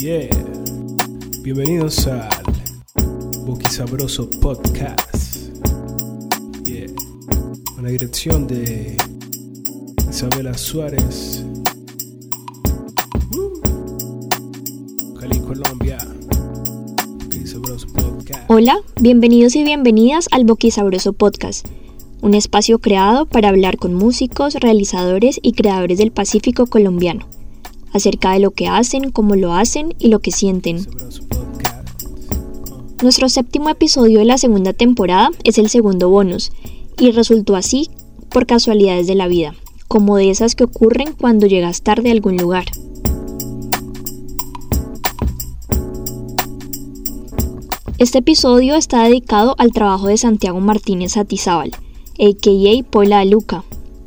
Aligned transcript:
Yeah. 0.00 0.28
Bienvenidos 1.42 2.06
al 2.06 2.28
Boquisabroso 3.44 4.30
Podcast. 4.40 5.58
Yeah. 6.64 6.86
Con 7.74 7.82
la 7.82 7.90
dirección 7.90 8.46
de 8.46 8.96
Isabela 10.08 10.56
Suárez. 10.56 11.44
Uh. 13.34 15.18
Cali, 15.18 15.40
Colombia. 15.40 15.98
Hola, 18.46 18.78
bienvenidos 19.00 19.56
y 19.56 19.64
bienvenidas 19.64 20.28
al 20.30 20.44
Boquisabroso 20.44 21.12
Podcast, 21.12 21.66
un 22.20 22.34
espacio 22.34 22.78
creado 22.78 23.26
para 23.26 23.48
hablar 23.48 23.78
con 23.78 23.94
músicos, 23.94 24.54
realizadores 24.54 25.40
y 25.42 25.54
creadores 25.54 25.98
del 25.98 26.12
Pacífico 26.12 26.66
colombiano, 26.66 27.26
acerca 27.92 28.32
de 28.32 28.40
lo 28.40 28.50
que 28.50 28.68
hacen, 28.68 29.10
cómo 29.10 29.36
lo 29.36 29.54
hacen 29.54 29.94
y 29.98 30.08
lo 30.08 30.20
que 30.20 30.32
sienten. 30.32 30.86
Nuestro 33.02 33.28
séptimo 33.28 33.68
episodio 33.68 34.18
de 34.18 34.24
la 34.24 34.38
segunda 34.38 34.72
temporada 34.72 35.30
es 35.44 35.58
el 35.58 35.68
segundo 35.68 36.08
bonus, 36.08 36.50
y 36.98 37.12
resultó 37.12 37.54
así 37.54 37.90
por 38.28 38.46
casualidades 38.46 39.06
de 39.06 39.14
la 39.14 39.28
vida, 39.28 39.54
como 39.86 40.16
de 40.16 40.30
esas 40.30 40.54
que 40.54 40.64
ocurren 40.64 41.12
cuando 41.12 41.46
llegas 41.46 41.82
tarde 41.82 42.10
a 42.10 42.12
algún 42.12 42.36
lugar. 42.36 42.66
Este 47.98 48.18
episodio 48.18 48.76
está 48.76 49.02
dedicado 49.02 49.56
al 49.58 49.72
trabajo 49.72 50.06
de 50.06 50.16
Santiago 50.16 50.60
Martínez 50.60 51.16
Atizábal, 51.16 51.72
a.k.a. 52.20 53.08
De 53.08 53.24
Luca. 53.24 53.64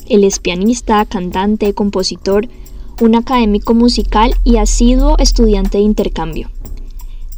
Él 0.08 0.24
es 0.24 0.40
pianista, 0.40 1.06
cantante, 1.06 1.74
compositor, 1.74 2.48
un 3.02 3.16
académico 3.16 3.74
musical 3.74 4.36
y 4.44 4.58
asiduo 4.58 5.18
estudiante 5.18 5.80
de 5.80 5.84
intercambio. 5.84 6.50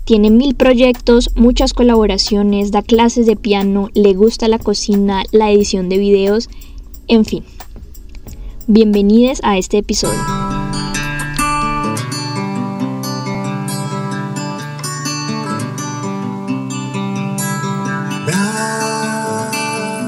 Tiene 0.03 0.29
mil 0.29 0.55
proyectos, 0.55 1.31
muchas 1.35 1.73
colaboraciones, 1.73 2.71
da 2.71 2.81
clases 2.81 3.25
de 3.25 3.37
piano, 3.37 3.89
le 3.93 4.13
gusta 4.13 4.49
la 4.49 4.59
cocina, 4.59 5.23
la 5.31 5.49
edición 5.49 5.87
de 5.87 5.97
videos, 5.97 6.49
en 7.07 7.23
fin. 7.23 7.45
Bienvenidos 8.67 9.39
a 9.43 9.57
este 9.57 9.77
episodio. 9.77 10.19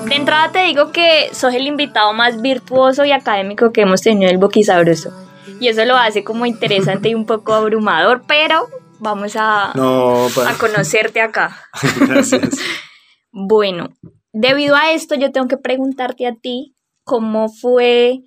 De 0.09 0.15
entrada 0.15 0.51
te 0.51 0.63
digo 0.65 0.91
que 0.91 1.29
sos 1.31 1.53
el 1.53 1.65
invitado 1.65 2.11
más 2.11 2.41
virtuoso 2.41 3.05
y 3.05 3.13
académico 3.13 3.71
que 3.71 3.81
hemos 3.81 4.01
tenido 4.01 4.27
en 4.27 4.35
el 4.35 4.37
Boquisabroso. 4.37 5.24
Y 5.59 5.67
eso 5.67 5.85
lo 5.85 5.95
hace 5.95 6.23
como 6.23 6.45
interesante 6.45 7.09
y 7.09 7.15
un 7.15 7.25
poco 7.25 7.53
abrumador, 7.53 8.23
pero 8.27 8.67
vamos 8.99 9.35
a, 9.35 9.71
No, 9.75 10.27
pa- 10.33 10.49
a 10.49 10.57
conocerte 10.57 11.21
acá. 11.21 11.57
gracias. 12.07 12.59
Bueno, 13.37 13.89
debido 14.31 14.75
a 14.77 14.91
esto 14.93 15.15
yo 15.15 15.31
tengo 15.33 15.47
que 15.49 15.57
preguntarte 15.57 16.25
a 16.25 16.35
ti 16.35 16.73
cómo 17.03 17.49
fue 17.49 18.19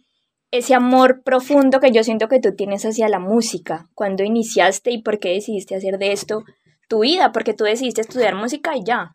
ese 0.51 0.75
amor 0.75 1.23
profundo 1.25 1.81
que 1.81 1.93
yo 1.93 2.05
siento 2.05 2.29
que 2.29 2.41
tú 2.41 2.55
tienes 2.55 2.85
hacia 2.85 3.09
la 3.09 3.19
música, 3.19 3.87
cuando 3.95 4.23
iniciaste 4.23 4.91
y 4.91 5.03
por 5.03 5.19
qué 5.19 5.31
decidiste 5.31 5.75
hacer 5.77 5.97
de 5.99 6.13
esto 6.13 6.45
tu 6.89 7.01
vida, 7.01 7.33
porque 7.33 7.55
tú 7.55 7.65
decidiste 7.65 8.03
estudiar 8.03 8.35
música 8.35 8.77
y 8.77 8.85
ya, 8.85 9.15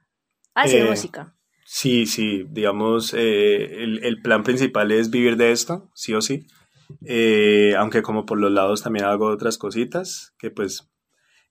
hacer 0.56 0.82
Eh, 0.82 0.86
música. 0.90 1.36
Sí, 1.66 2.06
sí, 2.08 2.44
digamos, 2.50 3.14
eh, 3.16 3.84
el, 3.84 4.04
el 4.04 4.22
plan 4.22 4.44
principal 4.44 4.92
es 4.92 5.10
vivir 5.12 5.38
de 5.38 5.52
esto, 5.52 5.90
sí 5.96 6.14
o 6.16 6.22
sí. 6.22 6.46
Eh, 7.06 7.74
aunque 7.78 8.02
como 8.02 8.26
por 8.26 8.40
los 8.40 8.52
lados 8.52 8.84
también 8.84 9.06
hago 9.06 9.28
otras 9.28 9.58
cositas 9.58 10.34
que 10.38 10.52
pues 10.52 10.90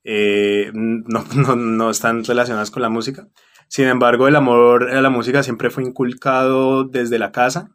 eh, 0.05 0.71
no, 0.75 1.25
no, 1.35 1.57
no 1.57 1.91
están 1.91 2.25
relacionadas 2.25 2.71
con 2.71 2.83
la 2.83 2.89
música. 2.89 3.29
Sin 3.69 3.87
embargo, 3.87 4.29
el 4.29 4.37
amor 4.37 4.91
a 4.91 5.01
la 5.01 5.11
música 5.11 5.43
siempre 5.43 5.71
fue 5.71 5.83
inculcado 5.83 6.85
desde 6.85 7.19
la 7.19 7.33
casa 7.33 7.71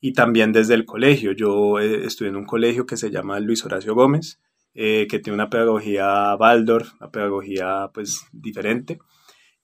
y 0.00 0.12
también 0.12 0.52
desde 0.52 0.74
el 0.74 0.86
colegio. 0.86 1.32
Yo 1.32 1.78
eh, 1.78 2.06
estudié 2.06 2.30
en 2.30 2.36
un 2.36 2.46
colegio 2.46 2.86
que 2.86 2.96
se 2.96 3.10
llama 3.10 3.40
Luis 3.40 3.64
Horacio 3.64 3.94
Gómez, 3.94 4.40
eh, 4.74 5.06
que 5.08 5.18
tiene 5.18 5.34
una 5.34 5.50
pedagogía 5.50 6.34
Waldorf, 6.36 6.94
una 7.00 7.10
pedagogía 7.10 7.90
pues 7.92 8.24
diferente. 8.32 8.98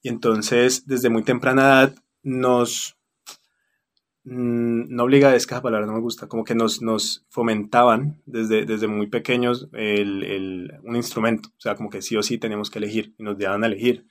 Y 0.02 0.08
entonces, 0.08 0.86
desde 0.86 1.10
muy 1.10 1.22
temprana 1.22 1.62
edad, 1.62 1.94
nos, 2.22 2.96
no 4.24 5.04
obliga, 5.04 5.34
es 5.34 5.46
que 5.46 5.54
esa 5.54 5.62
palabra 5.62 5.86
no 5.86 5.94
me 5.94 6.00
gusta, 6.00 6.28
como 6.28 6.44
que 6.44 6.54
nos, 6.54 6.80
nos 6.82 7.24
fomentaban 7.28 8.22
desde, 8.26 8.64
desde 8.66 8.86
muy 8.86 9.08
pequeños 9.08 9.68
el, 9.72 10.22
el- 10.24 10.72
un 10.84 10.96
instrumento, 10.96 11.48
o 11.50 11.60
sea, 11.60 11.74
como 11.74 11.90
que 11.90 12.02
sí 12.02 12.16
o 12.16 12.22
sí 12.22 12.38
tenemos 12.38 12.70
que 12.70 12.78
elegir, 12.78 13.14
y 13.18 13.22
nos 13.24 13.38
daban 13.38 13.64
a 13.64 13.66
elegir. 13.66 14.06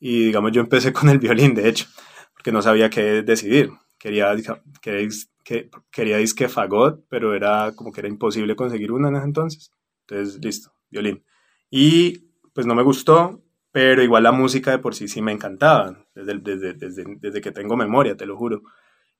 Y 0.00 0.26
digamos, 0.26 0.52
yo 0.52 0.60
empecé 0.60 0.92
con 0.92 1.08
el 1.08 1.18
violín, 1.18 1.54
de 1.54 1.68
hecho, 1.68 1.86
porque 2.34 2.52
no 2.52 2.62
sabía 2.62 2.90
qué 2.90 3.22
decidir. 3.22 3.70
Quería, 3.98 4.34
quería, 4.82 5.08
que, 5.44 5.70
quería 5.90 6.18
disque 6.18 6.48
fagot, 6.48 7.04
pero 7.08 7.34
era 7.34 7.72
como 7.74 7.92
que 7.92 8.00
era 8.00 8.08
imposible 8.08 8.56
conseguir 8.56 8.92
uno 8.92 9.08
en 9.08 9.16
ese 9.16 9.24
entonces. 9.24 9.72
Entonces, 10.08 10.44
listo, 10.44 10.72
violín. 10.90 11.24
Y 11.70 12.18
pues 12.52 12.66
no 12.66 12.74
me 12.74 12.82
gustó, 12.82 13.42
pero 13.72 14.02
igual 14.02 14.22
la 14.22 14.32
música 14.32 14.70
de 14.70 14.78
por 14.78 14.94
sí 14.94 15.08
sí 15.08 15.22
me 15.22 15.32
encantaba, 15.32 16.06
desde, 16.14 16.38
desde, 16.38 16.74
desde, 16.74 17.04
desde 17.20 17.40
que 17.40 17.52
tengo 17.52 17.76
memoria, 17.76 18.16
te 18.16 18.26
lo 18.26 18.36
juro. 18.36 18.62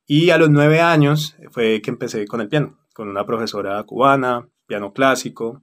Y 0.07 0.31
a 0.31 0.39
los 0.39 0.51
nueve 0.51 0.81
años 0.81 1.37
fue 1.51 1.81
que 1.83 1.91
empecé 1.91 2.27
con 2.27 2.41
el 2.41 2.49
piano, 2.49 2.79
con 2.95 3.09
una 3.09 3.27
profesora 3.27 3.83
cubana, 3.85 4.49
piano 4.67 4.93
clásico. 4.93 5.63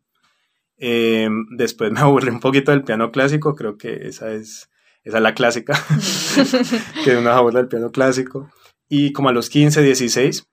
Eh, 0.77 1.29
después 1.55 1.91
me 1.91 1.99
aburrí 2.01 2.29
un 2.29 2.39
poquito 2.39 2.71
del 2.71 2.83
piano 2.83 3.11
clásico, 3.11 3.55
creo 3.55 3.77
que 3.77 4.07
esa 4.07 4.31
es, 4.33 4.69
esa 5.03 5.17
es 5.17 5.23
la 5.23 5.33
clásica, 5.33 5.73
que 7.03 7.15
uno 7.17 7.29
aburre 7.31 7.59
del 7.59 7.67
piano 7.67 7.91
clásico. 7.91 8.49
Y 8.89 9.11
como 9.13 9.29
a 9.29 9.33
los 9.33 9.49
15, 9.49 9.81
16, 9.81 10.45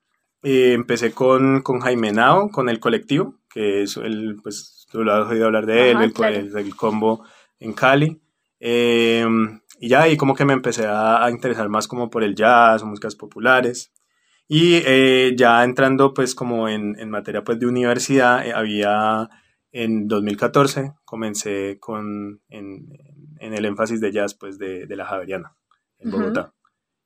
eh, 0.42 0.72
empecé 0.72 1.12
con, 1.12 1.62
con 1.62 1.80
Jaime 1.80 2.12
Nao, 2.12 2.48
con 2.50 2.68
el 2.68 2.78
colectivo, 2.80 3.34
que 3.52 3.82
es 3.82 3.96
el, 3.96 4.36
pues 4.42 4.86
tú 4.90 5.02
lo 5.02 5.12
has 5.12 5.28
oído 5.30 5.46
hablar 5.46 5.66
de 5.66 5.90
él, 5.90 5.96
Ajá, 5.96 6.04
el, 6.04 6.12
claro. 6.12 6.36
el- 6.36 6.56
el 6.56 6.76
combo 6.76 7.24
en 7.58 7.72
Cali. 7.72 8.20
Eh, 8.60 9.26
y 9.80 9.88
ya 9.88 10.02
ahí 10.02 10.16
como 10.18 10.34
que 10.34 10.44
me 10.44 10.52
empecé 10.52 10.86
a, 10.86 11.24
a 11.24 11.30
interesar 11.30 11.68
más 11.70 11.88
como 11.88 12.10
por 12.10 12.22
el 12.22 12.34
jazz, 12.34 12.84
músicas 12.84 13.16
populares. 13.16 13.92
Y 14.46 14.82
eh, 14.84 15.32
ya 15.36 15.64
entrando 15.64 16.12
pues 16.12 16.34
como 16.34 16.68
en, 16.68 16.98
en 16.98 17.08
materia 17.08 17.42
pues 17.44 17.58
de 17.58 17.66
universidad, 17.66 18.46
eh, 18.46 18.52
había 18.52 19.30
en 19.72 20.06
2014 20.06 20.92
comencé 21.04 21.78
con 21.80 22.42
en, 22.48 22.88
en 23.38 23.54
el 23.54 23.64
énfasis 23.64 24.00
de 24.00 24.12
jazz 24.12 24.34
pues 24.34 24.58
de, 24.58 24.86
de 24.86 24.96
la 24.96 25.06
Javeriana 25.06 25.56
en. 25.98 26.10
Bogotá. 26.10 26.52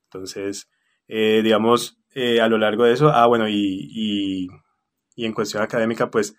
Entonces, 0.06 0.70
eh, 1.06 1.42
digamos, 1.44 1.98
a 2.40 2.48
lo 2.48 2.58
largo 2.58 2.84
de 2.84 2.92
eso, 2.94 3.10
ah 3.10 3.26
bueno, 3.26 3.48
y, 3.48 3.88
y, 3.90 4.48
y 5.14 5.26
en 5.26 5.32
cuestión 5.32 5.62
académica 5.62 6.10
pues 6.10 6.36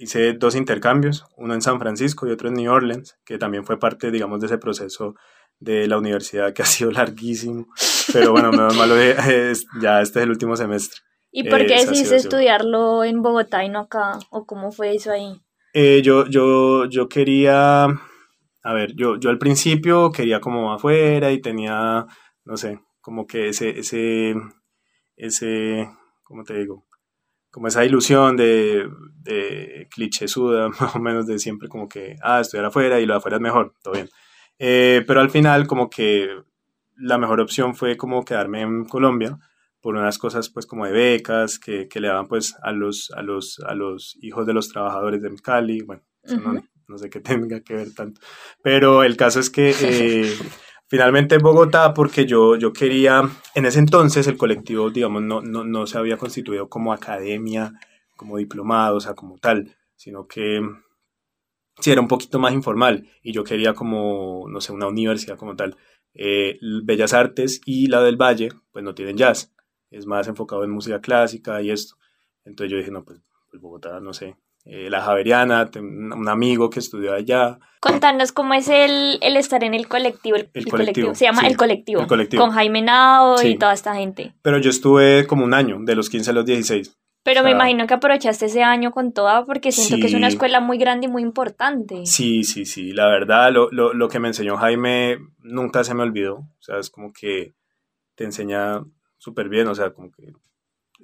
hice 0.00 0.32
dos 0.32 0.56
intercambios, 0.56 1.26
uno 1.36 1.54
en 1.54 1.60
San 1.60 1.78
Francisco 1.78 2.26
y 2.26 2.30
otro 2.30 2.48
en 2.48 2.54
New 2.54 2.72
Orleans, 2.72 3.18
que 3.24 3.38
también 3.38 3.64
fue 3.64 3.78
parte, 3.78 4.10
digamos, 4.10 4.40
de 4.40 4.46
ese 4.46 4.58
proceso 4.58 5.14
de 5.58 5.86
la 5.86 5.98
universidad 5.98 6.54
que 6.54 6.62
ha 6.62 6.66
sido 6.66 6.90
larguísimo, 6.90 7.66
pero 8.12 8.32
bueno, 8.32 8.50
menos 8.50 8.76
malo, 8.76 8.96
es, 8.96 9.66
ya 9.80 10.00
este 10.00 10.20
es 10.20 10.24
el 10.24 10.30
último 10.30 10.56
semestre. 10.56 11.00
¿Y 11.30 11.48
por 11.48 11.64
qué 11.64 11.74
ha 11.74 11.78
decidiste 11.78 12.16
estudiarlo 12.16 13.04
en 13.04 13.22
Bogotá 13.22 13.62
y 13.64 13.68
no 13.68 13.80
acá? 13.80 14.18
¿O 14.30 14.46
cómo 14.46 14.72
fue 14.72 14.96
eso 14.96 15.12
ahí? 15.12 15.40
Eh, 15.74 16.02
yo, 16.02 16.26
yo, 16.26 16.86
yo 16.86 17.08
quería, 17.08 17.84
a 17.84 18.72
ver, 18.74 18.94
yo, 18.96 19.16
yo 19.20 19.30
al 19.30 19.38
principio 19.38 20.10
quería 20.10 20.40
como 20.40 20.72
afuera 20.72 21.30
y 21.30 21.40
tenía, 21.40 22.06
no 22.44 22.56
sé, 22.56 22.80
como 23.00 23.26
que 23.26 23.50
ese, 23.50 23.78
ese, 23.78 24.34
ese, 25.14 25.88
¿cómo 26.24 26.42
te 26.42 26.54
digo? 26.54 26.86
Como 27.50 27.68
esa 27.68 27.84
ilusión 27.84 28.36
de, 28.36 28.88
de 29.22 29.88
clichésuda, 29.90 30.68
más 30.80 30.94
o 30.94 31.00
menos 31.00 31.26
de 31.26 31.38
siempre 31.38 31.68
como 31.68 31.88
que, 31.88 32.16
ah, 32.22 32.40
estudiar 32.40 32.66
afuera 32.66 33.00
y 33.00 33.06
lo 33.06 33.14
de 33.14 33.18
afuera 33.18 33.36
es 33.36 33.42
mejor, 33.42 33.74
todo 33.82 33.94
bien. 33.94 34.08
Eh, 34.58 35.02
pero 35.06 35.20
al 35.20 35.30
final 35.30 35.66
como 35.66 35.88
que 35.88 36.28
la 36.96 37.18
mejor 37.18 37.40
opción 37.40 37.74
fue 37.74 37.96
como 37.96 38.24
quedarme 38.24 38.60
en 38.60 38.84
Colombia 38.84 39.38
por 39.80 39.96
unas 39.96 40.18
cosas 40.18 40.50
pues 40.50 40.66
como 40.66 40.84
de 40.84 40.92
becas 40.92 41.58
que, 41.58 41.88
que 41.88 42.00
le 42.00 42.08
daban 42.08 42.28
pues 42.28 42.54
a 42.62 42.72
los, 42.72 43.10
a, 43.16 43.22
los, 43.22 43.58
a 43.66 43.74
los 43.74 44.18
hijos 44.20 44.46
de 44.46 44.52
los 44.52 44.68
trabajadores 44.68 45.22
de 45.22 45.34
Cali, 45.42 45.80
bueno, 45.80 46.02
eso 46.22 46.38
no, 46.40 46.50
Ujú. 46.50 46.64
no 46.88 46.98
sé 46.98 47.08
qué 47.08 47.20
tenga 47.20 47.60
que 47.60 47.74
ver 47.74 47.94
tanto, 47.94 48.20
pero 48.62 49.02
el 49.02 49.16
caso 49.16 49.40
es 49.40 49.48
que 49.50 49.74
eh, 49.80 50.30
finalmente 50.90 51.36
en 51.36 51.40
Bogotá 51.40 51.94
porque 51.94 52.26
yo, 52.26 52.56
yo 52.56 52.72
quería, 52.72 53.22
en 53.54 53.64
ese 53.64 53.78
entonces 53.78 54.26
el 54.26 54.36
colectivo 54.36 54.90
digamos 54.90 55.22
no, 55.22 55.40
no, 55.40 55.64
no 55.64 55.86
se 55.86 55.96
había 55.96 56.16
constituido 56.16 56.68
como 56.68 56.92
academia, 56.92 57.72
como 58.16 58.36
diplomado, 58.36 58.96
o 58.96 59.00
sea, 59.00 59.14
como 59.14 59.38
tal, 59.38 59.76
sino 59.94 60.26
que 60.26 60.60
sí 61.78 61.92
era 61.92 62.00
un 62.00 62.08
poquito 62.08 62.40
más 62.40 62.52
informal 62.52 63.08
y 63.22 63.32
yo 63.32 63.44
quería 63.44 63.72
como, 63.72 64.46
no 64.48 64.60
sé, 64.60 64.72
una 64.72 64.88
universidad 64.88 65.38
como 65.38 65.54
tal. 65.54 65.76
Eh, 66.12 66.58
Bellas 66.82 67.14
Artes 67.14 67.60
y 67.64 67.86
la 67.86 68.02
del 68.02 68.16
Valle, 68.16 68.48
pues 68.72 68.84
no 68.84 68.92
tienen 68.92 69.16
jazz, 69.16 69.54
es 69.90 70.06
más 70.06 70.26
enfocado 70.26 70.64
en 70.64 70.72
música 70.72 71.00
clásica 71.00 71.62
y 71.62 71.70
esto. 71.70 71.94
Entonces 72.44 72.72
yo 72.72 72.78
dije, 72.78 72.90
no, 72.90 73.04
pues, 73.04 73.20
pues 73.48 73.62
Bogotá, 73.62 74.00
no 74.00 74.12
sé, 74.12 74.36
eh, 74.72 74.88
la 74.88 75.00
Javeriana, 75.02 75.68
un 75.74 76.28
amigo 76.28 76.70
que 76.70 76.78
estudió 76.78 77.12
allá. 77.12 77.58
Contanos 77.80 78.30
cómo 78.30 78.54
es 78.54 78.68
el, 78.68 79.18
el 79.20 79.36
estar 79.36 79.64
en 79.64 79.74
el 79.74 79.88
colectivo. 79.88 80.36
El, 80.36 80.66
colectivo, 80.66 81.14
Se 81.14 81.24
llama 81.24 81.40
sí, 81.40 81.46
el, 81.48 81.56
colectivo, 81.56 82.02
El 82.02 82.06
Colectivo. 82.06 82.42
Con 82.44 82.52
Jaime 82.52 82.80
Nao 82.82 83.36
Sí. 83.38 83.48
y 83.48 83.58
toda 83.58 83.72
esta 83.72 83.96
gente. 83.96 84.32
Pero 84.42 84.58
yo 84.58 84.70
estuve 84.70 85.26
como 85.26 85.44
un 85.44 85.54
año, 85.54 85.78
de 85.80 85.96
los 85.96 86.08
15 86.08 86.30
a 86.30 86.34
los 86.34 86.46
16. 86.46 86.96
Pero 87.24 87.40
O 87.40 87.44
me 87.44 87.50
imagino 87.50 87.86
que 87.88 87.94
aprovechaste 87.94 88.46
ese 88.46 88.62
año 88.62 88.92
con 88.92 89.12
toda 89.12 89.44
porque 89.44 89.72
siento 89.72 89.96
que 89.96 90.06
es 90.06 90.14
una 90.14 90.28
escuela 90.28 90.60
muy 90.60 90.78
grande 90.78 91.06
y 91.06 91.10
muy 91.10 91.22
importante. 91.22 92.06
Sí, 92.06 92.44
sí, 92.44 92.64
sí, 92.64 92.92
la 92.92 93.08
verdad, 93.08 93.50
lo, 93.52 93.70
lo, 93.72 93.92
lo 93.92 94.08
que 94.08 94.20
me 94.20 94.28
enseñó 94.28 94.56
Jaime 94.56 95.18
nunca 95.40 95.82
se 95.82 95.94
me 95.94 96.02
olvidó. 96.04 96.36
O 96.36 96.60
sea, 96.60 96.78
es 96.78 96.90
como 96.90 97.12
que 97.12 97.54
te 98.14 98.24
enseña 98.24 98.84
súper 99.18 99.48
bien, 99.48 99.66
o 99.68 99.74
sea, 99.74 99.90
como 99.90 100.10
que... 100.12 100.32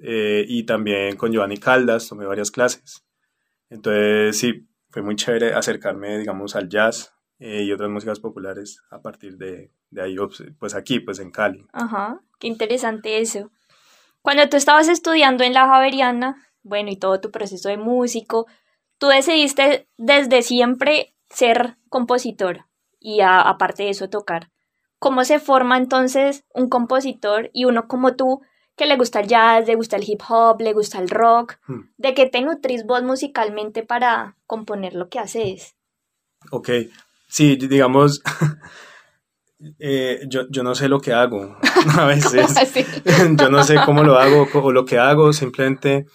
eh, 0.01 0.45
y 0.47 0.63
también 0.63 1.17
con 1.17 1.31
Giovanni 1.33 1.57
Caldas 1.57 2.07
tomé 2.07 2.25
varias 2.25 2.49
clases. 2.49 3.03
Entonces, 3.69 4.37
sí, 4.37 4.67
fue 4.89 5.01
muy 5.01 5.15
chévere 5.15 5.53
acercarme, 5.53 6.17
digamos, 6.17 6.55
al 6.55 6.69
jazz 6.69 7.13
eh, 7.39 7.63
y 7.63 7.71
otras 7.71 7.89
músicas 7.89 8.19
populares 8.19 8.81
a 8.89 9.01
partir 9.01 9.37
de, 9.37 9.71
de 9.89 10.01
ahí, 10.01 10.15
pues, 10.59 10.75
aquí, 10.75 10.99
pues 10.99 11.19
en 11.19 11.31
Cali. 11.31 11.65
Ajá, 11.73 12.21
qué 12.39 12.47
interesante 12.47 13.19
eso. 13.19 13.51
Cuando 14.21 14.47
tú 14.49 14.57
estabas 14.57 14.87
estudiando 14.89 15.43
en 15.43 15.53
la 15.53 15.67
Javeriana, 15.67 16.35
bueno, 16.63 16.89
y 16.91 16.97
todo 16.97 17.19
tu 17.19 17.31
proceso 17.31 17.69
de 17.69 17.77
músico, 17.77 18.45
tú 18.97 19.07
decidiste 19.07 19.87
desde 19.97 20.41
siempre 20.41 21.13
ser 21.29 21.77
compositor 21.89 22.65
y 22.99 23.21
aparte 23.21 23.83
de 23.83 23.89
eso 23.89 24.09
tocar. 24.09 24.51
¿Cómo 24.99 25.23
se 25.23 25.39
forma 25.39 25.77
entonces 25.77 26.43
un 26.53 26.69
compositor 26.69 27.49
y 27.53 27.65
uno 27.65 27.87
como 27.87 28.15
tú 28.15 28.41
que 28.77 28.85
le 28.85 28.95
gusta 28.95 29.19
el 29.19 29.27
jazz, 29.27 29.67
le 29.67 29.75
gusta 29.75 29.97
el 29.97 30.07
hip 30.07 30.21
hop, 30.29 30.61
le 30.61 30.71
gusta 30.71 30.99
el 30.99 31.09
rock? 31.09 31.57
Hmm. 31.67 31.89
¿De 31.97 32.13
qué 32.13 32.27
te 32.27 32.41
nutrís 32.41 32.85
vos 32.85 33.03
musicalmente 33.03 33.83
para 33.83 34.37
componer 34.45 34.93
lo 34.93 35.09
que 35.09 35.19
haces? 35.19 35.75
Ok, 36.51 36.69
sí, 37.27 37.55
digamos, 37.55 38.21
eh, 39.79 40.21
yo, 40.29 40.43
yo 40.49 40.63
no 40.63 40.75
sé 40.75 40.87
lo 40.87 41.01
que 41.01 41.11
hago 41.11 41.57
a 41.97 42.05
veces. 42.05 42.53
Yo 43.37 43.49
no 43.49 43.63
sé 43.63 43.77
cómo 43.83 44.03
lo 44.03 44.17
hago 44.17 44.47
o 44.53 44.71
lo 44.71 44.85
que 44.85 44.99
hago, 44.99 45.33
simplemente 45.33 46.05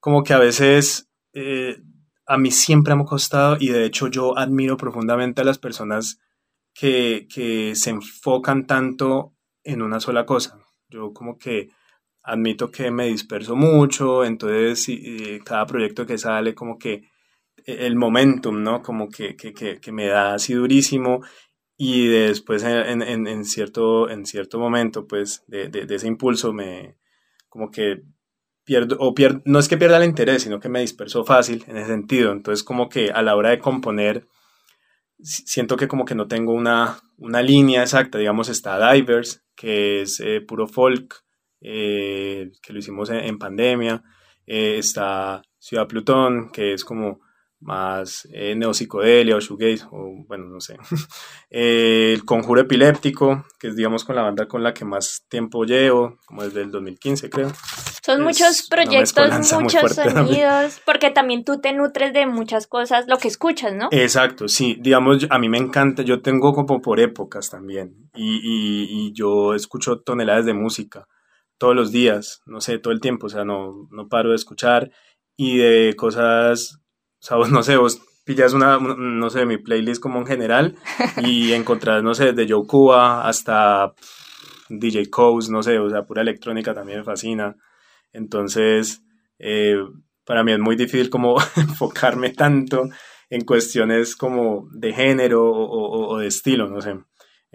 como 0.00 0.22
que 0.22 0.32
a 0.32 0.38
veces 0.38 1.08
eh, 1.34 1.76
a 2.26 2.38
mí 2.38 2.50
siempre 2.50 2.94
me 2.94 3.02
ha 3.02 3.06
costado 3.06 3.56
y 3.60 3.68
de 3.68 3.84
hecho 3.84 4.08
yo 4.08 4.38
admiro 4.38 4.76
profundamente 4.76 5.42
a 5.42 5.44
las 5.44 5.58
personas 5.58 6.18
que, 6.72 7.26
que 7.32 7.74
se 7.74 7.90
enfocan 7.90 8.66
tanto 8.66 9.34
en 9.64 9.82
una 9.82 10.00
sola 10.00 10.24
cosa. 10.24 10.58
Yo 10.88 11.12
como 11.12 11.36
que 11.38 11.70
admito 12.26 12.70
que 12.70 12.90
me 12.90 13.06
disperso 13.06 13.56
mucho, 13.56 14.24
entonces 14.24 14.88
y- 14.90 15.34
y 15.36 15.40
cada 15.40 15.66
proyecto 15.66 16.06
que 16.06 16.18
sale 16.18 16.54
como 16.54 16.78
que 16.78 17.04
e, 17.66 17.86
el 17.86 17.96
momentum, 17.96 18.62
¿no? 18.62 18.82
Como 18.82 19.08
que, 19.10 19.36
que, 19.36 19.52
que, 19.54 19.80
que 19.80 19.92
me 19.92 20.06
da 20.08 20.34
así 20.34 20.54
durísimo 20.54 21.22
y 21.78 22.06
después 22.08 22.62
en, 22.64 23.02
en, 23.02 23.26
en 23.26 23.44
cierto, 23.44 24.08
en 24.10 24.26
cierto 24.26 24.58
momento, 24.58 25.06
pues, 25.06 25.44
de, 25.48 25.68
de, 25.68 25.86
de 25.86 25.94
ese 25.96 26.08
impulso 26.08 26.52
me, 26.52 26.96
como 27.48 27.70
que 27.70 28.02
pierdo, 28.64 28.96
o 29.00 29.14
pierdo, 29.14 29.42
no 29.46 29.58
es 29.60 29.68
que 29.68 29.78
pierda 29.78 29.98
el 29.98 30.04
interés, 30.04 30.42
sino 30.44 30.60
que 30.60 30.68
me 30.70 30.80
disperso 30.80 31.24
fácil 31.24 31.64
en 31.68 31.76
ese 31.78 31.88
sentido. 31.88 32.32
Entonces, 32.32 32.64
como 32.64 32.88
que 32.88 33.10
a 33.12 33.22
la 33.22 33.36
hora 33.36 33.50
de 33.50 33.58
componer, 33.60 34.26
si- 35.22 35.44
siento 35.46 35.76
que 35.76 35.88
como 35.88 36.04
que 36.04 36.14
no 36.14 36.28
tengo 36.28 36.52
una, 36.52 36.98
una 37.18 37.42
línea 37.42 37.82
exacta. 37.82 38.18
Digamos, 38.18 38.48
está 38.48 38.92
Divers, 38.92 39.44
que 39.54 40.02
es 40.02 40.20
eh, 40.20 40.40
puro 40.40 40.66
folk, 40.66 41.24
eh, 41.60 42.50
que 42.62 42.72
lo 42.72 42.78
hicimos 42.78 43.10
en, 43.10 43.18
en 43.18 43.38
pandemia. 43.38 44.02
Eh, 44.46 44.78
está 44.78 45.42
Ciudad 45.58 45.88
Plutón, 45.88 46.50
que 46.52 46.72
es 46.72 46.84
como 46.84 47.20
más 47.60 48.28
eh, 48.32 48.54
neopsicodelia 48.54 49.36
o 49.36 49.40
shoegaze, 49.40 49.86
o 49.90 50.24
bueno, 50.26 50.46
no 50.46 50.60
sé. 50.60 50.76
Eh, 51.48 52.12
el 52.12 52.24
Conjuro 52.24 52.60
Epiléptico, 52.62 53.46
que 53.60 53.68
es 53.68 53.76
digamos 53.76 54.04
con 54.04 54.16
la 54.16 54.22
banda 54.22 54.48
con 54.48 54.64
la 54.64 54.74
que 54.74 54.84
más 54.84 55.24
tiempo 55.28 55.64
llevo, 55.64 56.18
como 56.26 56.42
desde 56.42 56.62
el 56.62 56.72
2015 56.72 57.30
creo. 57.30 57.52
Son 58.04 58.18
Es 58.18 58.24
muchos 58.24 58.66
proyectos, 58.68 59.52
muchos 59.60 59.80
fuerte 59.80 60.02
también. 60.12 60.26
sonidos, 60.26 60.80
porque 60.84 61.10
también 61.10 61.44
tú 61.44 61.60
te 61.60 61.72
nutres 61.72 62.12
de 62.12 62.26
muchas 62.26 62.66
cosas, 62.66 63.06
lo 63.06 63.18
que 63.18 63.28
escuchas, 63.28 63.74
¿no? 63.74 63.88
Exacto, 63.92 64.48
sí, 64.48 64.76
digamos, 64.80 65.26
a 65.30 65.38
mí 65.38 65.48
me 65.48 65.58
encanta, 65.58 66.02
yo 66.02 66.20
tengo 66.20 66.52
como 66.52 66.82
por 66.82 66.98
épocas 66.98 67.48
también, 67.48 68.10
y, 68.14 68.38
y, 68.42 68.86
y 68.90 69.12
yo 69.14 69.54
escucho 69.54 70.00
toneladas 70.00 70.46
de 70.46 70.52
música 70.52 71.06
todos 71.58 71.74
los 71.74 71.92
días, 71.92 72.42
no 72.46 72.60
sé, 72.60 72.78
todo 72.78 72.92
el 72.92 73.00
tiempo, 73.00 73.26
o 73.26 73.30
sea, 73.30 73.44
no, 73.44 73.88
no 73.90 74.08
paro 74.08 74.30
de 74.30 74.36
escuchar, 74.36 74.90
y 75.36 75.58
de 75.58 75.94
cosas, 75.96 76.78
o 77.20 77.22
sea, 77.26 77.36
vos, 77.38 77.50
no 77.50 77.62
sé, 77.62 77.76
vos 77.76 78.00
pillas 78.24 78.52
una, 78.54 78.78
no 78.78 79.30
sé, 79.30 79.46
mi 79.46 79.56
playlist 79.58 80.00
como 80.02 80.18
en 80.20 80.26
general, 80.26 80.76
y 81.24 81.52
encontrás, 81.52 82.02
no 82.02 82.14
sé, 82.14 82.32
desde 82.32 82.52
Joe 82.52 82.66
Cuba 82.66 83.26
hasta 83.28 83.94
DJ 84.68 85.10
Coase, 85.10 85.52
no 85.52 85.62
sé, 85.62 85.78
o 85.78 85.88
sea, 85.90 86.04
pura 86.04 86.22
electrónica 86.22 86.74
también 86.74 86.98
me 86.98 87.04
fascina, 87.04 87.56
entonces, 88.12 89.02
eh, 89.38 89.76
para 90.24 90.42
mí 90.42 90.52
es 90.52 90.58
muy 90.58 90.76
difícil 90.76 91.10
como 91.10 91.36
enfocarme 91.56 92.30
tanto 92.30 92.88
en 93.30 93.44
cuestiones 93.44 94.16
como 94.16 94.68
de 94.72 94.92
género 94.92 95.44
o, 95.44 95.64
o- 95.64 96.08
o 96.14 96.18
de 96.18 96.28
estilo, 96.28 96.68
no 96.68 96.80
sé. 96.80 96.96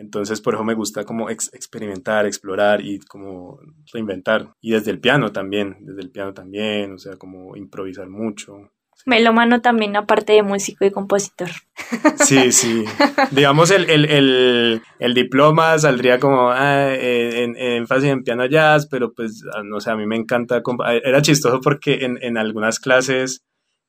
Entonces, 0.01 0.41
por 0.41 0.55
eso 0.55 0.63
me 0.63 0.73
gusta 0.73 1.03
como 1.05 1.29
ex- 1.29 1.53
experimentar, 1.53 2.25
explorar 2.25 2.81
y 2.81 2.99
como 2.99 3.59
reinventar. 3.93 4.49
Y 4.59 4.71
desde 4.71 4.91
el 4.91 4.99
piano 4.99 5.31
también, 5.31 5.77
desde 5.81 6.01
el 6.01 6.09
piano 6.11 6.33
también, 6.33 6.93
o 6.93 6.97
sea, 6.97 7.15
como 7.17 7.55
improvisar 7.55 8.09
mucho. 8.09 8.71
Melómano 9.05 9.61
también, 9.61 9.95
aparte 9.95 10.33
de 10.33 10.43
músico 10.43 10.85
y 10.85 10.91
compositor. 10.91 11.49
Sí, 12.17 12.51
sí. 12.51 12.83
Digamos, 13.31 13.71
el, 13.71 13.89
el, 13.89 14.05
el, 14.05 14.81
el 14.99 15.13
diploma 15.13 15.77
saldría 15.79 16.19
como 16.19 16.49
ah, 16.51 16.93
eh, 16.93 17.43
en, 17.43 17.55
en 17.57 17.71
énfasis 17.81 18.09
en 18.09 18.23
piano 18.23 18.45
jazz, 18.45 18.87
pero 18.87 19.11
pues, 19.13 19.43
ah, 19.55 19.61
no 19.63 19.79
sé, 19.79 19.91
a 19.91 19.95
mí 19.95 20.05
me 20.05 20.15
encanta. 20.15 20.61
ah, 20.83 20.93
Era 20.93 21.21
chistoso 21.21 21.59
porque 21.61 22.05
en, 22.05 22.17
en 22.21 22.37
algunas 22.37 22.79
clases 22.79 23.41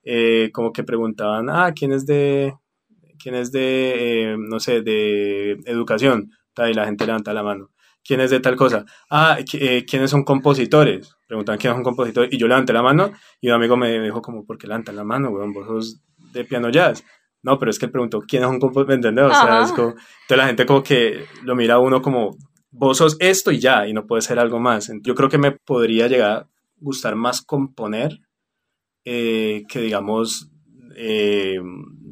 eh, 0.04 0.50
como 0.52 0.72
que 0.72 0.82
preguntaban, 0.82 1.48
ah, 1.50 1.72
¿quién 1.76 1.92
es 1.92 2.06
de, 2.06 2.54
quién 3.22 3.34
es 3.34 3.52
de, 3.52 4.32
eh, 4.32 4.36
no 4.38 4.58
sé, 4.60 4.82
de 4.82 5.52
educación? 5.66 6.30
Y 6.58 6.74
la 6.74 6.84
gente 6.84 7.06
levanta 7.06 7.32
la 7.32 7.42
mano. 7.42 7.70
¿Quién 8.04 8.20
es 8.20 8.30
de 8.30 8.40
tal 8.40 8.56
cosa? 8.56 8.84
Ah, 9.08 9.38
eh, 9.52 9.84
¿quiénes 9.88 10.10
son 10.10 10.24
compositores? 10.24 11.14
Preguntan 11.26 11.56
quiénes 11.56 11.76
son 11.76 11.84
compositores. 11.84 12.32
Y 12.32 12.36
yo 12.36 12.48
levanté 12.48 12.72
la 12.72 12.82
mano 12.82 13.12
y 13.40 13.48
un 13.48 13.54
amigo 13.54 13.76
me 13.76 14.00
dijo 14.00 14.20
como, 14.20 14.44
¿por 14.44 14.58
qué 14.58 14.66
levantan 14.66 14.96
la 14.96 15.04
mano, 15.04 15.30
weón? 15.30 15.52
Vos 15.52 15.66
sos 15.66 16.02
de 16.32 16.44
piano 16.44 16.68
jazz. 16.70 17.04
No, 17.42 17.58
pero 17.58 17.70
es 17.70 17.78
que 17.78 17.86
él 17.86 17.92
preguntó, 17.92 18.20
¿quién 18.20 18.42
es 18.42 18.48
un 18.48 18.60
compositor? 18.60 18.88
¿Me 18.88 18.94
entendés? 18.94 19.24
O 19.24 19.30
sea, 19.30 19.62
es 19.62 19.72
como, 19.72 19.90
entonces 19.90 20.36
la 20.36 20.46
gente 20.46 20.66
como 20.66 20.82
que 20.82 21.24
lo 21.42 21.54
mira 21.56 21.74
a 21.74 21.78
uno 21.78 22.02
como, 22.02 22.36
vos 22.70 22.98
sos 22.98 23.16
esto 23.20 23.50
y 23.50 23.58
ya, 23.58 23.86
y 23.86 23.92
no 23.92 24.06
puede 24.06 24.22
ser 24.22 24.38
algo 24.38 24.58
más. 24.60 24.90
Yo 25.02 25.14
creo 25.14 25.28
que 25.28 25.38
me 25.38 25.52
podría 25.52 26.08
llegar 26.08 26.30
a 26.30 26.48
gustar 26.76 27.16
más 27.16 27.42
componer 27.42 28.18
eh, 29.04 29.62
que, 29.68 29.80
digamos, 29.80 30.50
eh, 30.96 31.58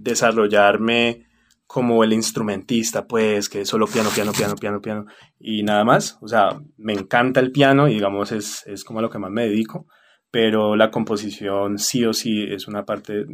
desarrollarme 0.03 1.27
como 1.67 2.03
el 2.03 2.13
instrumentista, 2.13 3.07
pues, 3.07 3.49
que 3.49 3.65
solo 3.65 3.87
piano, 3.87 4.11
piano, 4.13 4.33
piano, 4.33 4.57
piano, 4.57 4.81
piano, 4.81 5.07
y 5.39 5.63
nada 5.63 5.85
más. 5.85 6.19
O 6.21 6.27
sea, 6.27 6.61
me 6.77 6.93
encanta 6.95 7.39
el 7.39 7.53
piano 7.53 7.89
y, 7.89 7.95
digamos, 7.95 8.33
es, 8.33 8.67
es 8.67 8.83
como 8.83 8.99
a 8.99 9.03
lo 9.03 9.11
que 9.11 9.21
más 9.21 9.31
me 9.31 9.47
dedico, 9.47 9.87
pero 10.33 10.75
la 10.75 10.91
composición 10.91 11.79
sí 11.79 12.05
o 12.05 12.13
sí 12.13 12.43
es 12.43 12.67
una 12.67 12.85
parte 12.85 13.25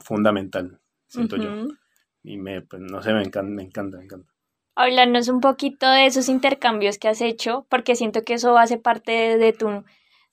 fundamental, 0.00 0.80
siento 1.06 1.36
yo. 1.36 1.52
Ujú. 1.52 1.68
Y 2.22 2.38
me, 2.38 2.62
pues, 2.62 2.80
no 2.80 3.02
sé, 3.02 3.12
me 3.12 3.22
encanta, 3.22 3.52
me 3.52 3.62
encanta, 3.62 3.98
me 3.98 4.04
encanta. 4.04 4.32
Háblanos 4.74 5.28
un 5.28 5.40
poquito 5.40 5.90
de 5.90 6.06
esos 6.06 6.30
intercambios 6.30 6.96
que 6.96 7.08
has 7.08 7.20
hecho, 7.20 7.66
porque 7.68 7.94
siento 7.94 8.22
que 8.22 8.34
eso 8.34 8.56
hace 8.56 8.78
parte 8.78 9.12
de, 9.12 9.36
de 9.36 9.52
tu 9.52 9.84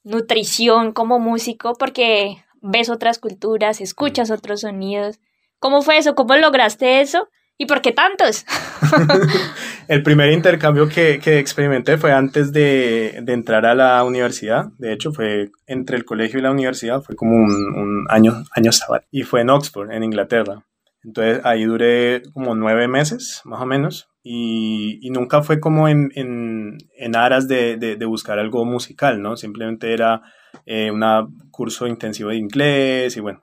nutrición 0.05 0.93
como 0.93 1.19
músico, 1.19 1.73
porque 1.73 2.37
ves 2.61 2.89
otras 2.89 3.19
culturas, 3.19 3.81
escuchas 3.81 4.31
otros 4.31 4.61
sonidos. 4.61 5.19
¿Cómo 5.59 5.81
fue 5.81 5.97
eso? 5.97 6.15
¿Cómo 6.15 6.35
lograste 6.35 7.01
eso? 7.01 7.27
¿Y 7.57 7.65
por 7.65 7.81
qué 7.81 7.91
tantos? 7.91 8.45
El 9.89 10.01
primer 10.01 10.31
intercambio 10.31 10.87
que, 10.87 11.19
que 11.19 11.39
experimenté 11.39 11.97
fue 11.97 12.13
antes 12.13 12.53
de, 12.53 13.19
de 13.21 13.33
entrar 13.33 13.65
a 13.65 13.75
la 13.75 14.01
universidad. 14.05 14.67
De 14.77 14.93
hecho, 14.93 15.11
fue 15.11 15.51
entre 15.67 15.97
el 15.97 16.05
colegio 16.05 16.39
y 16.39 16.41
la 16.41 16.51
universidad. 16.51 17.01
Fue 17.01 17.17
como 17.17 17.35
un, 17.35 17.51
un 17.75 18.05
año, 18.09 18.43
año 18.55 18.71
sabático. 18.71 19.09
Y 19.11 19.23
fue 19.23 19.41
en 19.41 19.49
Oxford, 19.49 19.91
en 19.91 20.03
Inglaterra. 20.03 20.63
Entonces 21.03 21.41
ahí 21.43 21.65
duré 21.65 22.21
como 22.33 22.55
nueve 22.55 22.87
meses, 22.87 23.41
más 23.43 23.61
o 23.61 23.65
menos. 23.65 24.09
Y, 24.23 24.99
y 25.01 25.09
nunca 25.11 25.41
fue 25.41 25.59
como 25.59 25.89
en, 25.89 26.11
en, 26.15 26.77
en 26.97 27.15
aras 27.15 27.49
de, 27.49 27.75
de, 27.75 27.97
de 27.97 28.05
buscar 28.05 28.39
algo 28.39 28.63
musical, 28.63 29.21
¿no? 29.21 29.35
Simplemente 29.35 29.93
era 29.93 30.21
eh, 30.65 30.91
un 30.91 31.03
curso 31.51 31.87
intensivo 31.87 32.29
de 32.29 32.37
inglés 32.37 33.17
y 33.17 33.19
bueno, 33.19 33.41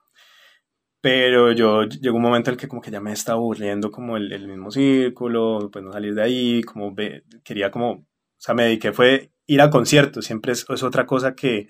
pero 1.07 1.53
yo 1.53 1.85
llegó 1.85 2.17
un 2.17 2.23
momento 2.23 2.51
en 2.51 2.55
el 2.55 2.61
que 2.61 2.67
como 2.67 2.83
que 2.83 2.91
ya 2.91 3.01
me 3.01 3.13
estaba 3.13 3.39
aburriendo 3.39 3.93
como 3.93 4.17
el, 4.17 4.33
el 4.33 4.49
mismo 4.49 4.73
círculo, 4.73 5.71
pues 5.73 5.85
no 5.85 5.93
salir 5.93 6.17
de 6.17 6.23
ahí, 6.25 6.63
como 6.65 6.93
ve, 6.93 7.23
quería 7.45 7.71
como, 7.71 7.93
o 7.93 8.07
sea, 8.37 8.57
me 8.57 8.65
dediqué 8.65 8.93
fue 8.93 9.31
ir 9.47 9.61
a 9.61 9.71
conciertos, 9.71 10.25
siempre 10.25 10.51
es, 10.51 10.67
es 10.69 10.83
otra 10.83 11.07
cosa 11.07 11.37
que, 11.37 11.69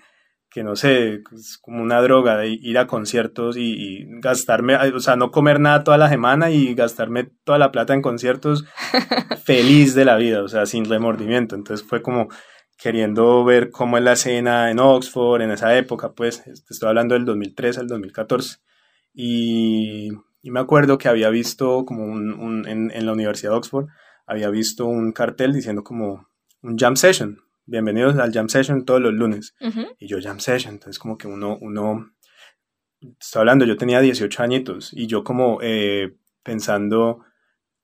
que 0.49 0.63
no 0.63 0.75
sé, 0.75 1.21
es 1.35 1.59
como 1.61 1.83
una 1.83 2.01
droga 2.01 2.35
de 2.37 2.47
ir 2.47 2.79
a 2.79 2.87
conciertos 2.87 3.57
y, 3.57 3.75
y, 3.75 4.05
gastarme, 4.21 4.75
o 4.75 4.99
sea, 4.99 5.15
no 5.15 5.29
comer 5.29 5.59
nada 5.59 5.83
toda 5.83 5.99
la 5.99 6.09
semana 6.09 6.49
y 6.49 6.73
gastarme 6.73 7.29
toda 7.43 7.59
la 7.59 7.71
plata 7.71 7.93
en 7.93 8.01
conciertos 8.01 8.65
feliz 9.45 9.93
de 9.93 10.05
la 10.05 10.15
vida, 10.15 10.41
o 10.41 10.47
sea, 10.47 10.65
sin 10.65 10.85
remordimiento. 10.85 11.53
Entonces 11.53 11.85
fue 11.87 12.01
como 12.01 12.29
queriendo 12.75 13.45
ver 13.45 13.69
cómo 13.69 13.99
es 13.99 14.03
la 14.03 14.13
escena 14.13 14.71
en 14.71 14.79
Oxford 14.79 15.43
en 15.43 15.51
esa 15.51 15.77
época, 15.77 16.13
pues, 16.13 16.41
estoy 16.47 16.89
hablando 16.89 17.13
del 17.13 17.25
2013 17.25 17.81
al 17.81 17.87
2014. 17.87 18.66
Y, 19.19 20.09
y 20.43 20.51
me 20.51 20.59
acuerdo 20.59 20.99
que 20.99 21.09
había 21.09 21.31
visto 21.31 21.85
como 21.85 22.03
un, 22.03 22.31
un 22.33 22.67
en, 22.67 22.91
en 22.91 23.05
la 23.07 23.13
Universidad 23.13 23.53
de 23.53 23.57
Oxford, 23.57 23.87
había 24.27 24.51
visto 24.51 24.85
un 24.85 25.11
cartel 25.11 25.53
diciendo 25.53 25.83
como 25.83 26.27
un 26.61 26.77
jam 26.77 26.95
session, 26.95 27.39
bienvenidos 27.65 28.15
al 28.19 28.31
Jam 28.31 28.47
Session 28.47 28.85
todos 28.85 29.01
los 29.01 29.13
lunes. 29.13 29.55
Y 29.97 30.07
yo 30.07 30.19
Jam 30.21 30.39
Session, 30.39 30.75
entonces 30.75 30.99
como 30.99 31.17
que 31.17 31.27
uno, 31.27 31.57
uno, 31.59 32.11
estoy 33.01 33.39
hablando, 33.39 33.65
yo 33.65 33.75
tenía 33.75 34.01
18 34.01 34.43
añitos 34.43 34.93
y 34.93 35.07
yo 35.07 35.23
como 35.23 35.57
eh, 35.63 36.15
pensando, 36.43 37.23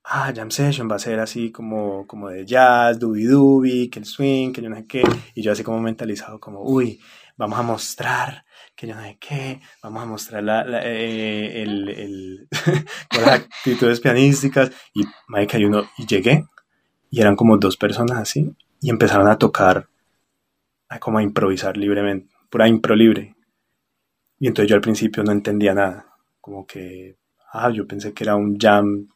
ah, 0.04 0.32
Jam 0.36 0.52
Session 0.52 0.90
va 0.90 0.96
a 0.96 1.00
ser 1.00 1.20
así 1.20 1.52
como, 1.52 2.06
como 2.08 2.30
de 2.30 2.46
jazz, 2.46 3.00
dubi 3.00 3.26
dubi, 3.26 3.90
que 3.90 4.00
el 4.00 4.06
swing, 4.06 4.52
que 4.52 4.62
yo 4.62 4.70
no 4.70 4.76
sé 4.76 4.86
qué, 4.86 5.04
y 5.36 5.42
yo 5.42 5.52
así 5.52 5.64
como 5.64 5.80
mentalizado 5.80 6.40
como, 6.40 6.62
uy, 6.62 7.00
vamos 7.38 7.60
a 7.60 7.64
mostrar 7.64 8.46
que 8.76 8.88
yo 8.88 8.96
no 8.96 9.02
sé 9.02 9.18
qué, 9.20 9.62
vamos 9.82 10.04
a 10.04 10.06
mostrar 10.06 10.44
la, 10.44 10.64
la, 10.64 10.82
eh, 10.84 11.62
el, 11.62 11.90
el 11.90 12.48
con 13.10 13.22
las 13.22 13.42
actitudes 13.42 14.00
pianísticas 14.00 14.72
y, 14.94 15.04
marica, 15.28 15.58
y 15.58 15.66
uno, 15.66 15.88
y 15.98 16.06
llegué 16.06 16.46
y 17.14 17.22
eran 17.22 17.36
como 17.36 17.58
dos 17.58 17.78
personas 17.78 18.18
así 18.18 18.56
y 18.82 18.90
empezaron 18.90 19.28
a 19.28 19.38
tocar, 19.38 19.88
a 20.90 21.00
como 21.00 21.20
a 21.20 21.24
improvisar 21.24 21.78
libremente, 21.78 22.34
pura 22.50 22.68
impro 22.68 22.96
libre. 22.96 23.36
Y 24.40 24.48
entonces 24.48 24.70
yo 24.70 24.76
al 24.76 24.82
principio 24.82 25.24
no 25.24 25.32
entendía 25.32 25.76
nada, 25.76 26.08
como 26.42 26.66
que, 26.66 27.16
ah, 27.52 27.70
yo 27.70 27.88
pensé 27.88 28.14
que 28.14 28.24
era 28.24 28.36
un 28.36 28.58
jam, 28.58 29.08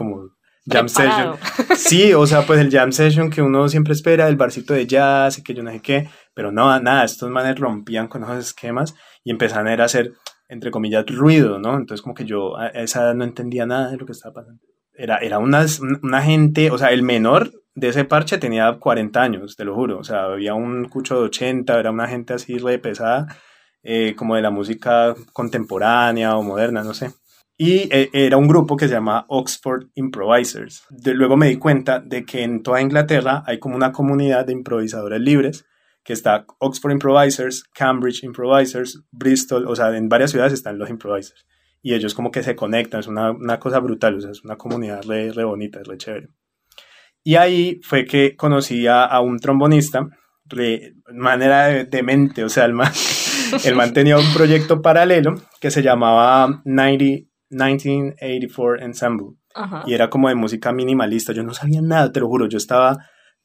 como 0.00 0.30
jam 0.66 0.86
Preparado. 0.86 1.36
session. 1.36 1.76
Sí, 1.76 2.14
o 2.14 2.26
sea, 2.26 2.46
pues 2.46 2.58
el 2.58 2.70
jam 2.70 2.90
session 2.90 3.28
que 3.28 3.42
uno 3.42 3.68
siempre 3.68 3.92
espera, 3.92 4.28
el 4.28 4.36
barcito 4.36 4.72
de 4.72 4.86
jazz 4.86 5.36
y 5.36 5.42
que 5.42 5.52
yo 5.52 5.62
no 5.62 5.70
sé 5.70 5.80
qué, 5.80 6.08
pero 6.32 6.50
no, 6.50 6.80
nada, 6.80 7.04
estos 7.04 7.28
manes 7.28 7.58
rompían 7.58 8.08
con 8.08 8.22
esos 8.22 8.38
esquemas 8.38 8.94
y 9.22 9.30
empezaron 9.30 9.68
a 9.68 9.84
hacer, 9.84 10.14
entre 10.48 10.70
comillas, 10.70 11.04
ruido, 11.06 11.58
¿no? 11.58 11.76
Entonces 11.76 12.00
como 12.00 12.14
que 12.14 12.24
yo 12.24 12.56
a 12.56 12.68
esa 12.68 13.02
edad 13.02 13.14
no 13.14 13.24
entendía 13.24 13.66
nada 13.66 13.90
de 13.90 13.98
lo 13.98 14.06
que 14.06 14.12
estaba 14.12 14.36
pasando. 14.36 14.62
Era, 14.94 15.18
era 15.18 15.38
unas, 15.38 15.80
una 15.80 16.22
gente, 16.22 16.70
o 16.70 16.78
sea, 16.78 16.88
el 16.92 17.02
menor 17.02 17.50
de 17.74 17.88
ese 17.88 18.06
parche 18.06 18.38
tenía 18.38 18.78
40 18.78 19.20
años, 19.20 19.56
te 19.56 19.64
lo 19.66 19.74
juro. 19.74 19.98
O 19.98 20.04
sea, 20.04 20.24
había 20.24 20.54
un 20.54 20.86
cucho 20.88 21.16
de 21.16 21.26
80, 21.26 21.78
era 21.78 21.90
una 21.90 22.08
gente 22.08 22.32
así 22.32 22.56
re 22.56 22.78
pesada, 22.78 23.26
eh, 23.82 24.14
como 24.16 24.36
de 24.36 24.42
la 24.42 24.50
música 24.50 25.14
contemporánea 25.34 26.36
o 26.36 26.42
moderna, 26.42 26.82
no 26.82 26.94
sé. 26.94 27.10
Y 27.62 27.94
eh, 27.94 28.08
era 28.14 28.38
un 28.38 28.48
grupo 28.48 28.74
que 28.74 28.88
se 28.88 28.94
llama 28.94 29.26
Oxford 29.28 29.88
Improvisers. 29.94 30.86
De, 30.88 31.12
luego 31.12 31.36
me 31.36 31.48
di 31.48 31.56
cuenta 31.56 32.00
de 32.00 32.24
que 32.24 32.42
en 32.42 32.62
toda 32.62 32.80
Inglaterra 32.80 33.42
hay 33.46 33.58
como 33.58 33.76
una 33.76 33.92
comunidad 33.92 34.46
de 34.46 34.54
improvisadores 34.54 35.20
libres, 35.20 35.66
que 36.02 36.14
está 36.14 36.46
Oxford 36.58 36.92
Improvisers, 36.92 37.64
Cambridge 37.74 38.24
Improvisers, 38.24 39.02
Bristol, 39.12 39.66
o 39.68 39.76
sea, 39.76 39.94
en 39.94 40.08
varias 40.08 40.30
ciudades 40.30 40.54
están 40.54 40.78
los 40.78 40.88
improvisers. 40.88 41.44
Y 41.82 41.92
ellos 41.92 42.14
como 42.14 42.30
que 42.30 42.42
se 42.42 42.56
conectan, 42.56 43.00
es 43.00 43.08
una, 43.08 43.30
una 43.32 43.58
cosa 43.58 43.78
brutal, 43.78 44.14
o 44.14 44.20
sea, 44.22 44.30
es 44.30 44.42
una 44.42 44.56
comunidad 44.56 45.02
re, 45.06 45.30
re 45.30 45.44
bonita, 45.44 45.80
re 45.84 45.98
chévere. 45.98 46.28
Y 47.22 47.34
ahí 47.34 47.78
fue 47.82 48.06
que 48.06 48.36
conocí 48.36 48.86
a, 48.86 49.04
a 49.04 49.20
un 49.20 49.38
trombonista, 49.38 50.08
de 50.46 50.94
manera 51.12 51.66
de, 51.66 51.84
demente, 51.84 52.42
o 52.42 52.48
sea, 52.48 52.64
el 52.64 52.72
man, 52.72 52.90
el 53.66 53.74
man 53.74 53.92
tenía 53.92 54.16
un 54.16 54.32
proyecto 54.32 54.80
paralelo 54.80 55.34
que 55.60 55.70
se 55.70 55.82
llamaba 55.82 56.62
90, 56.64 57.29
1984 57.50 58.84
Ensemble. 58.84 59.36
Ajá. 59.54 59.82
Y 59.86 59.94
era 59.94 60.08
como 60.10 60.28
de 60.28 60.34
música 60.34 60.72
minimalista. 60.72 61.32
Yo 61.32 61.42
no 61.42 61.54
sabía 61.54 61.82
nada, 61.82 62.12
te 62.12 62.20
lo 62.20 62.28
juro. 62.28 62.46
Yo 62.48 62.56
estaba, 62.58 62.96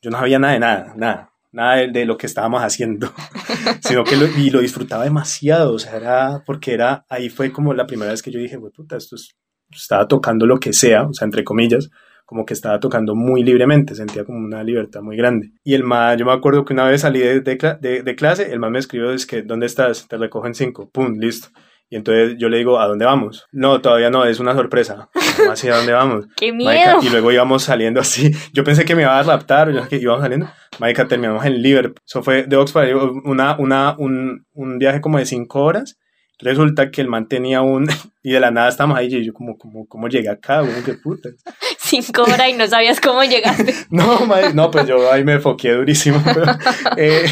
yo 0.02 0.12
no 0.12 0.18
sabía 0.18 0.40
nada 0.40 0.54
de 0.54 0.60
nada, 0.60 0.94
nada, 0.96 1.30
nada 1.52 1.76
de, 1.78 1.88
de 1.92 2.06
lo 2.06 2.18
que 2.18 2.28
estábamos 2.28 2.62
haciendo. 2.62 3.12
Sino 3.82 4.04
que 4.04 4.16
lo, 4.16 4.26
y 4.28 4.50
lo 4.50 4.60
disfrutaba 4.60 5.04
demasiado. 5.04 5.74
O 5.74 5.80
sea, 5.80 5.96
era 5.96 6.44
porque 6.46 6.74
era, 6.74 7.06
ahí 7.10 7.30
fue 7.30 7.52
como 7.52 7.74
la 7.74 7.88
primera 7.88 8.12
vez 8.12 8.22
que 8.22 8.32
yo 8.32 8.40
dije, 8.40 8.58
güey, 8.58 8.72
puta, 8.72 8.98
esto 8.98 9.16
es, 9.16 9.36
estaba 9.72 10.08
tocando 10.08 10.46
lo 10.46 10.60
que 10.60 10.74
sea, 10.74 11.04
o 11.04 11.14
sea, 11.14 11.26
entre 11.26 11.44
comillas, 11.44 11.90
como 12.26 12.46
que 12.46 12.54
estaba 12.54 12.80
tocando 12.80 13.16
muy 13.16 13.44
libremente, 13.44 13.94
sentía 13.96 14.24
como 14.26 14.38
una 14.40 14.64
libertad 14.64 15.02
muy 15.02 15.16
grande. 15.18 15.52
Y 15.64 15.74
el 15.74 15.84
más, 15.84 16.18
yo 16.18 16.26
me 16.26 16.34
acuerdo 16.34 16.66
que 16.66 16.74
una 16.74 16.86
vez 16.86 17.02
salí 17.02 17.20
de, 17.20 17.42
de, 17.42 17.58
cla- 17.58 17.80
de- 17.80 18.02
de 18.04 18.16
clase, 18.16 18.52
el 18.52 18.60
más 18.60 18.72
me 18.72 18.80
escribió, 18.80 19.12
es 19.12 19.26
que, 19.26 19.42
¿dónde 19.44 19.66
estás? 19.68 20.08
Te 20.08 20.18
recojo 20.18 20.46
en 20.48 20.56
cinco, 20.56 20.90
pum, 20.92 21.18
listo. 21.20 21.50
Y 21.90 21.98
entonces 21.98 22.36
yo 22.38 22.50
le 22.50 22.58
digo, 22.58 22.80
¿a 22.80 22.88
dónde 22.88 23.06
vamos? 23.06 23.46
No, 23.52 23.80
todavía 23.80 24.10
no, 24.10 24.26
es 24.26 24.40
una 24.40 24.54
sorpresa. 24.54 25.10
¿Cómo 25.38 25.52
así, 25.52 25.70
¿a 25.70 25.78
dónde 25.78 25.94
vamos? 25.94 26.26
¡Qué 26.36 26.52
miedo! 26.52 27.00
y 27.02 27.10
luego 27.10 27.32
íbamos 27.32 27.64
saliendo 27.64 28.00
así. 28.00 28.32
Yo 28.54 28.64
pensé 28.64 28.86
que 28.86 28.96
me 28.96 29.04
iba 29.04 29.18
a 29.18 29.24
raptar, 29.24 29.72
yo 29.72 29.88
que 29.88 29.98
íbamos 29.98 30.22
saliendo. 30.22 30.50
Marica, 30.80 31.08
terminamos 31.08 31.46
en 31.46 31.62
Liverpool. 31.62 32.02
Eso 32.06 32.24
fue 32.24 32.44
de 32.44 32.56
Oxford, 32.58 32.90
una, 33.24 33.56
una, 33.58 33.96
un, 33.98 34.46
un 34.54 34.80
viaje 34.80 35.00
como 35.00 35.20
de 35.20 35.26
cinco 35.26 35.64
horas. 35.64 35.98
Resulta 36.40 36.92
que 36.92 37.02
el 37.02 37.08
man 37.08 37.28
tenía 37.28 37.62
un... 37.62 37.88
Y 38.24 38.32
de 38.32 38.40
la 38.40 38.50
nada 38.50 38.70
estamos 38.70 38.98
ahí 38.98 39.06
y 39.06 39.24
yo 39.24 39.34
como, 39.34 39.56
como, 39.56 39.86
¿cómo 39.86 40.08
llegué 40.08 40.30
acá? 40.30 40.62
güey? 40.62 40.82
¿Qué 40.84 40.96
puta? 40.96 41.30
Cinco 41.78 42.24
horas 42.24 42.50
y 42.50 42.54
no 42.54 42.66
sabías 42.66 43.00
cómo 43.00 43.24
llegaste. 43.24 43.72
No, 43.92 44.26
mae, 44.26 44.52
no, 44.52 44.72
pues 44.72 44.88
yo 44.88 45.12
ahí 45.12 45.24
me 45.24 45.38
foqué 45.38 45.74
durísimo. 45.74 46.20
pero, 46.26 46.52
eh, 46.98 47.24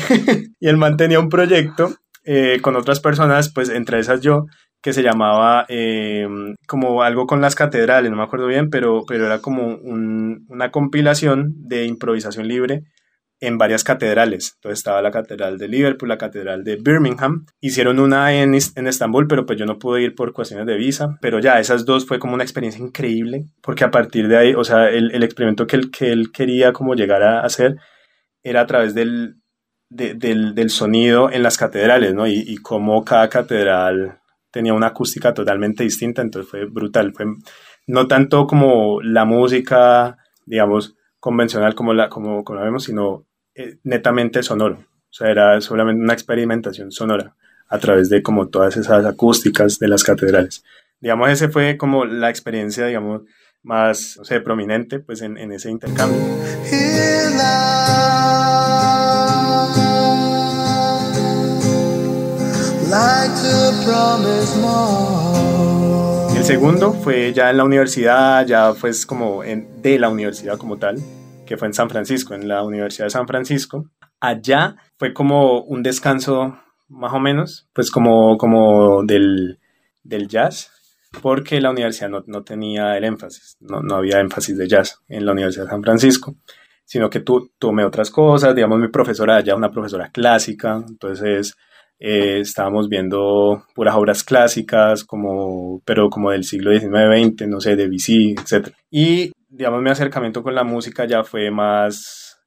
y 0.59 0.67
el 0.67 0.77
man 0.77 0.95
tenía 0.95 1.19
un 1.19 1.29
proyecto 1.29 1.95
eh, 2.25 2.59
con 2.61 2.75
otras 2.75 2.99
personas, 2.99 3.51
pues 3.53 3.69
entre 3.69 3.99
esas 3.99 4.21
yo, 4.21 4.45
que 4.81 4.93
se 4.93 5.03
llamaba 5.03 5.65
eh, 5.69 6.27
como 6.67 7.03
algo 7.03 7.25
con 7.25 7.39
las 7.41 7.55
catedrales, 7.55 8.11
no 8.11 8.17
me 8.17 8.23
acuerdo 8.23 8.47
bien, 8.47 8.69
pero, 8.69 9.03
pero 9.07 9.25
era 9.25 9.39
como 9.39 9.75
un- 9.75 10.45
una 10.49 10.71
compilación 10.71 11.53
de 11.55 11.85
improvisación 11.85 12.47
libre 12.47 12.83
en 13.39 13.57
varias 13.57 13.83
catedrales. 13.83 14.53
Entonces 14.55 14.79
estaba 14.79 15.01
la 15.01 15.11
catedral 15.11 15.57
de 15.57 15.67
Liverpool, 15.67 16.07
la 16.07 16.17
catedral 16.17 16.63
de 16.63 16.77
Birmingham. 16.77 17.45
Hicieron 17.59 17.99
una 17.99 18.33
en, 18.33 18.53
en 18.55 18.87
Estambul, 18.87 19.27
pero 19.27 19.45
pues 19.45 19.59
yo 19.59 19.65
no 19.65 19.79
pude 19.79 20.01
ir 20.01 20.15
por 20.15 20.31
cuestiones 20.31 20.65
de 20.65 20.77
visa. 20.77 21.17
Pero 21.21 21.39
ya, 21.39 21.59
esas 21.59 21.83
dos 21.85 22.05
fue 22.05 22.19
como 22.19 22.35
una 22.35 22.43
experiencia 22.43 22.81
increíble, 22.83 23.45
porque 23.61 23.83
a 23.83 23.91
partir 23.91 24.29
de 24.29 24.37
ahí, 24.37 24.53
o 24.53 24.63
sea, 24.63 24.89
el, 24.89 25.11
el 25.11 25.23
experimento 25.23 25.67
que 25.67 25.75
él, 25.75 25.91
que 25.91 26.11
él 26.13 26.31
quería 26.31 26.71
como 26.71 26.93
llegar 26.95 27.21
a 27.23 27.41
hacer 27.41 27.75
era 28.43 28.61
a 28.61 28.65
través 28.67 28.93
del, 28.95 29.35
de- 29.95 30.13
del, 30.15 30.53
del 30.55 30.69
sonido 30.69 31.31
en 31.31 31.43
las 31.43 31.57
catedrales, 31.57 32.13
¿no? 32.13 32.27
Y, 32.27 32.43
y 32.47 32.57
cómo 32.57 33.03
cada 33.03 33.29
catedral 33.29 34.19
tenía 34.51 34.73
una 34.73 34.87
acústica 34.87 35.33
totalmente 35.33 35.83
distinta, 35.83 36.21
entonces 36.21 36.49
fue 36.49 36.65
brutal. 36.65 37.13
Fue 37.13 37.25
no 37.87 38.07
tanto 38.07 38.45
como 38.47 39.01
la 39.01 39.25
música, 39.25 40.17
digamos, 40.45 40.95
convencional 41.19 41.73
como 41.75 41.93
la, 41.93 42.09
como, 42.09 42.43
como 42.43 42.59
la 42.59 42.65
vemos, 42.65 42.83
sino 42.83 43.25
eh, 43.55 43.77
netamente 43.83 44.43
sonoro. 44.43 44.75
O 44.75 45.13
sea, 45.15 45.29
era 45.29 45.59
solamente 45.61 46.01
una 46.03 46.13
experimentación 46.13 46.91
sonora 46.91 47.35
a 47.67 47.77
través 47.79 48.09
de 48.09 48.21
como 48.21 48.47
todas 48.49 48.77
esas 48.77 49.05
acústicas 49.05 49.79
de 49.79 49.87
las 49.87 50.03
catedrales. 50.03 50.63
Digamos, 50.99 51.29
ese 51.29 51.49
fue 51.49 51.77
como 51.77 52.05
la 52.05 52.29
experiencia, 52.29 52.85
digamos, 52.87 53.21
más, 53.63 54.15
no 54.17 54.25
sé, 54.25 54.39
prominente, 54.41 54.99
pues, 54.99 55.21
en, 55.21 55.37
en 55.37 55.51
ese 55.51 55.69
intercambio. 55.71 56.19
El 66.37 66.43
segundo 66.43 66.93
fue 66.93 67.33
ya 67.33 67.49
en 67.49 67.57
la 67.57 67.63
universidad, 67.63 68.45
ya 68.45 68.75
fue 68.75 68.91
como 69.07 69.43
en, 69.43 69.81
de 69.81 69.97
la 69.97 70.09
universidad 70.09 70.59
como 70.59 70.77
tal, 70.77 70.97
que 71.47 71.57
fue 71.57 71.69
en 71.69 71.73
San 71.73 71.89
Francisco, 71.89 72.35
en 72.35 72.47
la 72.47 72.63
Universidad 72.63 73.07
de 73.07 73.09
San 73.09 73.25
Francisco. 73.25 73.89
Allá 74.19 74.75
fue 74.99 75.11
como 75.11 75.63
un 75.63 75.81
descanso 75.81 76.55
más 76.87 77.13
o 77.13 77.19
menos, 77.19 77.67
pues 77.73 77.89
como, 77.89 78.37
como 78.37 79.01
del, 79.03 79.57
del 80.03 80.27
jazz, 80.27 80.69
porque 81.19 81.59
la 81.61 81.71
universidad 81.71 82.09
no, 82.09 82.23
no 82.27 82.43
tenía 82.43 82.95
el 82.95 83.05
énfasis, 83.05 83.57
no, 83.59 83.81
no 83.81 83.95
había 83.95 84.19
énfasis 84.19 84.55
de 84.55 84.67
jazz 84.67 84.99
en 85.07 85.25
la 85.25 85.31
Universidad 85.31 85.63
de 85.63 85.71
San 85.71 85.81
Francisco, 85.81 86.35
sino 86.85 87.09
que 87.09 87.21
tú 87.21 87.49
tomé 87.57 87.85
otras 87.85 88.11
cosas, 88.11 88.53
digamos 88.53 88.77
mi 88.77 88.89
profesora 88.89 89.37
allá, 89.37 89.55
una 89.55 89.71
profesora 89.71 90.11
clásica, 90.11 90.75
entonces 90.87 91.55
eh, 92.05 92.41
estábamos 92.41 92.89
viendo 92.89 93.63
puras 93.73 93.95
obras 93.95 94.25
clásicas, 94.25 95.05
como, 95.05 95.81
pero 95.85 96.09
como 96.09 96.31
del 96.31 96.43
siglo 96.43 96.77
XIX-XX, 96.77 97.47
no 97.47 97.61
sé, 97.61 97.77
de 97.77 97.87
BC, 97.87 98.35
etc. 98.41 98.73
Y, 98.91 99.31
digamos, 99.47 99.81
mi 99.81 99.89
acercamiento 99.89 100.43
con 100.43 100.53
la 100.53 100.65
música 100.65 101.05
ya 101.05 101.23
fue 101.23 101.49
más 101.49 102.41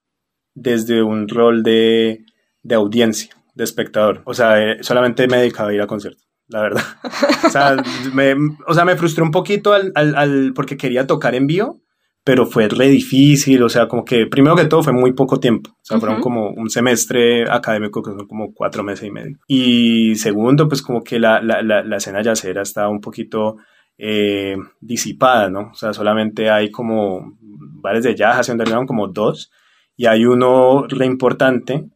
desde 0.54 1.02
un 1.02 1.26
rol 1.26 1.62
de, 1.62 2.26
de 2.62 2.74
audiencia, 2.74 3.34
de 3.54 3.64
espectador. 3.64 4.20
O 4.26 4.34
sea, 4.34 4.62
eh, 4.62 4.82
solamente 4.82 5.26
me 5.26 5.38
dedicaba 5.38 5.70
a 5.70 5.74
ir 5.74 5.80
a 5.80 5.86
conciertos, 5.86 6.28
la 6.48 6.60
verdad. 6.60 6.84
o, 7.46 7.48
sea, 7.48 7.76
me, 8.12 8.34
o 8.66 8.74
sea, 8.74 8.84
me 8.84 8.96
frustré 8.96 9.24
un 9.24 9.30
poquito 9.30 9.72
al, 9.72 9.90
al, 9.94 10.14
al, 10.16 10.52
porque 10.54 10.76
quería 10.76 11.06
tocar 11.06 11.34
en 11.34 11.46
vivo, 11.46 11.80
pero 12.28 12.44
fue 12.44 12.66
re 12.68 12.88
difícil, 12.88 13.62
o 13.62 13.68
sea, 13.68 13.86
como 13.86 14.04
que 14.04 14.26
primero 14.26 14.56
que 14.56 14.64
todo 14.64 14.82
fue 14.82 14.92
muy 14.92 15.12
poco 15.12 15.38
tiempo, 15.38 15.70
o 15.70 15.78
sea, 15.84 16.00
fueron 16.00 16.16
Ujú. 16.16 16.22
como 16.24 16.50
un 16.50 16.68
semestre 16.68 17.48
académico 17.48 18.02
que 18.02 18.10
son 18.10 18.26
como 18.26 18.52
cuatro 18.52 18.82
meses 18.82 19.06
y 19.06 19.12
medio. 19.12 19.36
Y 19.46 20.16
segundo, 20.16 20.66
pues 20.68 20.82
como 20.82 21.04
que 21.04 21.20
la, 21.20 21.40
la, 21.40 21.62
la, 21.62 21.84
la 21.84 21.96
escena 21.98 22.22
yacera 22.22 22.62
está 22.62 22.88
un 22.88 23.00
poquito 23.00 23.58
eh, 23.96 24.56
disipada, 24.80 25.48
¿no? 25.50 25.70
O 25.70 25.74
sea, 25.74 25.92
solamente 25.92 26.50
hay 26.50 26.70
como 26.72 27.38
bares 27.80 28.02
de 28.02 28.16
jazz, 28.16 28.38
hace 28.40 28.50
underground 28.52 28.88
como 28.88 29.06
dos, 29.06 29.52
y 29.96 30.06
hay 30.06 30.26
uno 30.26 30.84
re 30.88 31.06
importante, 31.06 31.86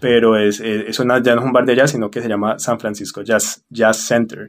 pero 0.00 0.36
es, 0.38 0.60
es- 0.60 0.84
eso 0.88 1.04
no- 1.04 1.22
ya 1.22 1.34
no 1.34 1.42
es 1.42 1.46
un 1.46 1.52
bar 1.52 1.66
de 1.66 1.76
jazz, 1.76 1.90
sino 1.90 2.10
que 2.10 2.22
se 2.22 2.28
llama 2.30 2.58
San 2.58 2.80
Francisco 2.80 3.20
Jazz, 3.22 3.64
Jazz 3.68 4.06
Center, 4.06 4.48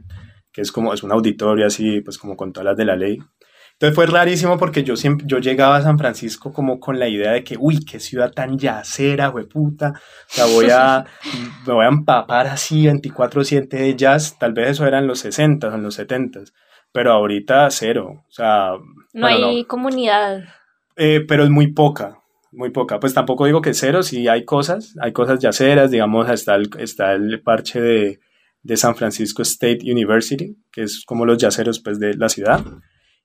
que 0.54 0.62
es 0.62 0.72
como, 0.72 0.94
es 0.94 1.04
un 1.04 1.12
auditorio 1.12 1.68
así, 1.68 2.00
pues 2.00 2.18
como 2.18 2.38
con 2.38 2.54
todas 2.54 2.66
las 2.68 2.78
de 2.78 2.86
la 2.86 2.96
ley. 2.96 3.18
Entonces 3.76 3.96
fue 3.96 4.06
rarísimo 4.06 4.58
porque 4.58 4.84
yo 4.84 4.96
siempre, 4.96 5.28
yo 5.28 5.40
llegaba 5.40 5.76
a 5.78 5.82
San 5.82 5.98
Francisco 5.98 6.54
como 6.54 6.80
con 6.80 6.98
la 6.98 7.10
idea 7.10 7.32
de 7.34 7.44
que, 7.44 7.58
uy, 7.60 7.84
qué 7.84 8.00
ciudad 8.00 8.32
tan 8.32 8.58
yacera, 8.58 9.34
puta. 9.52 9.94
O 9.96 10.34
sea, 10.34 10.46
voy 10.46 10.70
a, 10.72 11.06
me 11.68 11.74
voy 11.74 11.86
a 11.86 11.90
empapar 11.90 12.48
así 12.48 12.84
24-7 12.86 13.68
de 13.68 13.96
jazz. 13.96 14.38
Tal 14.40 14.54
vez 14.54 14.70
eso 14.72 14.88
era 14.88 15.00
en 15.00 15.08
los 15.08 15.20
60 15.20 15.68
o 15.68 15.74
en 15.76 15.84
los 15.84 15.96
70 15.96 16.42
pero 16.96 17.12
ahorita 17.12 17.70
cero. 17.72 18.24
O 18.26 18.32
sea, 18.32 18.70
No 19.14 19.28
bueno, 19.28 19.48
hay 19.50 19.66
comunidad. 19.66 20.46
eh, 20.96 21.26
pero 21.28 21.44
es 21.44 21.50
muy 21.50 21.74
poca, 21.74 22.20
muy 22.54 22.70
poca. 22.70 23.02
Pues 23.02 23.14
tampoco 23.14 23.46
digo 23.46 23.62
que 23.62 23.74
cero, 23.74 24.02
sí 24.02 24.30
hay 24.30 24.46
cosas, 24.46 24.96
hay 25.02 25.12
cosas 25.12 25.40
yaceras, 25.40 25.92
digamos, 25.92 26.30
está 26.30 26.56
el, 26.56 26.70
está 26.80 27.12
el 27.12 27.42
parche 27.42 27.82
de, 27.82 28.20
de 28.64 28.78
San 28.78 28.96
Francisco 28.96 29.42
State 29.42 29.80
University, 29.84 30.56
que 30.72 30.84
es 30.84 31.04
como 31.06 31.26
los 31.26 31.38
yaceros 31.38 31.82
pues, 31.82 32.00
de 32.00 32.14
la 32.14 32.30
ciudad, 32.30 32.62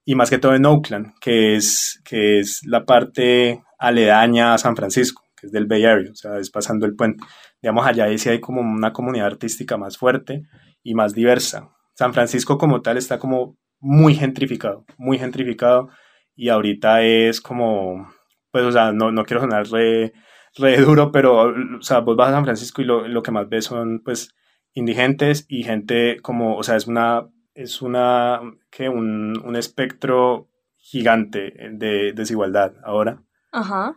y 0.04 0.14
más 0.14 0.30
que 0.30 0.38
todo 0.38 0.54
en 0.54 0.66
Oakland, 0.66 1.14
que 1.20 1.56
es, 1.56 2.00
que 2.04 2.40
es 2.40 2.62
la 2.66 2.84
parte 2.84 3.62
aledaña 3.78 4.54
a 4.54 4.58
San 4.58 4.76
Francisco, 4.76 5.22
que 5.36 5.46
es 5.46 5.52
del 5.52 5.66
Bay 5.66 5.84
Area, 5.84 6.10
o 6.10 6.14
sea, 6.14 6.38
es 6.38 6.50
pasando 6.50 6.86
el 6.86 6.96
puente. 6.96 7.24
Digamos, 7.62 7.86
allá 7.86 8.04
ahí 8.04 8.18
sí 8.18 8.28
hay 8.28 8.40
como 8.40 8.60
una 8.60 8.92
comunidad 8.92 9.26
artística 9.26 9.76
más 9.76 9.98
fuerte 9.98 10.42
y 10.82 10.94
más 10.94 11.14
diversa. 11.14 11.70
San 11.94 12.14
Francisco 12.14 12.58
como 12.58 12.80
tal 12.82 12.96
está 12.96 13.18
como 13.18 13.58
muy 13.78 14.14
gentrificado, 14.14 14.84
muy 14.96 15.18
gentrificado 15.18 15.88
y 16.34 16.48
ahorita 16.48 17.02
es 17.02 17.40
como, 17.40 18.10
pues, 18.50 18.64
o 18.64 18.72
sea, 18.72 18.92
no, 18.92 19.12
no 19.12 19.24
quiero 19.24 19.42
sonar 19.42 19.66
re, 19.68 20.12
re 20.56 20.76
duro, 20.78 21.12
pero, 21.12 21.52
o 21.78 21.82
sea, 21.82 22.00
vos 22.00 22.16
vas 22.16 22.28
a 22.30 22.32
San 22.32 22.44
Francisco 22.44 22.82
y 22.82 22.86
lo, 22.86 23.06
lo 23.06 23.22
que 23.22 23.30
más 23.30 23.48
ves 23.48 23.66
son, 23.66 24.00
pues, 24.04 24.34
indigentes 24.72 25.44
y 25.48 25.64
gente 25.64 26.18
como, 26.22 26.56
o 26.56 26.62
sea, 26.62 26.76
es 26.76 26.86
una, 26.86 27.26
es 27.62 27.82
una, 27.82 28.40
que 28.70 28.88
un, 28.88 29.40
un 29.44 29.56
espectro 29.56 30.48
gigante 30.76 31.52
de 31.72 32.12
desigualdad 32.14 32.72
ahora, 32.84 33.22
Ajá. 33.52 33.96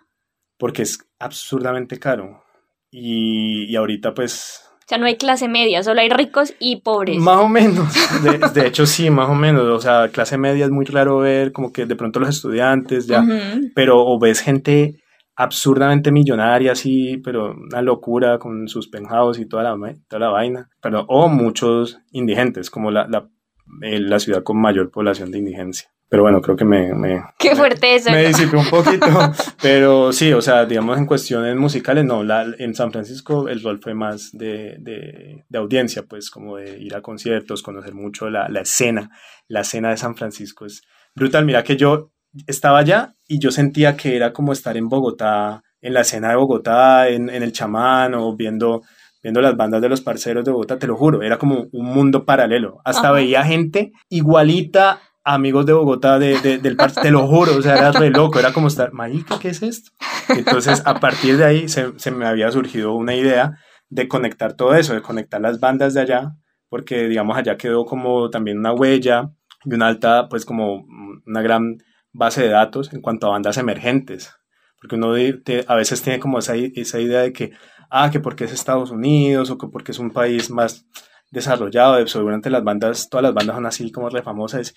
porque 0.58 0.82
es 0.82 1.00
absurdamente 1.20 1.98
caro. 2.00 2.43
Y, 2.91 3.72
y 3.72 3.75
ahorita, 3.75 4.13
pues, 4.13 4.62
O 4.82 4.88
sea, 4.88 4.98
no 4.98 5.05
hay 5.05 5.15
clase 5.17 5.48
media, 5.48 5.82
solo 5.82 6.01
hay 6.01 6.10
ricos 6.10 6.53
y 6.60 6.82
pobres. 6.82 7.17
Más 7.17 7.38
o 7.39 7.48
menos, 7.50 7.88
de, 8.24 8.38
de 8.62 8.67
hecho 8.67 8.86
sí, 8.86 9.10
más 9.10 9.29
o 9.29 9.34
menos, 9.36 9.63
o 9.63 9.79
sea, 9.79 10.10
clase 10.10 10.38
media 10.38 10.65
es 10.65 10.72
muy 10.72 10.86
raro 10.86 11.20
ver 11.20 11.51
como 11.53 11.72
que 11.72 11.86
de 11.86 11.96
pronto 11.96 12.20
los 12.20 12.29
estudiantes 12.29 13.08
ya, 13.08 13.22
Ujú. 13.22 13.70
pero 13.74 14.05
o 14.05 14.20
ves 14.20 14.41
gente 14.41 15.00
absurdamente 15.36 16.12
millonaria 16.12 16.74
así, 16.74 17.17
pero 17.24 17.55
una 17.55 17.82
locura 17.82 18.38
con 18.38 18.67
sus 18.67 18.88
penthouse 18.88 19.39
y 19.39 19.48
toda 19.48 19.63
la, 19.63 19.75
toda 20.08 20.20
la 20.20 20.29
vaina, 20.29 20.70
pero 20.79 21.05
o 21.08 21.27
muchos 21.29 21.98
indigentes, 22.12 22.70
como 22.70 22.91
la, 22.91 23.08
la, 23.08 23.27
la 23.65 24.20
ciudad 24.20 24.43
con 24.43 24.60
mayor 24.60 24.91
población 24.91 25.32
de 25.32 25.39
indigencia. 25.39 25.89
Pero 26.10 26.22
bueno, 26.22 26.41
creo 26.41 26.55
que 26.55 26.63
me, 26.63 26.93
me, 26.93 27.24
Qué 27.39 27.55
fuerte 27.55 27.96
eso. 27.96 28.12
me 28.12 28.27
disipé 28.27 28.55
un 28.55 28.70
poquito, 28.70 29.08
pero 29.62 30.13
sí, 30.13 30.32
o 30.32 30.41
sea, 30.41 30.63
digamos 30.65 31.00
en 31.00 31.08
cuestiones 31.08 31.55
musicales, 31.55 32.05
no, 32.05 32.24
la, 32.24 32.46
en 32.60 32.75
San 32.75 32.91
Francisco 32.91 33.48
el 33.48 33.63
rol 33.63 33.79
fue 33.82 33.96
más 33.96 34.29
de, 34.32 34.75
de, 34.79 35.43
de 35.50 35.58
audiencia, 35.58 36.03
pues 36.03 36.29
como 36.29 36.58
de 36.58 36.77
ir 36.77 36.96
a 36.96 37.01
conciertos, 37.01 37.63
conocer 37.63 37.96
mucho 37.96 38.29
la, 38.29 38.48
la 38.48 38.62
escena, 38.62 39.10
la 39.48 39.62
escena 39.62 39.89
de 39.89 39.98
San 39.98 40.15
Francisco 40.15 40.67
es 40.67 40.84
brutal, 41.15 41.46
mira 41.46 41.63
que 41.63 41.77
yo 41.77 42.12
estaba 42.46 42.77
allá 42.77 43.15
y 43.27 43.39
yo 43.39 43.50
sentía 43.50 43.98
que 43.98 44.16
era 44.16 44.33
como 44.33 44.53
estar 44.53 44.77
en 44.77 44.90
Bogotá, 44.90 45.64
en 45.81 45.96
la 45.96 46.01
escena 46.01 46.29
de 46.29 46.35
Bogotá, 46.35 47.09
en, 47.09 47.29
en 47.29 47.42
el 47.42 47.53
chamán 47.53 48.14
o 48.14 48.35
viendo, 48.35 48.83
viendo 49.24 49.42
las 49.42 49.55
bandas 49.57 49.81
de 49.81 49.90
los 49.90 50.01
parceros 50.01 50.44
de 50.46 50.51
Bogotá, 50.51 50.77
te 50.77 50.86
lo 50.88 50.96
juro, 50.98 51.22
era 51.24 51.38
como 51.40 51.68
un 51.72 51.86
mundo 51.86 52.25
paralelo, 52.25 52.81
hasta 52.83 53.07
Ajá. 53.07 53.12
veía 53.14 53.44
gente 53.44 53.94
igualita 54.09 55.00
amigos 55.24 55.66
de 55.66 55.74
Bogotá 55.74 56.20
de, 56.20 56.40
de- 56.40 56.57
del 56.57 56.75
parche, 56.75 57.00
te 57.01 57.12
lo 57.12 57.25
juro, 57.27 57.55
o 57.55 57.62
sea, 57.62 57.75
era 57.75 57.92
re 57.94 58.09
loco, 58.09 58.40
era 58.40 58.51
como 58.51 58.68
estar, 58.68 58.92
marica, 58.94 59.40
¿qué 59.40 59.50
es 59.50 59.64
esto? 59.64 59.92
Entonces, 60.29 60.81
a 60.86 61.00
partir 61.00 61.38
de 61.38 61.46
ahí 61.46 61.70
se, 61.70 61.98
se 61.98 62.12
me 62.12 62.25
había 62.25 62.51
surgido 62.51 62.94
una 62.94 63.16
idea 63.16 63.53
de 63.90 64.07
conectar 64.09 64.53
todo 64.53 64.75
eso, 64.75 64.94
de 64.94 65.01
conectar 65.01 65.40
las 65.40 65.59
bandas 65.62 65.94
de 65.94 66.01
allá, 66.01 66.31
porque, 66.68 67.07
digamos, 67.07 67.38
allá 67.38 67.55
quedó 67.55 67.86
como 67.86 68.29
también 68.29 68.57
una 68.57 68.74
huella 68.74 69.29
y 69.64 69.74
una 69.74 69.88
alta, 69.88 70.27
pues 70.29 70.44
como 70.46 70.86
una 71.25 71.42
gran 71.42 71.77
base 72.12 72.42
de 72.44 72.50
datos 72.50 72.92
en 72.94 73.01
cuanto 73.01 73.27
a 73.27 73.31
bandas 73.31 73.57
emergentes, 73.57 74.33
porque 74.81 74.96
uno 74.96 75.14
te- 75.46 75.64
a 75.68 75.75
veces 75.75 76.01
tiene 76.01 76.20
como 76.20 76.40
esa, 76.40 76.55
esa 76.55 77.00
idea 77.00 77.22
de 77.22 77.31
que, 77.31 77.51
ah, 77.96 78.10
que 78.12 78.20
porque 78.20 78.46
es 78.46 78.51
Estados 78.51 78.90
Unidos 78.92 79.50
o 79.51 79.58
que 79.58 79.68
porque 79.68 79.92
es 79.92 80.00
un 80.00 80.10
país 80.12 80.50
más 80.50 80.86
desarrollado, 81.32 81.96
de- 81.96 82.08
seguramente 82.08 82.50
las 82.50 82.64
bandas, 82.64 83.08
todas 83.10 83.24
las 83.24 83.34
bandas 83.34 83.56
son 83.56 83.66
así 83.66 83.92
como 83.92 84.10
re 84.10 84.22
famosas, 84.24 84.74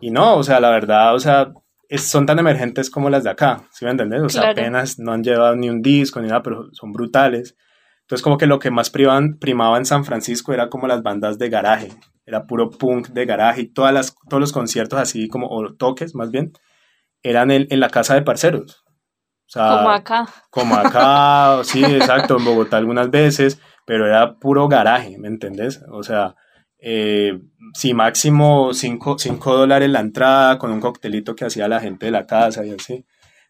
y 0.00 0.10
no, 0.10 0.36
o 0.36 0.42
sea, 0.42 0.60
la 0.60 0.70
verdad, 0.70 1.14
o 1.14 1.18
sea, 1.20 1.52
es- 1.88 2.08
son 2.08 2.26
tan 2.26 2.38
emergentes 2.38 2.90
como 2.90 3.10
las 3.10 3.24
de 3.24 3.30
acá, 3.30 3.64
¿sí 3.72 3.84
me 3.84 3.90
entendés? 3.90 4.22
O 4.22 4.28
sea, 4.28 4.42
Claro. 4.42 4.60
apenas 4.62 4.98
no 4.98 5.12
han 5.12 5.22
llevado 5.24 5.56
ni 5.56 5.68
un 5.68 5.82
disco 5.82 6.20
ni 6.20 6.28
nada, 6.28 6.42
pero 6.42 6.68
son 6.72 6.92
brutales. 6.92 7.56
Entonces, 8.02 8.22
como 8.22 8.38
que 8.38 8.46
lo 8.46 8.58
que 8.58 8.70
más 8.70 8.92
privan- 8.92 9.38
primaba 9.38 9.76
en 9.78 9.84
San 9.84 10.04
Francisco 10.04 10.52
era 10.52 10.68
como 10.68 10.86
las 10.88 11.02
bandas 11.02 11.38
de 11.38 11.48
garaje, 11.48 11.88
era 12.26 12.46
puro 12.46 12.70
punk 12.70 13.08
de 13.08 13.24
garaje 13.26 13.62
y 13.62 13.66
todas 13.72 13.92
las, 13.92 14.14
todos 14.28 14.40
los 14.40 14.52
conciertos 14.52 14.98
así 14.98 15.28
como, 15.28 15.48
o 15.48 15.74
toques 15.74 16.14
más 16.14 16.30
bien, 16.30 16.52
eran 17.22 17.50
en, 17.50 17.66
en 17.70 17.80
la 17.80 17.88
casa 17.90 18.14
de 18.14 18.22
parceros. 18.22 18.84
O 19.50 19.52
sea, 19.52 19.76
Como 19.78 19.90
acá. 19.90 20.28
como 20.50 20.74
acá, 20.76 21.60
sí, 21.64 21.84
exacto, 21.84 22.36
en 22.38 22.44
Bogotá 22.44 22.76
algunas 22.76 23.10
veces, 23.10 23.60
pero 23.84 24.06
era 24.06 24.34
puro 24.38 24.68
garaje, 24.68 25.18
¿me 25.18 25.26
entendés? 25.26 25.82
O 25.90 26.04
sea, 26.04 26.36
eh, 26.78 27.36
sí, 27.74 27.92
máximo 27.92 28.72
5 28.72 29.16
dólares 29.56 29.90
la 29.90 29.98
entrada 30.00 30.56
con 30.58 30.70
un 30.70 30.80
coctelito 30.80 31.34
que 31.34 31.44
hacía 31.46 31.66
la 31.66 31.80
gente 31.80 32.06
de 32.06 32.12
la 32.12 32.26
casa 32.26 32.64
y 32.64 32.70
así, 32.70 33.04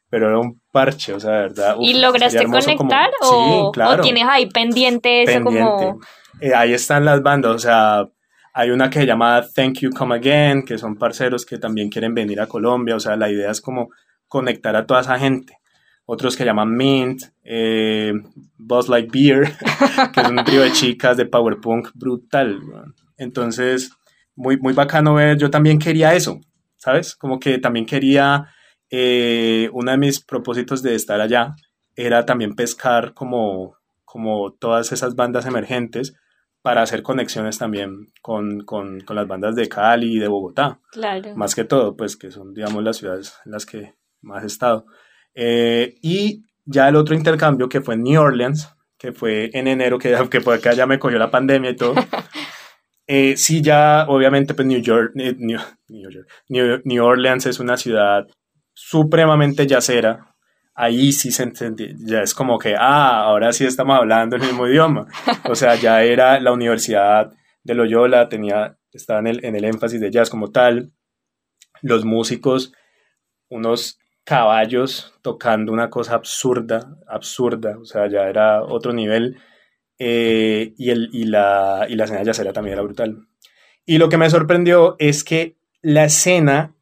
pero 0.09 0.29
era 0.29 0.39
un 0.39 0.61
parche, 0.73 1.13
o 1.13 1.21
sea, 1.21 1.33
verdad. 1.33 1.77
uf, 1.77 1.85
¿Y 1.87 2.01
lograste 2.01 2.45
como- 2.45 2.59
conectar 2.59 3.11
Sí, 3.21 3.29
o, 3.31 3.71
claro 3.71 4.01
o 4.01 4.03
tienes 4.03 4.25
ahí 4.27 4.47
pendiente 4.47 5.23
eso 5.25 5.33
pendiente. 5.45 5.69
como... 5.69 6.01
Eh, 6.41 6.55
ahí 6.55 6.73
están 6.73 7.05
las 7.05 7.23
bandas, 7.23 7.55
o 7.55 7.59
sea, 7.59 8.07
hay 8.55 8.71
una 8.71 8.89
que 8.89 9.01
se 9.01 9.07
llama 9.07 9.43
Thank 9.55 9.81
You 9.81 9.91
Come 9.91 10.15
Again, 10.17 10.65
que 10.65 10.79
son 10.79 10.97
parceros 10.97 11.45
que 11.45 11.59
también 11.59 11.91
quieren 11.91 12.15
venir 12.15 12.41
a 12.41 12.47
Colombia, 12.47 12.97
o 12.97 13.01
sea, 13.01 13.17
la 13.17 13.29
idea 13.31 13.51
es 13.51 13.61
como 13.61 13.91
conectar 14.27 14.75
a 14.75 14.87
toda 14.87 15.03
esa 15.03 15.19
gente. 15.19 15.59
Otros 16.13 16.37
que 16.37 16.45
llaman 16.45 16.75
Mint, 16.77 17.23
eh, 17.45 18.13
Buzz 18.59 18.89
Like 18.89 19.11
Beer, 19.13 19.53
que 20.13 20.21
es 20.21 20.29
un 20.29 20.45
trío 20.45 20.63
de 20.63 20.73
chicas 20.73 21.17
de 21.17 21.25
power 21.25 21.59
punk 21.61 21.91
brutal. 21.95 22.59
Entonces, 23.17 23.93
muy, 24.35 24.57
muy 24.57 24.73
bacano 24.73 25.15
ver, 25.15 25.39
yo 25.39 25.51
también 25.51 25.79
quería 25.79 26.13
eso, 26.15 26.41
¿sabes? 26.75 27.15
Como 27.15 27.39
que 27.39 27.59
también 27.59 27.87
quería, 27.87 28.49
eh, 28.91 29.71
uno 29.73 29.93
de 29.93 29.99
mis 29.99 30.19
propósitos 30.19 30.83
de 30.83 30.97
estar 30.97 31.21
allá 31.21 31.55
era 31.95 32.27
también 32.27 32.57
pescar 32.57 33.15
como, 33.15 33.77
como 34.05 34.53
todas 34.55 34.91
esas 34.91 35.15
bandas 35.15 35.47
emergentes 35.47 36.17
para 36.61 36.83
hacer 36.83 37.05
conexiones 37.05 37.57
también 37.57 38.09
con, 38.21 38.63
con, 38.65 38.99
con 39.03 39.15
las 39.15 39.29
bandas 39.29 39.55
de 39.55 39.69
Cali 39.69 40.17
y 40.17 40.19
de 40.19 40.27
Bogotá 40.27 40.81
Claro. 40.91 41.37
más 41.37 41.55
que 41.55 41.63
todo, 41.63 41.97
pues 41.97 42.17
que 42.17 42.33
son, 42.33 42.53
digamos, 42.53 42.83
las 42.83 42.97
ciudades 42.97 43.35
en 43.45 43.53
las 43.53 43.65
que 43.65 43.95
más 44.23 44.43
he 44.43 44.49
estado. 44.49 44.87
Eh, 45.43 45.97
y 46.03 46.45
ya 46.67 46.91
el 46.91 46.97
otro 46.97 47.15
intercambio 47.15 47.67
que 47.67 47.81
fue 47.81 47.95
en 47.95 48.03
New 48.03 48.21
Orleans, 48.21 48.77
que 48.99 49.13
fue 49.13 49.49
en 49.55 49.69
enero, 49.69 49.99
que, 49.99 50.15
que 50.31 50.43
fue 50.43 50.57
acá 50.57 50.75
ya 50.75 50.87
me 50.87 50.99
cogió 50.99 51.19
la 51.19 51.31
pandemia 51.31 51.71
y 51.71 51.77
todo. 51.77 51.95
Eh, 53.13 53.37
sí, 53.37 53.61
ya 53.61 54.05
obviamente 54.07 54.55
pues 54.55 54.69
New 54.69 54.81
York, 54.81 55.11
eh, 55.17 55.35
New, 55.37 55.59
New 55.89 56.11
York, 56.13 56.29
New, 56.49 56.81
New 56.85 57.05
Orleans 57.05 57.45
es 57.45 57.59
una 57.59 57.77
ciudad 57.77 58.25
supremamente 58.73 59.67
yacera. 59.67 60.37
Ahí 60.77 61.11
sí 61.11 61.33
se 61.33 61.43
entiende, 61.43 61.97
ya 61.99 62.23
es 62.23 62.35
como 62.35 62.57
que, 62.57 62.77
ah, 62.79 63.23
ahora 63.23 63.53
sí 63.53 63.67
estamos 63.67 63.99
hablando 63.99 64.37
el 64.37 64.43
mismo 64.43 64.65
idioma. 64.69 65.09
O 65.49 65.57
sea, 65.57 65.75
ya 65.75 66.05
era 66.05 66.39
la 66.39 66.53
universidad 66.53 67.33
de 67.65 67.75
Loyola, 67.75 68.29
tenía, 68.29 68.79
estaba 68.93 69.19
en 69.19 69.27
el, 69.27 69.45
en 69.45 69.57
el 69.57 69.65
énfasis 69.65 70.01
de 70.01 70.13
jazz 70.13 70.31
como 70.31 70.53
tal. 70.53 70.93
Los 71.83 72.05
músicos, 72.05 72.73
unos 73.49 73.99
caballos 74.25 75.15
tocando 75.23 75.73
una 75.73 75.91
cosa 75.91 76.15
absurda, 76.15 76.97
absurda, 77.09 77.79
o 77.79 77.85
sea, 77.85 78.09
ya 78.09 78.29
era 78.29 78.63
otro 78.63 78.93
nivel. 78.93 79.39
eh, 79.99 80.73
y, 80.79 80.91
el, 80.91 81.11
y, 81.13 81.25
la, 81.25 81.87
y 81.89 81.95
la 81.95 82.05
escena 82.05 82.23
yacera 82.23 82.53
también 82.53 82.75
era 82.75 82.83
brutal. 82.83 83.27
Y 83.87 83.99
lo 83.99 84.09
que 84.09 84.19
me 84.19 84.31
sorprendió 84.31 84.97
es 84.99 85.25
que 85.25 85.57
la 85.83 86.05
escena 86.05 86.75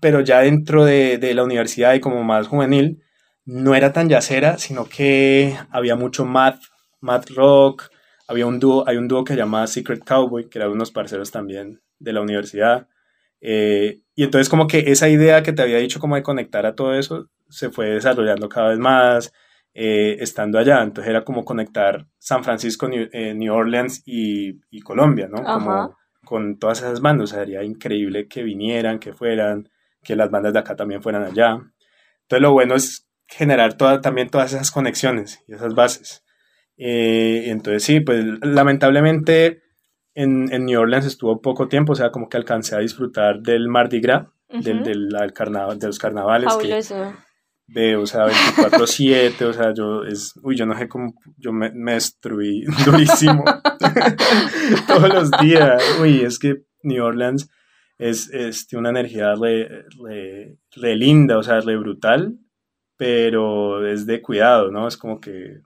pero 0.00 0.20
ya 0.20 0.40
dentro 0.40 0.84
de, 0.84 1.18
de 1.18 1.34
la 1.34 1.44
universidad 1.44 1.94
y 1.94 2.00
como 2.00 2.22
más 2.22 2.48
juvenil, 2.48 3.02
no 3.44 3.74
era 3.74 3.92
tan 3.92 4.08
yacera, 4.08 4.58
sino 4.58 4.86
que 4.88 5.56
había 5.70 5.96
mucho 5.96 6.24
math, 6.24 6.60
math 7.00 7.30
rock, 7.30 7.90
había 8.28 8.46
un 8.46 8.58
dúo, 8.60 8.84
hay 8.88 8.96
un 8.96 9.08
dúo 9.08 9.24
que 9.24 9.34
se 9.34 9.38
llama 9.38 9.66
Secret 9.66 10.04
Cowboy, 10.04 10.48
que 10.48 10.58
eran 10.58 10.70
unos 10.70 10.90
parceros 10.90 11.30
también 11.30 11.82
de 11.98 12.12
la 12.12 12.22
universidad. 12.22 12.88
Eh, 13.40 14.00
y 14.14 14.24
entonces 14.24 14.48
como 14.48 14.66
que 14.66 14.78
esa 14.86 15.08
idea 15.08 15.42
que 15.42 15.52
te 15.52 15.62
había 15.62 15.78
dicho 15.78 16.00
como 16.00 16.16
de 16.16 16.22
conectar 16.22 16.66
a 16.66 16.74
todo 16.74 16.94
eso 16.94 17.28
se 17.48 17.70
fue 17.70 17.90
desarrollando 17.90 18.48
cada 18.48 18.70
vez 18.70 18.78
más 18.78 19.32
eh, 19.74 20.16
estando 20.20 20.58
allá. 20.58 20.82
Entonces 20.82 21.10
era 21.10 21.24
como 21.24 21.44
conectar 21.44 22.06
San 22.18 22.44
Francisco, 22.44 22.88
New, 22.88 23.08
eh, 23.12 23.34
New 23.34 23.52
Orleans 23.52 24.02
y, 24.06 24.60
y, 24.70 24.80
Colombia, 24.80 25.28
¿no? 25.28 25.38
Ajá. 25.38 25.58
Como 25.58 25.96
con 26.24 26.58
todas 26.58 26.78
esas 26.78 27.00
bandas. 27.00 27.24
O 27.24 27.34
sea, 27.34 27.44
sería 27.44 27.62
increíble 27.62 28.26
que 28.28 28.42
vinieran, 28.42 28.98
que 28.98 29.12
fueran, 29.12 29.68
que 30.02 30.16
las 30.16 30.30
bandas 30.30 30.52
de 30.52 30.58
acá 30.60 30.76
también 30.76 31.02
fueran 31.02 31.24
allá. 31.24 31.58
Entonces 32.22 32.42
lo 32.42 32.52
bueno 32.52 32.74
es 32.74 33.08
generar 33.26 33.74
toda, 33.74 34.00
también 34.00 34.30
todas 34.30 34.52
esas 34.52 34.70
conexiones 34.70 35.42
y 35.46 35.54
esas 35.54 35.74
bases. 35.74 36.24
Eh, 36.76 37.44
entonces 37.46 37.84
sí, 37.84 38.00
pues 38.00 38.24
lamentablemente 38.42 39.62
en, 40.14 40.52
en, 40.52 40.64
New 40.66 40.80
Orleans 40.80 41.06
estuvo 41.06 41.40
poco 41.40 41.68
tiempo, 41.68 41.92
o 41.92 41.96
sea, 41.96 42.10
como 42.10 42.28
que 42.28 42.36
alcancé 42.36 42.76
a 42.76 42.80
disfrutar 42.80 43.40
del 43.40 43.68
Mardi 43.68 44.00
Gras, 44.00 44.26
uh 44.48 44.56
-huh. 44.56 44.62
del, 44.62 44.82
del, 44.82 45.08
del 45.08 45.32
carnaval, 45.32 45.78
de 45.78 45.86
los 45.86 45.98
carnavales. 45.98 46.52
Fabuloso. 46.52 46.94
Que 46.94 47.24
veo, 47.66 48.02
o 48.02 48.06
sea, 48.06 48.26
24-7, 48.26 49.42
o 49.46 49.52
sea, 49.52 49.72
yo, 49.72 50.04
es, 50.04 50.34
uy, 50.42 50.56
yo 50.56 50.66
no 50.66 50.76
sé 50.78 50.88
cómo, 50.88 51.14
yo 51.38 51.52
me, 51.52 51.70
me 51.72 51.94
destruí 51.94 52.64
durísimo 52.84 53.44
todos 54.86 55.08
los 55.08 55.30
días. 55.40 55.82
Uy, 56.00 56.20
es 56.20 56.38
que 56.38 56.64
New 56.82 57.02
Orleans 57.02 57.50
es, 57.98 58.30
es 58.32 58.66
una 58.74 58.90
energía 58.90 59.34
re, 59.34 59.84
re, 60.02 60.58
re 60.72 60.96
linda, 60.96 61.38
o 61.38 61.42
sea, 61.42 61.60
re 61.60 61.76
brutal, 61.76 62.38
pero 62.96 63.86
es 63.86 64.06
de 64.06 64.20
cuidado, 64.20 64.70
¿no? 64.70 64.86
Es 64.86 64.96
como 64.96 65.20
que 65.20 65.62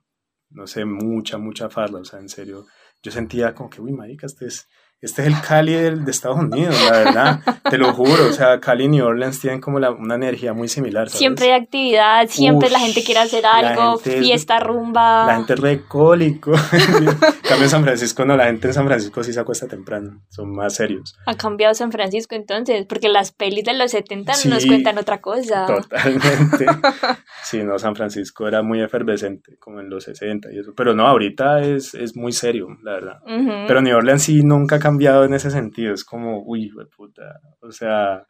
no 0.51 0.67
sé, 0.67 0.85
mucha, 0.85 1.39
mucha 1.39 1.69
farla, 1.69 2.01
o 2.01 2.05
sea, 2.05 2.21
en 2.21 2.29
serio, 2.29 2.67
yo 3.03 3.13
sentía 3.13 3.55
como 3.55 3.71
que, 3.71 3.81
uy, 3.81 3.93
marica, 3.93 4.27
este 4.27 4.47
es, 4.47 4.69
este 5.01 5.23
es 5.23 5.29
el 5.29 5.41
Cali 5.41 5.75
de, 5.75 5.91
de 5.93 6.11
Estados 6.11 6.39
Unidos, 6.39 6.75
la 6.91 6.99
verdad, 6.99 7.41
te 7.71 7.79
lo 7.79 7.93
juro, 7.93 8.27
o 8.29 8.33
sea, 8.33 8.59
Cali 8.59 8.85
y 8.85 8.89
New 8.89 9.07
Orleans 9.07 9.41
tienen 9.41 9.61
como 9.61 9.79
la, 9.79 9.93
una 9.93 10.17
energía 10.17 10.53
muy 10.53 10.67
similar. 10.67 11.09
¿sabes? 11.09 11.19
Siempre 11.19 11.53
hay 11.53 11.61
actividad, 11.61 12.27
siempre 12.29 12.67
Uf, 12.67 12.73
la 12.73 12.81
gente 12.81 13.05
quiere 13.05 13.21
hacer 13.21 13.47
algo, 13.47 13.99
fiesta, 13.99 14.59
es, 14.59 14.65
rumba. 14.65 15.25
La 15.27 15.37
gente 15.37 15.55
es 15.55 15.61
recólico. 15.61 16.51
cambio 17.49 17.65
en 17.65 17.71
San 17.71 17.85
Francisco 17.85 18.25
no, 18.25 18.37
la 18.37 18.47
gente 18.47 18.67
en 18.67 18.75
San 18.75 18.87
Francisco 18.87 19.23
sí 19.23 19.33
se 19.33 19.39
acuesta 19.39 19.69
temprano, 19.69 20.21
son 20.31 20.51
más 20.53 20.75
serios. 20.75 21.17
Ha 21.27 21.37
cambiado 21.37 21.75
San 21.75 21.93
Francisco 21.93 22.35
entonces, 22.35 22.85
porque 22.89 23.09
las 23.09 23.31
pelis 23.31 23.65
de 23.65 23.75
los 23.75 23.93
70 23.93 24.35
sí, 24.35 24.49
nos 24.49 24.67
cuentan 24.67 24.99
otra 24.99 25.21
cosa. 25.21 25.67
Totalmente. 25.67 26.67
sí, 27.45 27.63
no, 27.63 27.79
San 27.79 27.95
Francisco 27.95 28.49
era 28.49 28.63
muy 28.63 28.83
efervescente, 28.83 29.57
como 29.61 29.79
en 29.79 29.91
los 29.91 30.05
60 30.05 30.53
y 30.53 30.59
eso, 30.59 30.73
pero 30.77 30.93
no, 30.95 31.07
ahorita 31.07 31.61
es, 31.63 31.95
es 31.95 32.17
muy 32.17 32.33
serio, 32.33 32.67
la 32.83 32.93
verdad. 32.95 33.19
Uh 33.25 33.31
-huh. 33.31 33.65
Pero 33.69 33.81
New 33.81 33.97
Orleans 33.97 34.23
sí 34.23 34.43
nunca 34.43 34.77
ha 34.77 34.88
cambiado 34.89 35.25
en 35.25 35.35
ese 35.35 35.51
sentido, 35.51 35.93
es 35.93 36.03
como, 36.03 36.43
uy, 36.45 36.73
puta, 36.97 37.41
o 37.61 37.71
sea, 37.71 38.27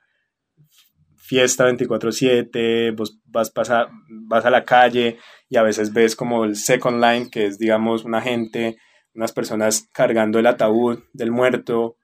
fiesta 1.15 1.65
24/7, 1.65 2.91
vos 2.97 3.21
vas, 3.27 3.51
pasa, 3.51 3.87
vas 4.09 4.45
a 4.45 4.51
la 4.51 4.65
calle 4.65 5.19
y 5.49 5.57
a 5.57 5.63
veces 5.63 5.93
ves 5.93 6.17
como 6.17 6.45
el 6.45 6.57
second 6.57 7.01
line, 7.01 7.31
que 7.31 7.47
es, 7.47 7.59
digamos, 7.59 8.05
una 8.05 8.21
gente, 8.21 8.77
unas 9.15 9.33
personas 9.33 9.89
cargando 9.93 10.41
el 10.41 10.49
ataúd 10.49 10.99
del 11.13 11.31
muerto, 11.31 11.97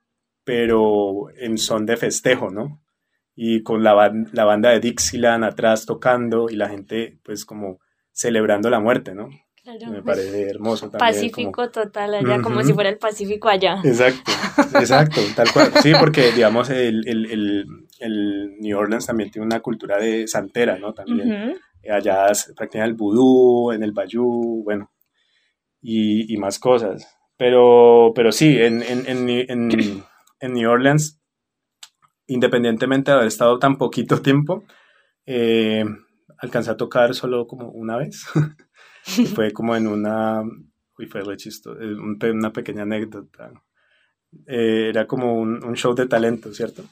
pero 0.44 1.30
en 1.36 1.58
son 1.58 1.84
de 1.84 1.96
festejo, 1.96 2.50
¿no? 2.50 2.80
Y 3.34 3.64
con 3.64 3.82
la, 3.82 4.12
la 4.32 4.44
banda 4.44 4.70
de 4.70 4.78
Dixieland 4.78 5.42
atrás 5.42 5.84
tocando 5.84 6.48
y 6.48 6.54
la 6.54 6.68
gente, 6.68 7.18
pues, 7.24 7.44
como 7.44 7.80
celebrando 8.12 8.70
la 8.70 8.78
muerte, 8.78 9.16
¿no? 9.16 9.30
Claro. 9.64 9.92
Me 9.92 10.02
parece 10.02 10.50
hermoso 10.50 10.90
también. 10.90 11.14
Pacífico 11.14 11.52
como... 11.52 11.70
total 11.70 12.14
allá, 12.16 12.36
uh 12.36 12.38
-huh. 12.38 12.42
como 12.42 12.62
si 12.62 12.74
fuera 12.74 12.90
el 12.90 12.98
Pacífico 12.98 13.48
allá. 13.48 13.80
Exacto, 13.82 14.30
exacto, 14.78 15.20
tal 15.34 15.50
cual. 15.54 15.72
Sí, 15.82 15.92
porque 15.98 16.32
digamos 16.32 16.68
el, 16.68 17.08
el, 17.08 17.24
el, 17.30 17.66
el, 17.98 18.56
New 18.60 18.78
Orleans 18.78 19.06
también 19.06 19.30
tiene 19.30 19.46
una 19.46 19.60
cultura 19.60 19.96
de 19.98 20.28
santera, 20.28 20.78
¿no? 20.78 20.92
También. 20.92 21.30
Uh 21.30 21.34
-huh. 21.34 21.60
Allá 21.90 22.26
practican 22.54 22.86
el 22.88 22.94
vudú, 22.94 23.72
en 23.72 23.82
el 23.82 23.92
bayú, 23.92 24.62
bueno, 24.64 24.90
y, 25.80 26.32
y, 26.32 26.36
más 26.36 26.58
cosas. 26.58 27.16
Pero, 27.38 28.12
pero 28.14 28.32
sí, 28.32 28.56
en, 28.58 28.82
en, 28.82 29.06
en, 29.06 29.28
en, 30.40 30.52
New 30.52 30.70
Orleans, 30.70 31.20
independientemente 32.26 33.10
de 33.10 33.16
haber 33.16 33.28
estado 33.28 33.58
tan 33.58 33.76
poquito 33.76 34.20
tiempo, 34.20 34.64
eh, 35.26 35.84
alcancé 36.38 36.70
a 36.70 36.76
tocar 36.76 37.14
solo 37.14 37.46
como 37.46 37.70
una 37.70 37.96
vez. 37.96 38.26
fue 39.34 39.52
como 39.52 39.76
en 39.76 39.86
una, 39.86 40.42
uy, 40.98 41.06
fue 41.06 41.22
re 41.22 41.36
chisto, 41.36 41.76
una 41.76 42.52
pequeña 42.52 42.82
anécdota. 42.82 43.50
Eh, 44.46 44.88
era 44.88 45.06
como 45.06 45.38
un, 45.38 45.64
un, 45.64 45.74
show 45.74 45.94
de 45.94 46.06
talento, 46.06 46.52
¿cierto? 46.52 46.84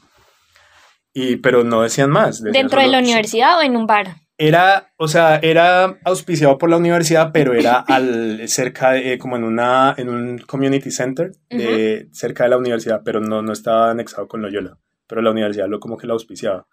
Y, 1.13 1.37
pero 1.37 1.65
no 1.65 1.83
decían 1.83 2.11
más. 2.11 2.43
Decían 2.43 2.53
¿Dentro 2.53 2.81
solo, 2.81 2.83
de 2.83 2.93
la 2.93 2.99
universidad 2.99 3.59
o 3.59 3.63
en 3.63 3.77
un 3.77 3.87
bar? 3.87 4.17
Era, 4.39 4.93
o 4.97 5.09
sea, 5.09 5.39
era 5.43 5.99
auspiciado 6.05 6.57
por 6.59 6.71
la 6.71 6.77
universidad, 6.77 7.31
pero 7.33 7.55
era 7.55 7.79
al, 7.89 8.49
cerca 8.49 8.93
de, 8.93 9.15
eh, 9.15 9.19
como 9.19 9.37
en 9.37 9.45
una, 9.45 9.95
en 9.97 10.09
un 10.09 10.39
community 10.39 10.91
center, 10.91 11.33
de, 11.51 11.57
uh 11.57 11.61
-huh. 11.61 12.15
cerca 12.15 12.45
de 12.45 12.51
la 12.51 12.59
universidad, 12.59 13.03
pero 13.05 13.21
no, 13.21 13.43
no 13.43 13.53
estaba 13.53 13.91
anexado 13.91 14.29
con 14.29 14.41
Loyola, 14.41 14.79
pero 15.07 15.21
la 15.21 15.31
universidad 15.31 15.69
lo 15.69 15.81
como 15.81 15.97
que 15.97 16.07
lo 16.07 16.15
auspiciaba. 16.15 16.67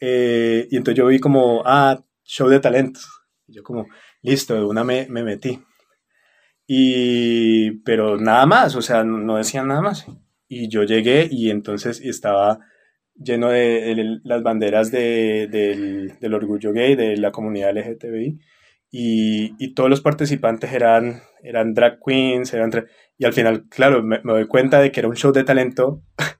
Eh, 0.00 0.66
y 0.70 0.76
entonces 0.76 0.98
yo 0.98 1.06
vi 1.06 1.18
como, 1.18 1.62
ah, 1.64 2.02
show 2.24 2.48
de 2.48 2.60
talentos. 2.60 3.06
Y 3.46 3.54
yo 3.54 3.62
como, 3.62 3.86
listo, 4.22 4.54
de 4.54 4.64
una 4.64 4.84
me, 4.84 5.06
me 5.08 5.24
metí. 5.24 5.60
Y, 6.66 7.72
pero 7.82 8.16
nada 8.16 8.46
más, 8.46 8.76
o 8.76 8.82
sea, 8.82 9.02
no, 9.04 9.36
decían 9.36 9.68
nada 9.68 9.82
más. 9.82 10.06
Y 10.48 10.68
yo 10.68 10.84
llegué 10.84 11.28
y 11.30 11.50
entonces 11.50 12.00
estaba 12.00 12.60
lleno 13.14 13.50
de, 13.50 14.20
las 14.24 14.42
banderas 14.42 14.90
de, 14.90 15.48
de, 15.50 16.14
del 16.20 16.34
orgullo 16.34 16.72
gay, 16.72 16.94
de 16.96 17.16
la 17.16 17.32
comunidad 17.32 17.76
LGTBI. 17.76 18.38
Y, 18.92 19.54
y, 19.58 19.74
todos 19.74 19.90
los 19.90 20.00
participantes 20.00 20.72
eran, 20.72 21.22
eran 21.42 21.74
drag 21.74 22.00
queens, 22.04 22.52
eran 22.54 22.70
y 23.18 23.24
al 23.24 23.32
final, 23.32 23.68
claro, 23.68 24.02
me, 24.02 24.20
me 24.24 24.32
doy 24.32 24.46
cuenta 24.46 24.80
de 24.80 24.90
que 24.90 25.00
era 25.00 25.08
un 25.08 25.16
show 25.16 25.32
de 25.32 25.44
talento 25.44 26.02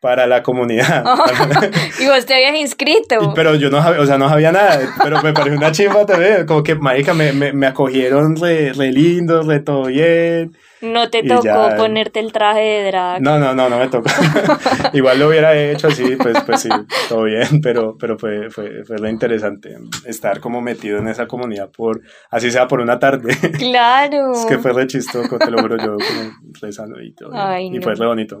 para 0.00 0.26
la 0.26 0.42
comunidad. 0.42 1.04
Oh, 1.06 1.16
y 2.00 2.06
vos 2.06 2.24
te 2.26 2.34
habías 2.34 2.56
inscrito. 2.56 3.16
Y, 3.22 3.34
pero 3.34 3.54
yo 3.54 3.70
no 3.70 3.82
sabía, 3.82 4.00
o 4.00 4.06
sea, 4.06 4.18
no 4.18 4.28
sabía 4.28 4.50
nada, 4.50 4.80
pero 5.02 5.22
me 5.22 5.32
pareció 5.32 5.58
una 5.58 5.72
chimba 5.72 6.06
también, 6.06 6.46
como 6.46 6.62
que, 6.62 6.74
marica, 6.74 7.14
me, 7.14 7.32
me, 7.32 7.52
me 7.52 7.66
acogieron 7.66 8.36
re, 8.36 8.72
re 8.72 8.92
lindo, 8.92 9.42
re 9.42 9.60
todo 9.60 9.84
bien. 9.84 10.52
No 10.80 11.10
te 11.10 11.22
tocó 11.22 11.44
ya... 11.44 11.76
ponerte 11.76 12.20
el 12.20 12.32
traje 12.32 12.60
de 12.60 12.84
drag. 12.86 13.20
No, 13.20 13.38
no, 13.38 13.54
no, 13.54 13.68
no 13.68 13.78
me 13.78 13.88
tocó. 13.88 14.08
Igual 14.94 15.18
lo 15.18 15.28
hubiera 15.28 15.54
hecho 15.54 15.88
así, 15.88 16.16
pues, 16.16 16.38
pues 16.46 16.62
sí, 16.62 16.70
todo 17.08 17.24
bien, 17.24 17.60
pero, 17.62 17.96
pero 17.98 18.18
fue, 18.18 18.48
fue, 18.50 18.84
fue 18.84 18.96
re 18.96 19.10
interesante 19.10 19.76
estar 20.06 20.40
como 20.40 20.62
metido 20.62 20.98
en 20.98 21.08
esa 21.08 21.26
comunidad 21.26 21.70
por, 21.70 22.00
así 22.30 22.50
sea 22.50 22.66
por 22.66 22.80
una 22.80 22.98
tarde. 22.98 23.36
Claro. 23.58 24.32
es 24.32 24.46
que 24.46 24.58
fue 24.58 24.72
re 24.72 24.86
chistoso, 24.86 25.38
te 25.38 25.50
lo 25.50 25.60
juro 25.60 25.76
yo, 25.76 25.92
como 25.92 26.30
re 26.60 26.72
sano 26.72 27.00
y 27.02 27.12
todo. 27.12 27.30
Ay, 27.34 27.66
y 27.66 27.70
no. 27.70 27.82
fue 27.82 27.94
re 27.94 28.06
bonito 28.06 28.38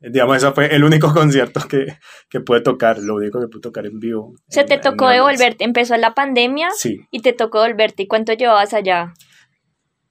digamos, 0.00 0.36
ese 0.36 0.52
fue 0.52 0.74
el 0.74 0.84
único 0.84 1.12
concierto 1.14 1.60
que, 1.68 1.98
que 2.28 2.40
pude 2.40 2.60
tocar, 2.60 2.98
lo 2.98 3.16
único 3.16 3.40
que 3.40 3.48
pude 3.48 3.60
tocar 3.60 3.86
en 3.86 3.98
vivo. 3.98 4.34
¿Se 4.48 4.64
te 4.64 4.78
tocó 4.78 5.08
devolverte? 5.08 5.64
¿Empezó 5.64 5.96
la 5.96 6.14
pandemia? 6.14 6.70
Sí. 6.74 7.00
Y 7.10 7.20
te 7.20 7.32
tocó 7.32 7.62
devolverte. 7.62 8.04
¿Y 8.04 8.06
cuánto 8.06 8.32
llevabas 8.32 8.74
allá? 8.74 9.14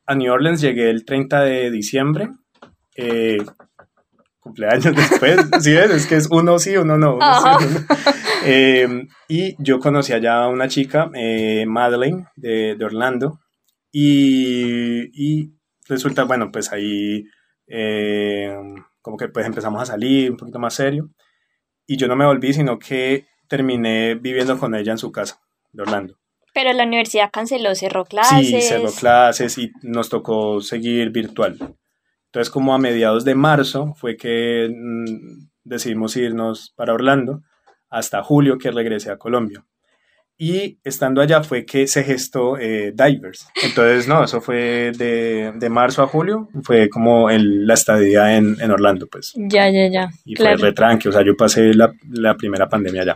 A 0.05 0.15
New 0.15 0.31
Orleans 0.31 0.61
llegué 0.61 0.89
el 0.89 1.05
30 1.05 1.41
de 1.41 1.71
diciembre. 1.71 2.29
Eh, 2.95 3.37
cumpleaños 4.39 4.83
después, 4.95 5.37
¿sí 5.59 5.73
ves? 5.73 5.91
Es 5.91 6.07
que 6.07 6.15
es 6.15 6.27
uno 6.31 6.57
sí, 6.59 6.77
uno 6.77 6.97
no. 6.97 7.15
Uno 7.15 7.59
sí, 7.59 7.65
uno. 7.65 7.85
Eh, 8.45 9.07
y 9.27 9.55
yo 9.61 9.79
conocí 9.79 10.13
allá 10.13 10.43
a 10.43 10.47
una 10.47 10.67
chica, 10.67 11.09
eh, 11.13 11.65
Madeleine, 11.67 12.27
de, 12.35 12.75
de 12.77 12.85
Orlando, 12.85 13.39
y, 13.91 15.09
y, 15.13 15.53
resulta, 15.87 16.23
bueno, 16.23 16.49
pues 16.51 16.71
ahí 16.71 17.25
eh, 17.67 18.55
como 19.07 19.15
que 19.15 19.29
pues 19.29 19.45
empezamos 19.45 19.81
a 19.81 19.85
salir 19.85 20.29
un 20.29 20.35
poquito 20.35 20.59
más 20.59 20.73
serio, 20.73 21.09
y 21.85 21.95
yo 21.95 22.09
no 22.09 22.17
me 22.17 22.25
volví, 22.25 22.51
sino 22.51 22.77
que 22.77 23.25
terminé 23.47 24.15
viviendo 24.15 24.59
con 24.59 24.75
ella 24.75 24.91
en 24.91 24.97
su 24.97 25.13
casa 25.13 25.39
de 25.71 25.83
Orlando. 25.83 26.19
Pero 26.53 26.73
la 26.73 26.83
universidad 26.83 27.29
canceló, 27.31 27.73
cerró 27.73 28.03
clases. 28.03 28.45
Sí, 28.45 28.61
cerró 28.61 28.91
clases 28.91 29.57
y 29.59 29.71
nos 29.81 30.09
tocó 30.09 30.59
seguir 30.59 31.11
virtual. 31.11 31.57
Entonces, 32.25 32.49
como 32.49 32.75
a 32.75 32.79
mediados 32.79 33.23
de 33.23 33.35
marzo 33.35 33.93
fue 33.93 34.17
que 34.17 34.67
mmm, 34.69 35.47
decidimos 35.63 36.17
irnos 36.17 36.73
para 36.75 36.93
Orlando 36.93 37.43
hasta 37.89 38.21
julio 38.23 38.57
que 38.57 38.71
regresé 38.71 39.09
a 39.09 39.17
Colombia. 39.17 39.65
Y 40.39 40.77
estando 40.83 41.21
allá 41.21 41.41
fue 41.41 41.65
que 41.65 41.87
se 41.87 42.03
gestó 42.03 42.59
eh, 42.59 42.93
Divers. 42.93 43.47
Entonces, 43.63 44.07
no, 44.07 44.23
eso 44.23 44.39
fue 44.39 44.91
de, 44.95 45.51
de 45.55 45.69
marzo 45.69 46.03
a 46.03 46.07
julio, 46.07 46.47
fue 46.61 46.89
como 46.89 47.31
el, 47.31 47.65
la 47.65 47.73
estadía 47.73 48.37
en, 48.37 48.55
en, 48.61 48.69
Orlando, 48.69 49.07
pues. 49.07 49.33
Ya, 49.35 49.67
ya, 49.69 49.87
ya. 49.87 50.09
Y 50.25 50.35
claro. 50.35 50.59
fue 50.59 50.69
re 50.69 50.73
tranqui, 50.75 51.09
o 51.09 51.11
sea, 51.11 51.23
yo 51.25 51.35
pasé 51.35 51.73
la, 51.73 51.91
la 52.11 52.35
primera 52.35 52.69
pandemia 52.69 53.01
allá. 53.01 53.15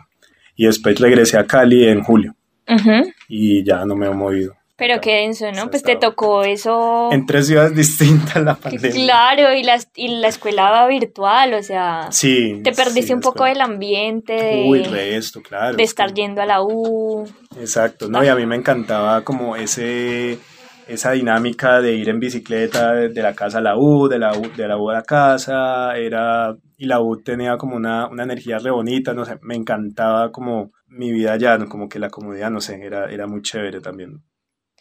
Y 0.55 0.65
después 0.65 0.99
regresé 0.99 1.37
a 1.37 1.45
Cali 1.45 1.87
en 1.87 2.01
julio 2.01 2.35
Ujú. 2.67 3.11
y 3.27 3.63
ya 3.63 3.85
no 3.85 3.95
me 3.95 4.07
he 4.07 4.09
movido. 4.09 4.55
Pero 4.81 4.99
qué 4.99 5.17
denso, 5.17 5.51
¿no? 5.51 5.69
Pues 5.69 5.83
te 5.83 5.95
tocó 5.95 6.41
eso. 6.41 7.09
En 7.11 7.27
tres 7.27 7.45
ciudades 7.45 7.75
distintas 7.75 8.43
la 8.43 8.55
pandemia. 8.55 8.89
Claro, 8.91 9.53
y 9.53 9.61
la, 9.61 9.77
y 9.95 10.07
la 10.19 10.27
escuela 10.27 10.87
virtual, 10.87 11.53
o 11.53 11.61
sea, 11.61 12.07
Sí. 12.09 12.61
te 12.63 12.71
perdiste 12.71 13.03
sí, 13.09 13.13
un 13.13 13.19
poco 13.21 13.43
del 13.45 13.61
ambiente, 13.61 14.33
de, 14.33 14.63
Uy, 14.67 14.81
resto, 14.81 15.39
claro. 15.43 15.77
de 15.77 15.83
es 15.83 15.89
estar 15.91 16.07
que- 16.07 16.21
yendo 16.23 16.41
a 16.41 16.47
la 16.47 16.63
U. 16.63 17.27
Exacto, 17.59 18.09
¿no? 18.09 18.23
Y 18.23 18.27
a 18.27 18.35
mí 18.35 18.47
me 18.47 18.55
encantaba 18.55 19.23
como 19.23 19.55
ese, 19.55 20.39
esa 20.87 21.11
dinámica 21.11 21.79
de 21.79 21.93
ir 21.93 22.09
en 22.09 22.19
bicicleta 22.19 22.93
de, 22.93 23.21
la 23.21 23.35
casa 23.35 23.59
a 23.59 23.61
la 23.61 23.77
U, 23.77 24.07
de 24.07 24.17
la 24.17 24.35
U, 24.35 24.41
de 24.57 24.67
la 24.67 24.77
U 24.77 24.89
a 24.89 24.93
la 24.93 25.03
casa, 25.03 25.95
era, 25.95 26.55
y 26.75 26.87
la 26.87 26.99
U 27.01 27.21
tenía 27.21 27.55
como 27.57 27.75
una, 27.75 28.07
una 28.07 28.23
energía 28.23 28.57
re 28.57 28.71
bonita, 28.71 29.13
no 29.13 29.25
sé, 29.25 29.37
me 29.43 29.53
encantaba 29.55 30.31
como 30.31 30.71
mi 30.87 31.11
vida 31.11 31.33
allá, 31.33 31.59
¿no? 31.59 31.69
como 31.69 31.87
que 31.87 31.99
la 31.99 32.09
comodidad, 32.09 32.49
no 32.49 32.61
sé, 32.61 32.83
era, 32.83 33.11
era 33.11 33.27
muy 33.27 33.43
chévere 33.43 33.79
también. 33.79 34.23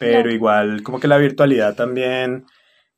Pero 0.00 0.14
Claro. 0.14 0.32
igual, 0.32 0.82
como 0.82 0.98
que 0.98 1.06
la 1.08 1.18
virtualidad 1.18 1.76
también 1.76 2.46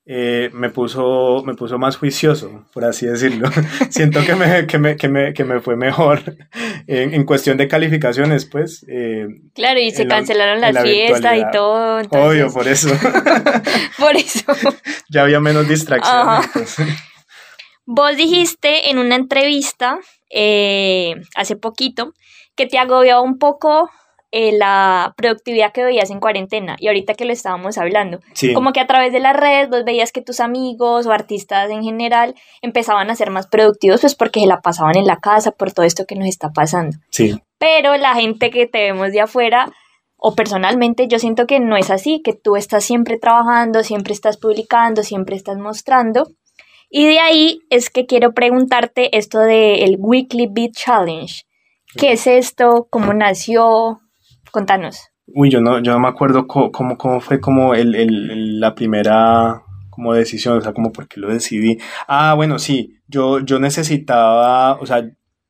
eh, 0.07 0.51
me, 0.53 0.71
puso, 0.71 1.43
me 1.45 1.55
puso 1.55 1.79
más 1.79 1.97
juicioso, 1.97 2.65
por 2.73 2.85
así 2.85 3.07
decirlo. 3.07 3.49
Siento 3.91 4.25
que 4.25 4.35
me, 4.37 4.67
que 4.67 4.79
me, 4.79 4.97
que 4.97 5.09
me, 5.09 5.33
que 5.35 5.45
me 5.45 5.61
fue 5.61 5.77
mejor 5.77 6.21
en, 6.87 7.13
en 7.15 7.25
cuestión 7.25 7.57
de 7.59 7.69
calificaciones, 7.69 8.47
pues. 8.47 8.85
eh, 8.89 9.27
Claro, 9.55 9.79
y 9.81 9.91
se 9.91 10.05
la- 10.05 10.15
cancelaron 10.17 10.61
las 10.61 10.75
la 10.75 10.83
fiestas 10.83 11.37
y 11.39 11.45
todo. 11.53 12.01
entonces, 12.01 12.29
Obvio, 12.29 12.53
por 12.53 12.67
eso. 12.69 12.89
por 13.99 14.17
eso. 14.17 14.45
ya 15.11 15.23
había 15.23 15.41
menos 15.41 15.69
distracciones. 15.69 16.47
Entonces. 16.47 16.87
Vos 17.85 18.17
dijiste 18.17 18.91
en 18.91 18.99
una 18.99 19.17
entrevista 19.17 19.99
eh, 20.31 21.15
hace 21.35 21.57
poquito 21.57 22.15
que 22.55 22.67
te 22.67 22.79
agobiaba 22.79 23.21
un 23.23 23.39
poco 23.39 23.91
eh, 24.35 24.53
la 24.53 25.13
productividad 25.17 25.73
que 25.73 25.85
veías 25.85 26.11
en 26.11 26.19
cuarentena 26.19 26.77
y 26.79 26.89
ahorita 26.89 27.13
que 27.13 27.27
lo 27.27 27.35
estábamos 27.35 27.77
hablando. 27.77 28.21
Sí, 28.33 28.55
Como 28.55 28.73
que 28.73 28.81
a 28.81 28.87
través 28.87 29.13
de 29.13 29.21
las 29.21 29.37
redes 29.37 29.69
vos 29.69 29.85
veías 29.85 30.11
que 30.11 30.23
tus 30.23 30.41
amigos 30.41 31.07
o 31.07 31.13
artistas 31.13 31.71
en 31.71 31.83
general 31.83 32.35
empezaban 32.63 33.11
a 33.11 33.15
ser 33.15 33.31
más 33.31 33.47
productivos 33.47 34.01
pues 34.01 34.15
porque 34.15 34.41
se 34.41 34.47
la 34.47 34.63
pasaban 34.63 34.97
en 34.97 35.07
la 35.07 35.19
casa 35.19 35.51
por 35.51 35.73
todo 35.73 35.85
esto 35.85 36.07
que 36.07 36.17
nos 36.17 36.29
está 36.29 36.51
pasando. 36.51 36.97
sí, 37.11 37.39
Pero 37.59 37.95
la 37.99 38.15
gente 38.15 38.51
que 38.51 38.67
te 38.67 38.79
vemos 38.79 39.13
de 39.13 39.21
afuera 39.21 39.71
o 40.17 40.35
personalmente 40.35 41.09
yo 41.09 41.19
siento 41.19 41.47
que 41.47 41.61
no 41.61 41.77
es 41.77 41.91
así, 41.91 42.23
que 42.23 42.33
tú 42.33 42.57
estás 42.57 42.85
siempre 42.85 43.19
trabajando, 43.19 43.83
siempre 43.83 44.15
estás 44.15 44.39
publicando, 44.39 45.03
siempre 45.03 45.37
estás 45.37 45.59
mostrando. 45.59 46.31
Y 46.89 47.05
de 47.05 47.19
ahí 47.19 47.61
es 47.69 47.91
que 47.91 48.07
quiero 48.07 48.33
preguntarte 48.33 49.15
esto 49.19 49.41
del 49.41 49.97
Weekly 49.99 50.47
Beat 50.51 50.73
Challenge. 50.73 51.45
¿Qué 51.97 52.13
es 52.13 52.27
esto? 52.27 52.87
¿Cómo 52.89 53.13
nació? 53.13 54.01
Contanos. 54.53 55.09
Uy, 55.27 55.51
yo 55.51 55.61
no, 55.61 55.79
yo 55.81 55.93
no 55.93 55.99
me 56.01 56.09
acuerdo 56.09 56.47
cómo, 56.47 56.71
cómo 56.99 57.21
fue 57.21 57.41
como 57.41 57.75
el- 57.75 57.95
el- 57.95 58.61
la 58.61 58.75
primera 58.75 59.63
como 59.91 60.15
decisión, 60.15 60.59
o 60.59 60.61
sea, 60.61 60.73
como 60.73 60.93
por 60.93 61.09
qué 61.09 61.21
lo 61.21 61.29
decidí. 61.29 61.79
Ah, 62.09 62.35
bueno, 62.35 62.59
sí, 62.59 62.97
yo, 63.09 63.41
yo 63.41 63.59
necesitaba, 63.59 64.75
o 64.81 64.87
sea, 64.87 65.05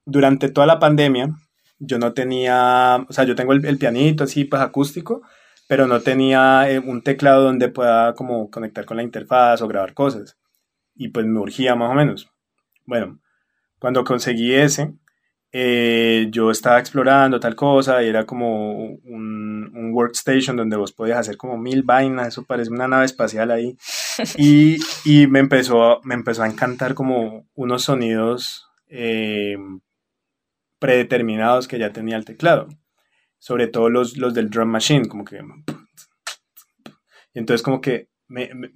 durante 0.05 0.49
toda 0.51 0.67
la 0.67 0.79
pandemia, 0.79 1.31
yo 1.79 1.99
no 1.99 2.12
tenía, 2.12 3.05
o 3.09 3.12
sea, 3.12 3.25
yo 3.25 3.35
tengo 3.35 3.53
el, 3.53 3.65
el 3.65 3.79
pianito 3.79 4.25
así, 4.25 4.45
pues 4.45 4.62
acústico, 4.62 5.23
pero 5.69 5.87
no 5.87 6.01
tenía 6.01 6.71
eh, 6.71 6.79
un 6.81 7.03
teclado 7.03 7.45
donde 7.45 7.69
pueda 7.69 8.15
como 8.15 8.51
conectar 8.51 8.85
con 8.85 8.97
la 8.99 9.03
interfaz 9.05 9.62
o 9.62 9.69
grabar 9.69 9.95
cosas. 9.95 10.37
Y 10.97 11.09
pues 11.09 11.27
me 11.27 11.41
urgía 11.41 11.75
más 11.77 11.91
o 11.91 11.95
menos. 11.95 12.29
Bueno, 12.87 13.21
cuando 13.81 14.05
conseguí 14.05 14.55
ese, 14.55 14.95
eh, 15.55 16.29
yo 16.31 16.51
estaba 16.51 16.79
explorando 16.79 17.38
tal 17.38 17.55
cosa 17.55 18.03
y 18.03 18.09
era 18.09 18.25
como 18.25 18.87
un, 18.87 19.71
un 19.75 19.93
workstation 19.93 20.57
donde 20.57 20.79
vos 20.79 20.93
podías 20.93 21.19
hacer 21.19 21.37
como 21.37 21.59
mil 21.59 21.83
vainas, 21.83 22.29
eso 22.29 22.45
parece 22.45 22.71
una 22.71 22.88
nave 22.88 23.05
espacial 23.05 23.51
ahí. 23.51 23.77
Y, 24.37 24.77
y 25.07 25.27
me, 25.27 25.38
empezó, 25.38 26.01
me 26.05 26.15
empezó 26.15 26.43
a 26.43 26.47
encantar 26.47 26.93
como 26.93 27.47
unos 27.55 27.85
sonidos 27.85 28.69
eh, 28.88 29.57
predeterminados 30.79 31.67
que 31.67 31.79
ya 31.79 31.93
tenía 31.93 32.17
el 32.17 32.27
teclado, 32.27 32.69
sobre 33.38 33.69
todo 33.69 33.88
los, 33.88 34.19
los 34.19 34.35
del 34.35 34.51
drum 34.51 34.69
machine, 34.69 35.09
como 35.09 35.25
que... 35.25 35.41
Y 37.35 37.38
entonces 37.38 37.62
como 37.62 37.81
que 37.81 38.11
me, 38.29 38.53
me, 38.55 38.71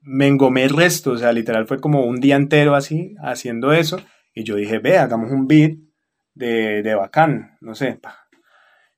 me 0.00 0.26
engomé 0.26 0.64
el 0.64 0.76
resto, 0.76 1.12
o 1.12 1.18
sea, 1.18 1.32
literal 1.32 1.68
fue 1.68 1.78
como 1.78 2.04
un 2.04 2.20
día 2.20 2.34
entero 2.34 2.74
así, 2.74 3.14
haciendo 3.22 3.72
eso, 3.72 4.00
y 4.34 4.42
yo 4.42 4.56
dije, 4.56 4.80
ve, 4.80 4.98
hagamos 4.98 5.30
un 5.30 5.46
beat 5.46 5.74
de, 6.34 6.82
de 6.82 6.94
bacán, 6.94 7.56
no 7.60 7.74
sé. 7.74 7.94
pa. 7.94 8.18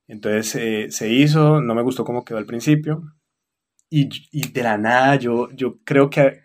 Entonces 0.06 0.54
eh, 0.56 0.86
se 0.90 1.08
hizo, 1.08 1.60
no 1.60 1.74
me 1.74 1.82
gustó 1.82 2.04
cómo 2.04 2.24
quedó 2.24 2.38
al 2.38 2.46
principio. 2.46 3.02
Y, 3.90 4.08
y 4.32 4.48
de 4.52 4.62
la 4.62 4.76
nada 4.76 5.16
yo, 5.16 5.50
yo 5.52 5.78
creo 5.84 6.10
que... 6.10 6.40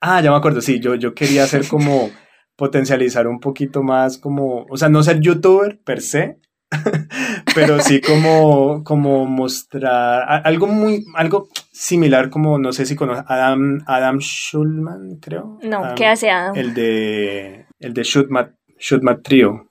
Ah, 0.00 0.20
ya 0.20 0.30
me 0.30 0.36
acuerdo, 0.36 0.60
sí, 0.60 0.80
yo, 0.80 0.94
yo 0.96 1.14
quería 1.14 1.44
hacer 1.44 1.66
como 1.68 2.10
potencializar 2.56 3.26
un 3.26 3.40
poquito 3.40 3.82
más 3.82 4.18
como, 4.18 4.66
o 4.68 4.76
sea, 4.76 4.88
no 4.88 5.02
ser 5.02 5.20
youtuber 5.20 5.80
per 5.82 6.00
se, 6.02 6.38
pero 7.54 7.80
sí 7.80 8.00
como, 8.00 8.82
como 8.84 9.26
mostrar 9.26 10.24
a- 10.28 10.36
algo 10.38 10.66
muy, 10.66 11.04
algo 11.14 11.48
similar 11.72 12.30
como, 12.30 12.58
no 12.58 12.72
sé 12.72 12.84
si 12.86 12.94
conoces, 12.94 13.24
Adam, 13.26 13.80
Adam 13.86 14.18
Schulman, 14.20 15.16
creo. 15.20 15.58
No, 15.62 15.78
Adam- 15.84 15.94
¿qué 15.96 16.06
hace 16.06 16.30
Adam? 16.30 16.54
el 16.56 16.74
de 16.74 17.66
el 17.80 17.94
de 17.94 18.02
Shootmat, 18.02 18.52
Shootmat 18.78 19.22
Trio. 19.22 19.70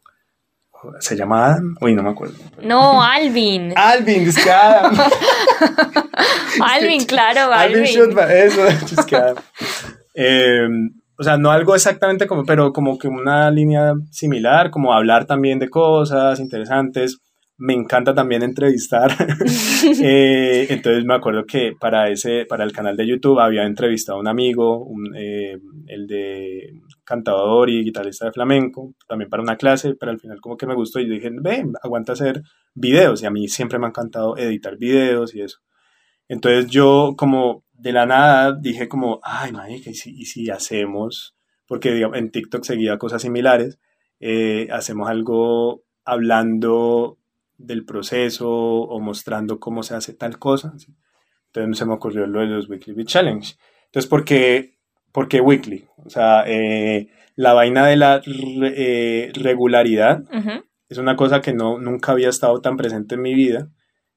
¿Se 1.00 1.16
llama 1.16 1.48
Adam? 1.48 1.76
Uy, 1.80 1.94
no 1.94 2.04
me 2.04 2.10
acuerdo. 2.10 2.36
No, 2.64 3.04
Alvin. 3.04 3.74
Alvin, 3.76 4.28
es 4.28 4.44
que 4.44 4.52
Adam. 4.52 4.96
Alvin, 6.64 7.06
claro, 7.06 7.54
Alvin 7.54 7.78
Alvin. 7.78 7.94
Shootmat, 7.94 8.32
eso, 8.32 8.68
es 8.68 9.06
que 9.06 9.16
Adam. 9.16 9.36
Eh, 10.16 10.68
o 11.18 11.24
sea, 11.24 11.38
no 11.38 11.52
algo 11.52 11.76
exactamente 11.76 12.26
como, 12.26 12.44
pero 12.46 12.74
como 12.74 12.98
que 12.98 13.08
una 13.08 13.52
línea 13.52 13.94
similar, 14.10 14.72
como 14.72 14.92
hablar 14.92 15.26
también 15.26 15.60
de 15.60 15.70
cosas 15.70 16.40
interesantes. 16.40 17.20
Me 17.58 17.74
encanta 17.74 18.16
también 18.16 18.42
entrevistar. 18.42 19.12
Eh, 20.04 20.68
entonces 20.70 21.04
me 21.06 21.16
acuerdo 21.16 21.44
que 21.46 21.74
para 21.80 22.10
ese, 22.10 22.46
para 22.48 22.64
el 22.64 22.72
canal 22.72 22.96
de 22.96 23.08
YouTube 23.08 23.40
había 23.40 23.66
entrevistado 23.66 24.18
a 24.18 24.22
un 24.22 24.28
amigo, 24.28 24.84
un, 24.84 25.16
eh, 25.16 25.58
el 25.88 26.08
de 26.08 26.74
cantador 27.12 27.70
y 27.70 27.84
guitarrista 27.84 28.26
de 28.26 28.32
flamenco, 28.32 28.94
también 29.06 29.30
para 29.30 29.44
una 29.44 29.58
clase, 29.58 29.96
pero 29.96 30.12
al 30.12 30.20
final 30.20 30.40
como 30.40 30.56
que 30.56 30.66
me 30.66 30.76
gustó 30.76 31.00
y 31.00 31.10
dije, 31.10 31.30
ven, 31.42 31.74
aguanta 31.84 32.14
hacer 32.14 32.42
videos 32.74 33.22
y 33.22 33.26
a 33.26 33.32
mí 33.32 33.50
siempre 33.50 33.78
me 33.78 33.86
ha 33.86 33.90
encantado 33.90 34.38
editar 34.38 34.78
videos 34.78 35.36
y 35.36 35.42
eso. 35.42 35.60
Entonces 36.30 36.72
yo 36.72 37.16
como 37.18 37.66
de 37.74 37.92
la 37.92 38.06
nada 38.06 38.58
dije 38.58 38.88
como, 38.88 39.20
ay, 39.24 39.52
marica, 39.52 39.90
¿y 39.90 39.96
si, 39.96 40.44
y 40.44 40.50
hacemos? 40.50 41.36
Porque 41.68 42.02
en 42.14 42.32
TikTok 42.32 42.64
seguía 42.64 42.98
cosas 42.98 43.22
similares, 43.22 43.78
eh, 44.22 44.70
hacemos 44.72 45.10
algo 45.10 45.84
hablando 46.06 47.18
del 47.58 47.86
proceso 47.86 48.50
o 48.50 49.00
mostrando 49.02 49.60
cómo 49.60 49.84
se 49.84 49.96
hace 49.96 50.14
tal 50.14 50.40
cosa. 50.40 50.74
Entonces 51.48 51.78
se 51.78 51.86
me 51.86 51.94
ocurrió 51.94 52.26
lo 52.26 52.40
de 52.40 52.48
los 52.48 52.70
Weekly 52.70 52.94
Beat 52.94 53.08
Challenge. 53.10 53.56
Entonces, 53.88 54.10
¿por 54.10 54.24
qué, 55.12 55.14
por 55.14 55.28
qué 55.28 55.42
Weekly? 55.42 55.86
O 56.06 56.10
sea, 56.10 56.44
eh, 56.48 57.08
la 57.36 57.54
vaina 57.54 57.86
de 57.88 57.96
la 57.96 58.20
re- 58.20 58.74
eh, 58.76 59.32
regularidad 59.34 60.22
Ujú. 60.22 60.64
es 60.90 60.98
una 60.98 61.16
cosa 61.16 61.42
que 61.42 61.54
no, 61.54 61.80
nunca 61.80 62.12
había 62.12 62.30
estado 62.30 62.62
tan 62.62 62.78
presente 62.78 63.16
en 63.16 63.22
mi 63.22 63.34
vida. 63.34 63.70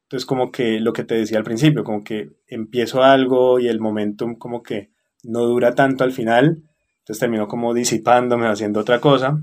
Entonces, 0.05 0.27
como 0.27 0.51
que 0.53 0.81
lo 0.81 0.93
que 0.93 1.05
te 1.05 1.15
decía 1.15 1.39
al 1.39 1.45
principio, 1.45 1.83
como 1.85 2.05
que 2.05 2.31
empiezo 2.47 3.03
algo 3.03 3.59
y 3.59 3.69
el 3.69 3.81
momentum 3.81 4.37
como 4.37 4.63
que 4.63 4.91
no 5.25 5.41
dura 5.41 5.75
tanto 5.75 6.05
al 6.05 6.13
final, 6.13 6.63
entonces 6.99 7.21
termino 7.21 7.49
como 7.49 7.73
disipándome, 7.75 8.47
haciendo 8.47 8.81
otra 8.81 9.01
cosa. 9.01 9.39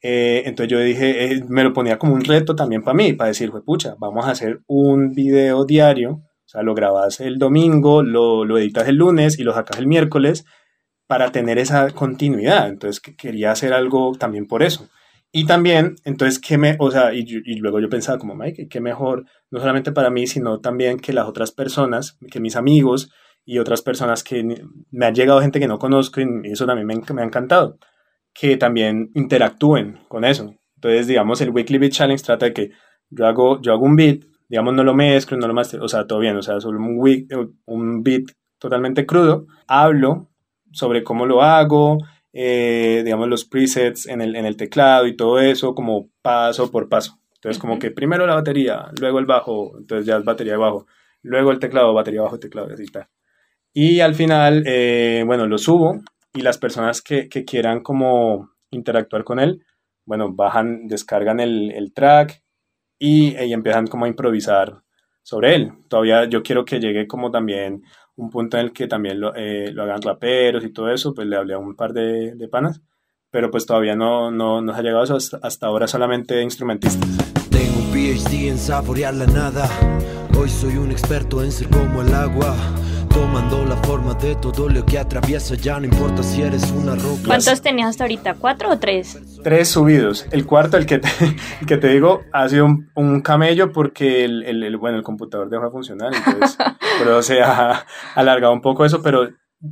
Eh, 0.00 0.42
entonces 0.46 0.70
yo 0.70 0.78
dije, 0.78 1.24
eh, 1.32 1.42
me 1.48 1.64
lo 1.64 1.72
ponía 1.72 1.98
como 1.98 2.14
un 2.14 2.24
reto 2.24 2.54
también 2.54 2.82
para 2.82 2.94
mí, 2.94 3.14
para 3.14 3.28
decir, 3.28 3.50
pucha, 3.64 3.96
vamos 3.98 4.26
a 4.26 4.30
hacer 4.30 4.60
un 4.66 5.12
video 5.12 5.64
diario, 5.64 6.10
o 6.12 6.48
sea, 6.48 6.62
lo 6.62 6.74
grabas 6.74 7.20
el 7.20 7.38
domingo, 7.38 8.02
lo, 8.02 8.44
lo 8.44 8.58
editas 8.58 8.86
el 8.88 8.96
lunes 8.96 9.38
y 9.38 9.42
lo 9.42 9.52
sacas 9.54 9.78
el 9.78 9.86
miércoles 9.86 10.44
para 11.08 11.32
tener 11.32 11.58
esa 11.58 11.90
continuidad. 11.90 12.68
Entonces 12.68 13.00
que 13.00 13.16
quería 13.16 13.50
hacer 13.52 13.72
algo 13.74 14.12
también 14.18 14.46
por 14.46 14.62
eso. 14.62 14.88
Y 15.32 15.46
también, 15.46 15.96
entonces, 16.04 16.38
¿qué 16.38 16.56
me, 16.58 16.76
o 16.78 16.90
sea, 16.90 17.12
y, 17.12 17.20
y 17.44 17.56
luego 17.56 17.80
yo 17.80 17.90
pensaba 17.90 18.18
como, 18.18 18.34
Mike, 18.36 18.68
qué 18.68 18.80
mejor, 18.80 19.26
no 19.50 19.60
solamente 19.60 19.92
para 19.92 20.10
mí, 20.10 20.26
sino 20.26 20.60
también 20.60 20.98
que 21.00 21.12
las 21.12 21.26
otras 21.28 21.52
personas, 21.52 22.18
que 22.30 22.40
mis 22.40 22.56
amigos 22.56 23.10
y 23.44 23.58
otras 23.58 23.82
personas 23.82 24.24
que 24.24 24.42
me 24.90 25.06
ha 25.06 25.12
llegado 25.12 25.40
gente 25.42 25.60
que 25.60 25.68
no 25.68 25.78
conozco 25.78 26.20
y 26.22 26.26
eso 26.52 26.66
también 26.66 26.86
me, 26.86 26.96
me 27.14 27.22
ha 27.22 27.26
encantado, 27.26 27.78
que 28.34 28.56
también 28.56 29.10
interactúen 29.14 30.00
con 30.08 30.24
eso. 30.24 30.54
Entonces, 30.76 31.06
digamos, 31.06 31.40
el 31.40 31.50
Weekly 31.50 31.78
Beat 31.78 31.92
Challenge 31.92 32.22
trata 32.24 32.46
de 32.46 32.52
que 32.52 32.70
yo 33.10 33.26
hago, 33.26 33.60
yo 33.60 33.72
hago 33.72 33.84
un 33.84 33.96
beat, 33.96 34.20
digamos, 34.48 34.74
no 34.74 34.84
lo 34.84 34.94
mezclo, 34.94 35.36
no 35.36 35.48
lo 35.48 35.54
master, 35.54 35.80
o 35.80 35.88
sea, 35.88 36.06
todo 36.06 36.20
bien, 36.20 36.36
o 36.36 36.42
sea, 36.42 36.60
solo 36.60 36.78
un, 36.78 36.98
week- 36.98 37.26
un 37.66 38.02
beat 38.02 38.24
totalmente 38.58 39.06
crudo, 39.06 39.46
hablo 39.66 40.27
sobre 40.72 41.04
cómo 41.04 41.26
lo 41.26 41.42
hago, 41.42 41.98
eh, 42.32 43.02
digamos, 43.04 43.28
los 43.28 43.44
presets 43.44 44.06
en 44.06 44.20
el, 44.20 44.36
en 44.36 44.46
el 44.46 44.56
teclado 44.56 45.06
y 45.06 45.16
todo 45.16 45.40
eso, 45.40 45.74
como 45.74 46.10
paso 46.22 46.70
por 46.70 46.88
paso. 46.88 47.18
Entonces, 47.34 47.60
como 47.60 47.78
que 47.78 47.90
primero 47.90 48.26
la 48.26 48.34
batería, 48.34 48.90
luego 49.00 49.18
el 49.18 49.26
bajo, 49.26 49.78
entonces 49.78 50.06
ya 50.06 50.16
es 50.16 50.24
batería 50.24 50.54
de 50.54 50.58
bajo, 50.58 50.86
luego 51.22 51.50
el 51.52 51.58
teclado, 51.58 51.94
batería 51.94 52.22
bajo, 52.22 52.38
teclado, 52.38 52.72
así 52.72 52.84
está. 52.84 53.08
Y 53.72 54.00
al 54.00 54.14
final, 54.14 54.64
eh, 54.66 55.22
bueno, 55.26 55.46
lo 55.46 55.58
subo 55.58 56.00
y 56.34 56.40
las 56.42 56.58
personas 56.58 57.00
que, 57.00 57.28
que, 57.28 57.44
quieran 57.44 57.80
como 57.80 58.50
interactuar 58.70 59.24
con 59.24 59.38
él, 59.38 59.64
bueno, 60.04 60.32
bajan, 60.32 60.86
descargan 60.88 61.38
el, 61.40 61.70
el 61.72 61.92
track 61.92 62.42
y, 62.98 63.36
y, 63.36 63.52
empiezan 63.52 63.86
como 63.86 64.04
a 64.04 64.08
improvisar 64.08 64.82
sobre 65.22 65.54
él. 65.54 65.72
Todavía 65.88 66.24
yo 66.24 66.42
quiero 66.42 66.64
que 66.64 66.80
llegue 66.80 67.06
como 67.06 67.30
también 67.30 67.82
un 68.18 68.30
punto 68.30 68.58
en 68.58 68.66
el 68.66 68.72
que 68.72 68.86
también 68.86 69.20
lo, 69.20 69.34
eh, 69.34 69.70
lo 69.72 69.84
hagan 69.84 70.02
raperos 70.02 70.64
y 70.64 70.70
todo 70.70 70.90
eso, 70.90 71.14
pues 71.14 71.26
le 71.26 71.36
hablé 71.36 71.54
a 71.54 71.58
un 71.58 71.74
par 71.74 71.92
de, 71.92 72.34
de 72.34 72.48
panas, 72.48 72.82
pero 73.30 73.50
pues 73.50 73.64
todavía 73.64 73.94
no, 73.94 74.30
no 74.30 74.60
nos 74.60 74.76
ha 74.76 74.82
llegado 74.82 75.04
eso, 75.04 75.16
hasta, 75.16 75.38
hasta 75.42 75.66
ahora 75.66 75.86
solamente 75.86 76.42
instrumentistas. 76.42 77.08
Tengo 77.48 77.78
un 77.78 77.92
PhD 77.92 78.48
en 78.48 78.58
saborear 78.58 79.14
la 79.14 79.26
nada, 79.26 79.68
hoy 80.38 80.48
soy 80.48 80.76
un 80.76 80.90
experto 80.90 81.42
en 81.42 81.52
ser 81.52 81.68
como 81.68 82.02
el 82.02 82.12
agua 82.12 82.56
tomando 83.18 83.64
la 83.64 83.76
forma 83.78 84.14
de 84.14 84.36
todo 84.36 84.68
lo 84.68 84.86
que 84.86 84.96
atraviesa, 84.96 85.56
ya 85.56 85.80
no 85.80 85.86
importa 85.86 86.22
si 86.22 86.40
eres 86.40 86.70
una 86.70 86.94
roca. 86.94 87.22
¿Cuántos 87.26 87.60
tenías 87.60 87.88
hasta 87.88 88.04
ahorita? 88.04 88.34
¿Cuatro 88.34 88.70
o 88.70 88.78
tres? 88.78 89.20
Tres 89.42 89.70
subidos. 89.70 90.24
El 90.30 90.46
cuarto, 90.46 90.76
el 90.76 90.86
que 90.86 91.00
te, 91.00 91.08
el 91.60 91.66
que 91.66 91.78
te 91.78 91.88
digo, 91.88 92.22
ha 92.32 92.48
sido 92.48 92.66
un, 92.66 92.88
un 92.94 93.20
camello 93.20 93.72
porque 93.72 94.24
el, 94.24 94.44
el, 94.44 94.62
el, 94.62 94.76
bueno, 94.76 94.98
el 94.98 95.02
computador 95.02 95.50
dejó 95.50 95.64
de 95.64 95.70
funcionar, 95.72 96.12
entonces, 96.14 96.56
pero 97.00 97.20
se 97.22 97.42
ha 97.42 97.84
alargado 98.14 98.52
un 98.52 98.60
poco 98.60 98.84
eso, 98.84 99.02
pero, 99.02 99.28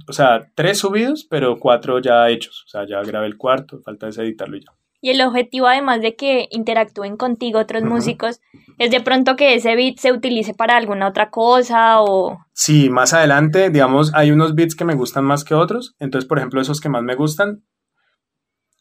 o 0.08 0.12
sea, 0.12 0.48
tres 0.56 0.78
subidos, 0.78 1.24
pero 1.30 1.56
cuatro 1.60 2.00
ya 2.00 2.28
hechos. 2.28 2.64
O 2.66 2.68
sea, 2.68 2.84
ya 2.84 3.00
grabé 3.02 3.28
el 3.28 3.36
cuarto, 3.36 3.80
falta 3.80 4.08
es 4.08 4.18
editarlo 4.18 4.56
y 4.56 4.64
ya. 4.64 4.72
Y 5.06 5.10
el 5.10 5.22
objetivo, 5.22 5.68
además 5.68 6.00
de 6.00 6.16
que 6.16 6.48
interactúen 6.50 7.16
contigo 7.16 7.60
otros 7.60 7.84
uh 7.84 7.86
-huh. 7.86 7.90
músicos, 7.90 8.40
es 8.76 8.90
de 8.90 9.00
pronto 9.00 9.36
que 9.36 9.54
ese 9.54 9.76
beat 9.76 9.98
se 9.98 10.10
utilice 10.10 10.52
para 10.52 10.76
alguna 10.76 11.06
otra 11.06 11.30
cosa 11.30 12.00
o... 12.02 12.40
Sí, 12.52 12.90
más 12.90 13.14
adelante, 13.14 13.70
digamos, 13.70 14.12
hay 14.14 14.32
unos 14.32 14.56
beats 14.56 14.74
que 14.74 14.84
me 14.84 14.96
gustan 14.96 15.24
más 15.24 15.44
que 15.44 15.54
otros. 15.54 15.94
Entonces, 16.00 16.26
por 16.26 16.38
ejemplo, 16.38 16.60
esos 16.60 16.80
que 16.80 16.88
más 16.88 17.04
me 17.04 17.14
gustan, 17.14 17.62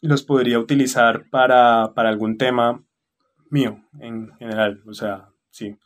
los 0.02 0.24
podría 0.24 0.58
utilizar 0.58 1.30
para, 1.30 1.92
para 1.94 2.08
algún 2.08 2.38
tema 2.38 2.82
mío 3.48 3.84
en 4.00 4.32
general. 4.40 4.82
O 4.88 4.94
sea, 4.94 5.28
sí. 5.50 5.76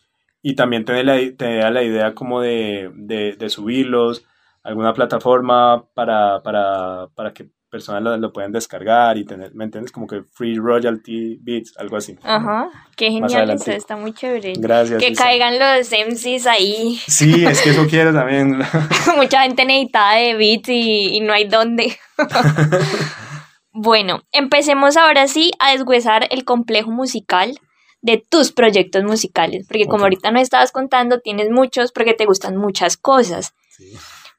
Y 0.41 0.55
también 0.55 0.87
te 0.87 0.95
da 0.95 1.03
la, 1.03 1.71
la 1.71 1.83
idea 1.83 2.15
como 2.15 2.41
de, 2.41 2.91
de, 2.95 3.37
de 3.37 3.51
subirlos 3.51 4.25
a 4.63 4.71
alguna 4.71 4.95
plataforma 4.95 5.85
para, 5.93 6.43
para, 6.43 7.09
para 7.15 7.35
que 7.35 7.51
personas 7.71 8.03
lo, 8.03 8.17
lo, 8.17 8.33
pueden 8.33 8.53
descargar 8.53 9.17
y 9.17 9.25
tener, 9.25 9.55
¿me 9.55 9.65
entiendes? 9.65 9.93
Como 9.93 10.07
que 10.07 10.23
free 10.33 10.57
royalty 10.57 11.39
beats, 11.41 11.75
algo 11.79 11.97
así. 11.97 12.17
Ajá, 12.23 12.69
qué 12.97 13.11
genial 13.11 13.51
eso, 13.51 13.71
está 13.71 13.97
muy 13.97 14.13
chévere. 14.13 14.53
Gracias. 14.59 15.01
Que 15.01 15.11
Lisa. 15.11 15.25
caigan 15.25 15.59
los 15.59 15.91
MCs 15.91 16.47
ahí. 16.47 17.01
Sí, 17.07 17.45
es 17.47 17.63
que 17.63 17.71
eso 17.71 17.87
quiero 17.89 18.13
también. 18.13 18.59
Mucha 19.17 19.43
gente 19.43 19.65
necesitada 19.65 20.17
de 20.17 20.35
beats 20.35 20.69
y, 20.69 21.17
y 21.17 21.21
no 21.21 21.33
hay 21.33 21.49
dónde. 21.49 21.97
bueno, 23.73 24.23
empecemos 24.33 24.97
ahora 24.97 25.29
sí 25.29 25.53
a 25.59 25.73
deshuesar 25.73 26.27
el 26.31 26.45
complejo 26.45 26.91
musical 26.91 27.59
de 28.03 28.23
tus 28.29 28.53
proyectos 28.53 29.05
musicales, 29.05 29.67
porque 29.69 29.87
como 29.87 30.05
ahorita 30.05 30.31
nos 30.31 30.43
estabas 30.43 30.73
contando, 30.73 31.21
tienes 31.21 31.51
muchos 31.51 31.93
porque 31.93 32.15
te 32.15 32.27
gustan 32.27 32.57
muchas 32.57 32.97
cosas. 32.97 33.55
Sí. 33.69 33.93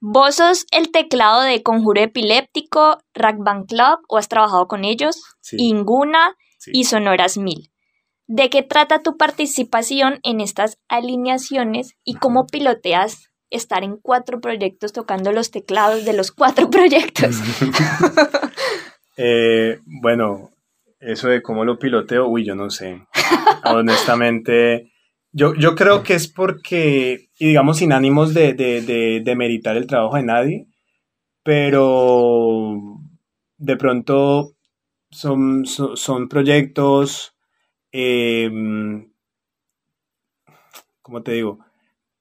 ¿Vos 0.03 0.37
sos 0.37 0.65
el 0.71 0.91
teclado 0.91 1.41
de 1.43 1.61
Conjuro 1.61 2.01
Epiléptico, 2.01 2.97
Rack 3.13 3.37
Band 3.37 3.67
Club 3.67 3.99
o 4.07 4.17
has 4.17 4.27
trabajado 4.27 4.67
con 4.67 4.83
ellos? 4.83 5.21
Sí. 5.41 5.57
Inguna 5.59 6.35
sí. 6.57 6.71
y 6.73 6.85
Sonoras 6.85 7.37
Mil. 7.37 7.71
¿De 8.25 8.49
qué 8.49 8.63
trata 8.63 9.03
tu 9.03 9.15
participación 9.15 10.19
en 10.23 10.41
estas 10.41 10.79
alineaciones 10.89 11.97
y 12.03 12.15
cómo 12.15 12.47
piloteas 12.47 13.29
estar 13.51 13.83
en 13.83 13.97
cuatro 13.97 14.41
proyectos 14.41 14.91
tocando 14.91 15.31
los 15.33 15.51
teclados 15.51 16.03
de 16.03 16.13
los 16.13 16.31
cuatro 16.31 16.69
proyectos? 16.71 17.35
eh, 19.17 19.81
bueno, 19.85 20.49
eso 20.99 21.27
de 21.27 21.43
cómo 21.43 21.63
lo 21.63 21.77
piloteo, 21.77 22.27
uy, 22.27 22.43
yo 22.43 22.55
no 22.55 22.71
sé. 22.71 23.05
Honestamente, 23.65 24.90
yo, 25.31 25.53
yo 25.55 25.75
creo 25.75 26.03
que 26.03 26.13
es 26.15 26.27
porque, 26.27 27.29
y 27.39 27.47
digamos 27.47 27.77
sin 27.77 27.93
ánimos 27.93 28.33
de, 28.33 28.53
de, 28.53 28.81
de, 28.81 29.21
de 29.23 29.35
meritar 29.35 29.77
el 29.77 29.87
trabajo 29.87 30.15
de 30.17 30.23
nadie, 30.23 30.67
pero 31.43 32.77
de 33.57 33.77
pronto 33.77 34.53
son, 35.11 35.65
son, 35.65 35.97
son 35.97 36.29
proyectos, 36.29 37.35
eh, 37.91 38.49
¿cómo 41.01 41.23
te 41.23 41.33
digo? 41.33 41.59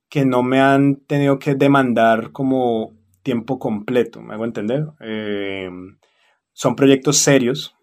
Que 0.08 0.24
no 0.26 0.42
me 0.42 0.60
han 0.60 0.96
tenido 1.06 1.38
que 1.38 1.54
demandar 1.54 2.32
como 2.32 2.92
tiempo 3.22 3.58
completo, 3.58 4.22
¿me 4.22 4.34
hago 4.34 4.44
entender? 4.44 4.86
Eh, 5.00 5.70
son 6.52 6.76
proyectos 6.76 7.18
serios, 7.18 7.74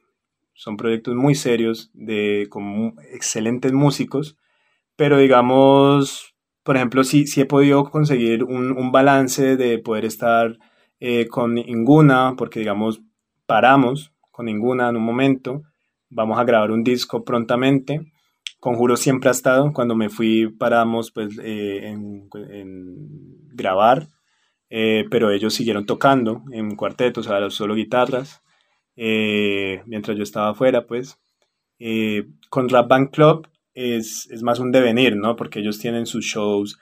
son 0.53 0.77
proyectos 0.77 1.15
muy 1.15 1.35
serios, 1.35 1.91
de, 1.93 2.47
con 2.49 2.95
excelentes 3.11 3.73
músicos, 3.73 4.37
pero 4.97 5.19
digamos, 5.19 6.35
por 6.63 6.75
ejemplo, 6.75 7.05
sí, 7.05 7.27
sí 7.27 7.39
he 7.41 7.45
podido 7.45 7.85
conseguir 7.85 8.43
un, 8.43 8.73
un 8.73 8.91
balance 8.91 9.55
de 9.55 9.79
poder 9.79 10.03
estar 10.03 10.57
eh, 10.99 11.27
con 11.27 11.53
ninguna, 11.53 12.35
porque 12.37 12.59
digamos, 12.59 12.99
paramos 13.45 14.11
con 14.31 14.47
ninguna 14.47 14.89
en 14.89 14.97
un 14.97 15.03
momento, 15.03 15.63
vamos 16.09 16.37
a 16.37 16.43
grabar 16.43 16.71
un 16.71 16.83
disco 16.83 17.23
prontamente. 17.23 18.11
Conjuro 18.59 18.97
siempre 18.97 19.29
ha 19.29 19.31
estado, 19.31 19.71
cuando 19.71 19.95
me 19.95 20.09
fui 20.09 20.47
paramos 20.47 21.11
pues 21.11 21.39
eh, 21.43 21.87
en, 21.87 22.27
grabar, 23.53 24.07
eh, 24.69 25.05
pero 25.09 25.31
ellos 25.31 25.53
siguieron 25.53 25.85
tocando 25.85 26.43
en 26.51 26.75
cuartetos, 26.75 27.27
o 27.27 27.29
sea, 27.29 27.49
solo 27.49 27.75
guitarras, 27.75 28.41
eh, 28.95 29.83
mientras 29.85 30.17
yo 30.17 30.23
estaba 30.23 30.49
afuera 30.49 30.85
pues. 30.87 31.19
con 32.49 32.69
Rap 32.69 32.87
Band 32.87 33.11
Club 33.11 33.47
es, 33.77 34.27
es, 34.31 34.41
más 34.41 34.59
un 34.59 34.71
devenir, 34.71 35.15
¿no? 35.15 35.35
Porque 35.35 35.59
ellos 35.59 35.77
tienen 35.77 36.07
sus 36.07 36.25
shows 36.25 36.79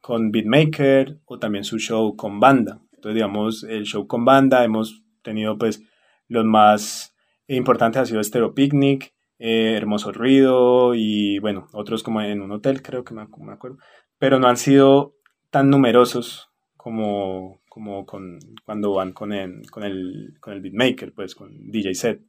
con 0.00 0.30
beatmaker 0.30 1.18
o 1.24 1.40
también 1.40 1.64
su 1.64 1.78
show 1.78 2.14
con 2.14 2.38
banda. 2.38 2.80
Entonces, 2.92 3.14
digamos, 3.16 3.64
el 3.64 3.84
show 3.84 4.06
con 4.06 4.24
banda 4.24 4.64
hemos 4.64 5.02
tenido, 5.22 5.58
pues, 5.58 5.82
los 6.28 6.44
más 6.44 7.12
importantes 7.48 8.00
ha 8.00 8.06
sido 8.06 8.22
Stereo 8.22 8.54
Picnic, 8.54 9.14
eh, 9.40 9.74
Hermoso 9.76 10.12
Ruido 10.12 10.94
y, 10.94 11.40
bueno, 11.40 11.66
otros 11.72 12.04
como 12.04 12.22
en 12.22 12.40
un 12.40 12.52
hotel, 12.52 12.82
creo 12.82 13.02
que 13.02 13.14
me, 13.14 13.26
me 13.40 13.52
acuerdo. 13.52 13.78
Pero 14.18 14.38
no 14.38 14.46
han 14.46 14.56
sido 14.56 15.16
tan 15.50 15.70
numerosos 15.70 16.50
como, 16.76 17.62
como 17.68 18.06
con, 18.06 18.38
cuando 18.64 18.92
van 18.94 19.12
con 19.12 19.32
el, 19.32 19.68
con, 19.72 19.82
el, 19.82 20.36
con 20.40 20.52
el 20.52 20.60
beatmaker, 20.60 21.12
pues, 21.14 21.34
con 21.34 21.68
DJ 21.72 21.94
set. 21.94 22.22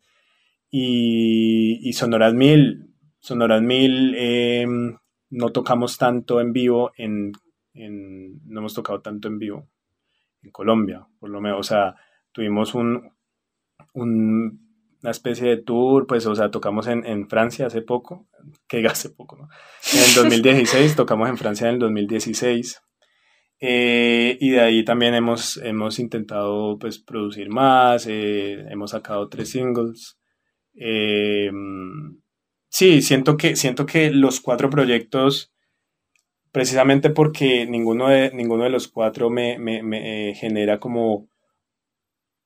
Y, 0.71 1.87
y 1.87 1.93
Sonoras 1.93 2.33
Mil, 2.33 2.88
Sonoras 3.19 3.61
Mil 3.61 4.15
eh, 4.17 4.65
no 5.29 5.49
tocamos 5.49 5.97
tanto 5.97 6.41
en 6.41 6.53
vivo, 6.53 6.91
en, 6.97 7.31
en, 7.73 8.41
no 8.45 8.59
hemos 8.59 8.73
tocado 8.73 9.01
tanto 9.01 9.27
en 9.27 9.37
vivo 9.37 9.69
en 10.41 10.51
Colombia, 10.51 11.07
por 11.19 11.29
lo 11.29 11.41
menos, 11.41 11.59
o 11.59 11.63
sea, 11.63 11.95
tuvimos 12.31 12.73
un, 12.73 13.11
un, 13.93 14.69
una 15.01 15.11
especie 15.11 15.49
de 15.49 15.57
tour, 15.57 16.07
pues, 16.07 16.25
o 16.25 16.35
sea, 16.35 16.49
tocamos 16.49 16.87
en, 16.87 17.05
en 17.05 17.27
Francia 17.27 17.67
hace 17.67 17.81
poco, 17.81 18.27
que 18.67 18.85
hace 18.87 19.09
poco, 19.09 19.37
¿no? 19.37 19.49
En 19.93 20.03
el 20.03 20.15
2016, 20.15 20.95
tocamos 20.95 21.29
en 21.29 21.37
Francia 21.37 21.67
en 21.67 21.75
el 21.75 21.79
2016, 21.79 22.81
eh, 23.61 24.37
y 24.39 24.51
de 24.51 24.61
ahí 24.61 24.85
también 24.85 25.13
hemos, 25.13 25.57
hemos 25.57 25.99
intentado, 25.99 26.77
pues, 26.79 26.99
producir 26.99 27.49
más, 27.49 28.07
eh, 28.07 28.65
hemos 28.69 28.91
sacado 28.91 29.27
tres 29.27 29.49
singles, 29.49 30.17
eh, 30.75 31.51
Sí, 32.69 33.01
siento 33.01 33.35
que, 33.35 33.55
siento 33.55 33.85
que 33.85 34.11
los 34.11 34.39
cuatro 34.39 34.69
proyectos, 34.69 35.51
precisamente 36.51 37.09
porque 37.09 37.65
ninguno 37.65 38.09
de, 38.09 38.31
ninguno 38.31 38.63
de 38.63 38.69
los 38.69 38.87
cuatro 38.87 39.29
me, 39.29 39.57
me, 39.57 39.83
me 39.83 40.33
genera 40.35 40.79
como 40.79 41.27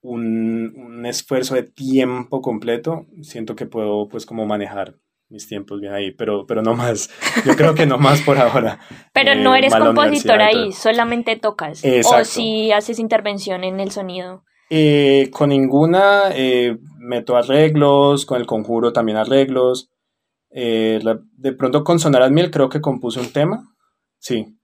un, 0.02 0.74
un, 0.76 1.06
esfuerzo 1.06 1.56
de 1.56 1.64
tiempo 1.64 2.42
completo, 2.42 3.06
siento 3.22 3.56
que 3.56 3.66
puedo 3.66 4.08
pues 4.10 4.26
como 4.26 4.46
manejar 4.46 4.96
mis 5.30 5.48
tiempos 5.48 5.82
bien 5.82 5.94
ahí, 5.94 6.12
pero, 6.12 6.46
pero 6.46 6.62
no 6.62 6.76
más, 6.76 7.10
yo 7.46 7.56
creo 7.56 7.74
que 7.74 7.86
no 7.86 7.98
más 7.98 8.22
por 8.22 8.38
ahora. 8.38 8.80
Pero 9.14 9.32
eh, 9.32 9.36
no 9.36 9.56
eres 9.56 9.74
compositor 9.74 10.42
ahí, 10.42 10.72
solamente 10.72 11.36
tocas, 11.38 11.84
Exacto. 11.84 12.22
o 12.22 12.26
si 12.26 12.72
haces 12.72 13.00
intervención 13.00 13.64
en 13.64 13.80
el 13.80 13.92
sonido. 13.92 14.44
Eh, 14.70 15.30
con 15.32 15.50
ninguna 15.50 16.26
eh, 16.34 16.78
meto 17.00 17.36
arreglos, 17.36 18.26
con 18.26 18.40
el 18.40 18.46
conjuro 18.46 18.94
también 18.94 19.18
arreglos, 19.18 19.90
eh, 20.54 21.00
la, 21.04 21.20
de 21.36 21.54
pronto 21.54 21.84
con 21.84 22.00
Sonaras 22.00 22.32
Mil 22.32 22.52
creo 22.52 22.70
que 22.70 22.82
compuse 22.82 23.20
un 23.20 23.32
tema, 23.32 23.64
sí. 24.20 24.58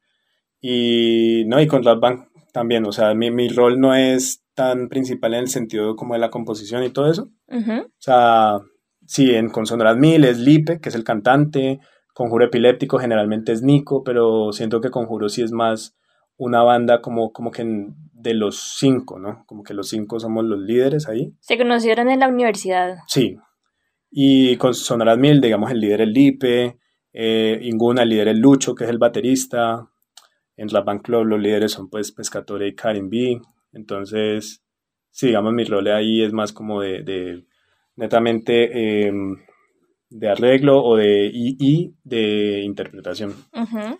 Y, 0.62 1.46
no, 1.48 1.60
y 1.60 1.68
con 1.68 1.84
Rap 1.84 2.00
Band 2.00 2.28
también, 2.54 2.86
o 2.86 2.92
sea, 2.92 3.14
mi, 3.14 3.32
mi, 3.32 3.50
rol 3.50 3.80
no 3.80 3.96
es 3.96 4.44
tan 4.54 4.90
principal 4.90 5.34
en 5.34 5.42
el 5.42 5.48
sentido 5.48 5.96
como 5.96 6.14
de 6.14 6.20
la 6.20 6.30
composición 6.30 6.84
y 6.84 6.90
todo 6.90 7.10
eso. 7.10 7.30
Uh 7.48 7.58
-huh. 7.58 7.86
O 7.86 7.92
sea, 7.98 8.60
sí, 9.06 9.34
en 9.34 9.50
con 9.50 9.66
Sonoras 9.66 9.98
Mil 9.98 10.26
es 10.26 10.38
Lipe, 10.38 10.80
que 10.80 10.90
es 10.90 10.96
el 10.96 11.04
cantante, 11.04 11.80
Conjuro 12.14 12.46
Epiléptico 12.46 13.00
generalmente 13.00 13.54
es 13.54 13.62
Nico, 13.62 14.04
pero 14.04 14.52
siento 14.52 14.82
que 14.82 14.90
Conjuro 14.90 15.30
sí 15.30 15.42
es 15.42 15.54
más 15.54 15.96
una 16.36 16.64
banda 16.64 17.02
como, 17.02 17.32
como 17.32 17.50
que 17.50 17.66
de 18.12 18.34
los 18.34 18.76
cinco, 18.78 19.20
¿no? 19.20 19.46
Como 19.46 19.64
que 19.64 19.74
los 19.74 19.88
cinco 19.88 20.20
somos 20.20 20.44
los 20.44 20.60
líderes 20.60 21.08
ahí. 21.08 21.34
Se 21.40 21.58
conocieron 21.58 22.10
en 22.10 22.20
la 22.20 22.28
universidad. 22.28 22.98
Sí. 23.08 23.38
Y 24.12 24.56
con 24.58 24.74
Sonoras 24.74 25.18
Mil, 25.18 25.40
digamos, 25.40 25.72
el 25.72 25.80
líder 25.80 26.02
es 26.02 26.08
Lipe, 26.10 26.78
eh, 27.14 27.60
Inguna, 27.64 28.04
el 28.04 28.10
líder 28.10 28.30
es 28.30 28.38
Lucho, 28.38 28.74
que 28.76 28.84
es 28.86 28.90
el 28.90 28.98
baterista. 28.98 29.88
En 30.58 30.70
Rap 30.70 30.86
Band 30.86 31.02
Club 31.02 31.26
los 31.26 31.40
líderes 31.40 31.72
son 31.72 31.90
pues 31.90 32.12
Pescatore 32.12 32.68
y 32.68 32.76
Karim 32.76 33.10
B. 33.10 33.40
Entonces, 33.74 34.64
sí, 35.12 35.28
digamos, 35.28 35.54
mi 35.54 35.64
rol 35.64 35.88
ahí 35.88 36.24
es 36.24 36.34
más 36.34 36.52
como 36.54 36.82
de, 36.82 37.04
de 37.04 37.46
netamente 37.96 39.08
eh, 39.08 39.12
de 40.10 40.30
arreglo 40.30 40.84
o 40.84 40.96
de 40.98 41.30
y, 41.32 41.56
y 41.60 41.94
de 42.04 42.62
interpretación. 42.64 43.36
Ujú. 43.54 43.98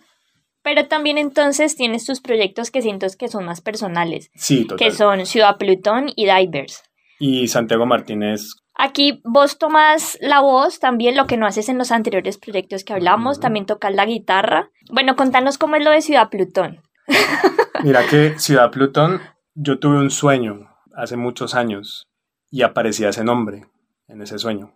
Pero 0.62 0.86
también 0.88 1.16
entonces 1.16 1.76
tienes 1.76 2.04
tus 2.04 2.20
proyectos 2.20 2.70
que 2.70 2.82
siento 2.82 3.06
que 3.18 3.28
son 3.28 3.46
más 3.46 3.60
personales, 3.62 4.30
Sí, 4.34 4.66
total. 4.66 4.78
que 4.78 4.90
son 4.94 5.24
Ciudad 5.24 5.56
Plutón 5.56 6.10
y 6.14 6.26
Divers. 6.26 6.82
Y 7.18 7.48
Santiago 7.48 7.86
Martínez, 7.86 8.54
Aquí 8.82 9.20
vos 9.24 9.58
tomas 9.58 10.16
la 10.22 10.40
voz, 10.40 10.80
también 10.80 11.14
lo 11.14 11.26
que 11.26 11.36
no 11.36 11.44
haces 11.44 11.68
en 11.68 11.76
los 11.76 11.92
anteriores 11.92 12.38
proyectos 12.38 12.82
que 12.82 12.94
hablamos, 12.94 13.38
también 13.38 13.66
tocas 13.66 13.94
la 13.94 14.06
guitarra. 14.06 14.70
Bueno, 14.90 15.16
contanos 15.16 15.58
cómo 15.58 15.76
es 15.76 15.84
lo 15.84 15.90
de 15.90 16.00
Ciudad 16.00 16.30
Plutón. 16.30 16.80
mira 17.84 18.06
que 18.08 18.38
Ciudad 18.38 18.70
Plutón, 18.70 19.20
yo 19.54 19.78
tuve 19.78 19.98
un 19.98 20.10
sueño 20.10 20.70
hace 20.94 21.18
muchos 21.18 21.54
años 21.54 22.08
y 22.50 22.62
aparecía 22.62 23.10
ese 23.10 23.22
nombre 23.22 23.66
en 24.08 24.22
ese 24.22 24.38
sueño. 24.38 24.72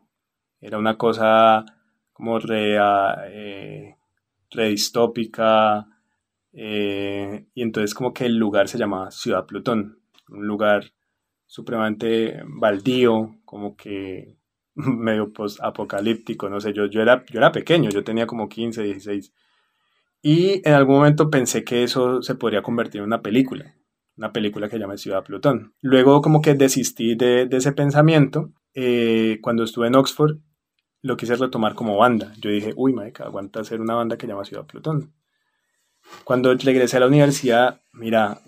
Era 0.61 0.77
una 0.77 0.99
cosa 0.99 1.65
como 2.13 2.39
re, 2.39 2.79
ah, 2.79 3.25
eh, 3.29 3.97
re 4.51 4.69
distópica 4.69 5.87
eh, 6.53 7.47
y 7.55 7.63
entonces 7.63 7.95
como 7.95 8.13
que 8.13 8.27
el 8.27 8.37
lugar 8.37 8.69
se 8.69 8.77
llamaba 8.77 9.11
Ciudad 9.11 9.47
Plutón, 9.47 9.99
un 10.29 10.47
lugar 10.47 10.93
supremamente 11.55 12.43
baldío, 12.47 13.37
como 13.45 13.77
que 13.77 14.37
medio 14.75 15.33
post-apocalíptico, 15.33 16.49
no 16.49 16.61
sé, 16.61 16.73
yo, 16.73 16.87
yo, 16.87 17.01
era, 17.01 17.25
yo 17.31 17.39
era 17.39 17.53
pequeño, 17.53 17.91
yo 17.91 18.03
tenía 18.03 18.27
como 18.27 18.49
15, 18.49 18.83
16 18.83 19.33
y 20.21 20.67
en 20.67 20.75
algún 20.75 20.97
momento 20.97 21.31
pensé 21.31 21.63
que 21.63 21.85
eso 21.85 22.23
se 22.23 22.35
podría 22.35 22.63
convertir 22.63 23.01
en 23.01 23.07
una 23.07 23.23
película, 23.23 23.77
una 24.17 24.33
película 24.33 24.67
que 24.69 24.73
se 24.77 24.81
llama 24.81 24.97
Ciudad 24.97 25.23
Plutón. 25.23 25.75
Luego 25.81 26.23
como 26.23 26.43
que 26.43 26.55
desistí 26.55 27.15
de, 27.15 27.47
de 27.47 27.57
ese 27.57 27.71
pensamiento. 27.73 28.51
eh, 28.75 29.39
cuando 29.41 29.63
estuve 29.63 29.87
en 29.87 29.95
Oxford 29.95 30.39
lo 31.03 31.17
quise 31.17 31.37
retomar 31.37 31.75
como 31.77 31.97
banda. 31.99 32.33
Yo 32.41 32.51
dije, 32.51 32.73
uy, 32.75 32.93
marica, 32.93 33.25
aguanta 33.25 33.61
hacer 33.61 33.81
una 33.81 33.95
banda 33.95 34.17
que 34.17 34.27
llama 34.27 34.45
Ciudad 34.45 34.67
Plutón. 34.67 35.13
Cuando 36.25 36.53
regresé 36.55 36.97
a 36.97 37.01
la 37.01 37.07
universidad, 37.07 37.81
mira, 37.93 38.41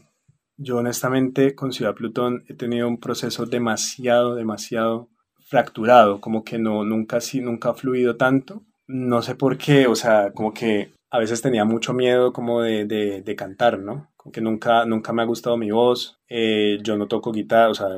yo 0.57 0.79
honestamente 0.79 1.55
con 1.55 1.73
Ciudad 1.73 1.95
Plutón 1.95 2.45
he 2.49 2.55
tenido 2.55 2.89
un 2.89 2.99
proceso 2.99 3.47
demasiado, 3.47 4.35
demasiado 4.35 5.09
fracturado, 5.41 6.21
como 6.21 6.45
que 6.45 6.59
no, 6.59 6.85
nunca, 6.85 7.21
sí, 7.21 7.41
nunca 7.41 7.71
ha 7.71 7.75
fluido 7.75 8.17
tanto. 8.17 8.63
No 8.87 9.23
sé 9.23 9.35
por 9.35 9.59
qué, 9.59 9.87
o 9.87 9.95
sea, 9.95 10.33
como 10.33 10.53
que 10.53 10.91
a 11.11 11.19
veces 11.19 11.43
tenía 11.43 11.65
mucho 11.65 11.93
miedo 11.93 12.33
como 12.33 12.63
de, 12.63 12.85
de, 12.85 13.23
de 13.23 13.37
cantar, 13.37 13.79
¿no? 13.79 14.09
Como 14.17 14.33
que 14.33 14.41
nunca, 14.41 14.85
nunca 14.85 15.13
me 15.13 15.23
ha 15.23 15.27
gustado 15.27 15.57
mi 15.57 15.71
voz, 15.71 16.19
eh, 16.29 16.79
yo 16.83 16.97
no 16.97 17.07
toco 17.07 17.33
guitarra, 17.33 17.71
o 17.71 17.75
sea, 17.75 17.89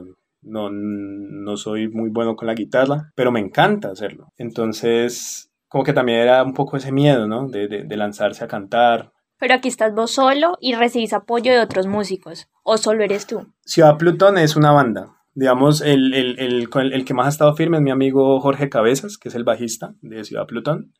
no, 0.43 0.71
no 0.71 1.57
soy 1.57 1.89
muy 1.89 2.11
bueno 2.11 2.37
con 2.37 2.47
la 2.47 2.55
guitarra, 2.55 3.11
pero 3.15 3.33
me 3.33 3.41
encanta 3.41 3.91
hacerlo. 3.91 4.29
Entonces, 4.37 5.51
como 5.69 5.85
que 5.85 5.93
también 5.93 6.21
era 6.21 6.43
un 6.43 6.55
poco 6.55 6.77
ese 6.77 6.93
miedo, 6.93 7.27
¿no? 7.27 7.49
De, 7.49 7.69
de, 7.69 7.85
de 7.85 7.97
lanzarse 7.97 8.45
a 8.45 8.49
cantar. 8.49 9.13
Pero 9.39 9.55
aquí 9.55 9.69
estás 9.69 9.95
vos 9.95 10.11
solo 10.13 10.57
y 10.61 10.75
recibís 10.75 11.13
apoyo 11.13 11.53
de 11.53 11.61
otros 11.61 11.87
músicos. 11.87 12.49
¿O 12.63 12.77
solo 12.77 13.05
eres 13.05 13.27
tú? 13.27 13.47
Ciudad 13.65 13.97
Plutón 13.97 14.37
es 14.39 14.57
una 14.57 14.73
banda. 14.73 15.15
Digamos, 15.35 15.81
el, 15.81 16.13
el, 16.15 16.39
el, 16.41 16.69
el- 16.93 17.05
que 17.05 17.15
más 17.15 17.27
ha 17.27 17.31
estado 17.31 17.55
firme 17.55 17.77
es 17.77 17.83
mi 17.83 17.91
amigo 17.93 18.41
Jorge 18.41 18.69
Cabezas, 18.69 19.17
que 19.19 19.29
es 19.29 19.35
el 19.37 19.45
bajista 19.45 19.95
de 20.03 20.25
Ciudad 20.25 20.47
Plutón. 20.47 20.93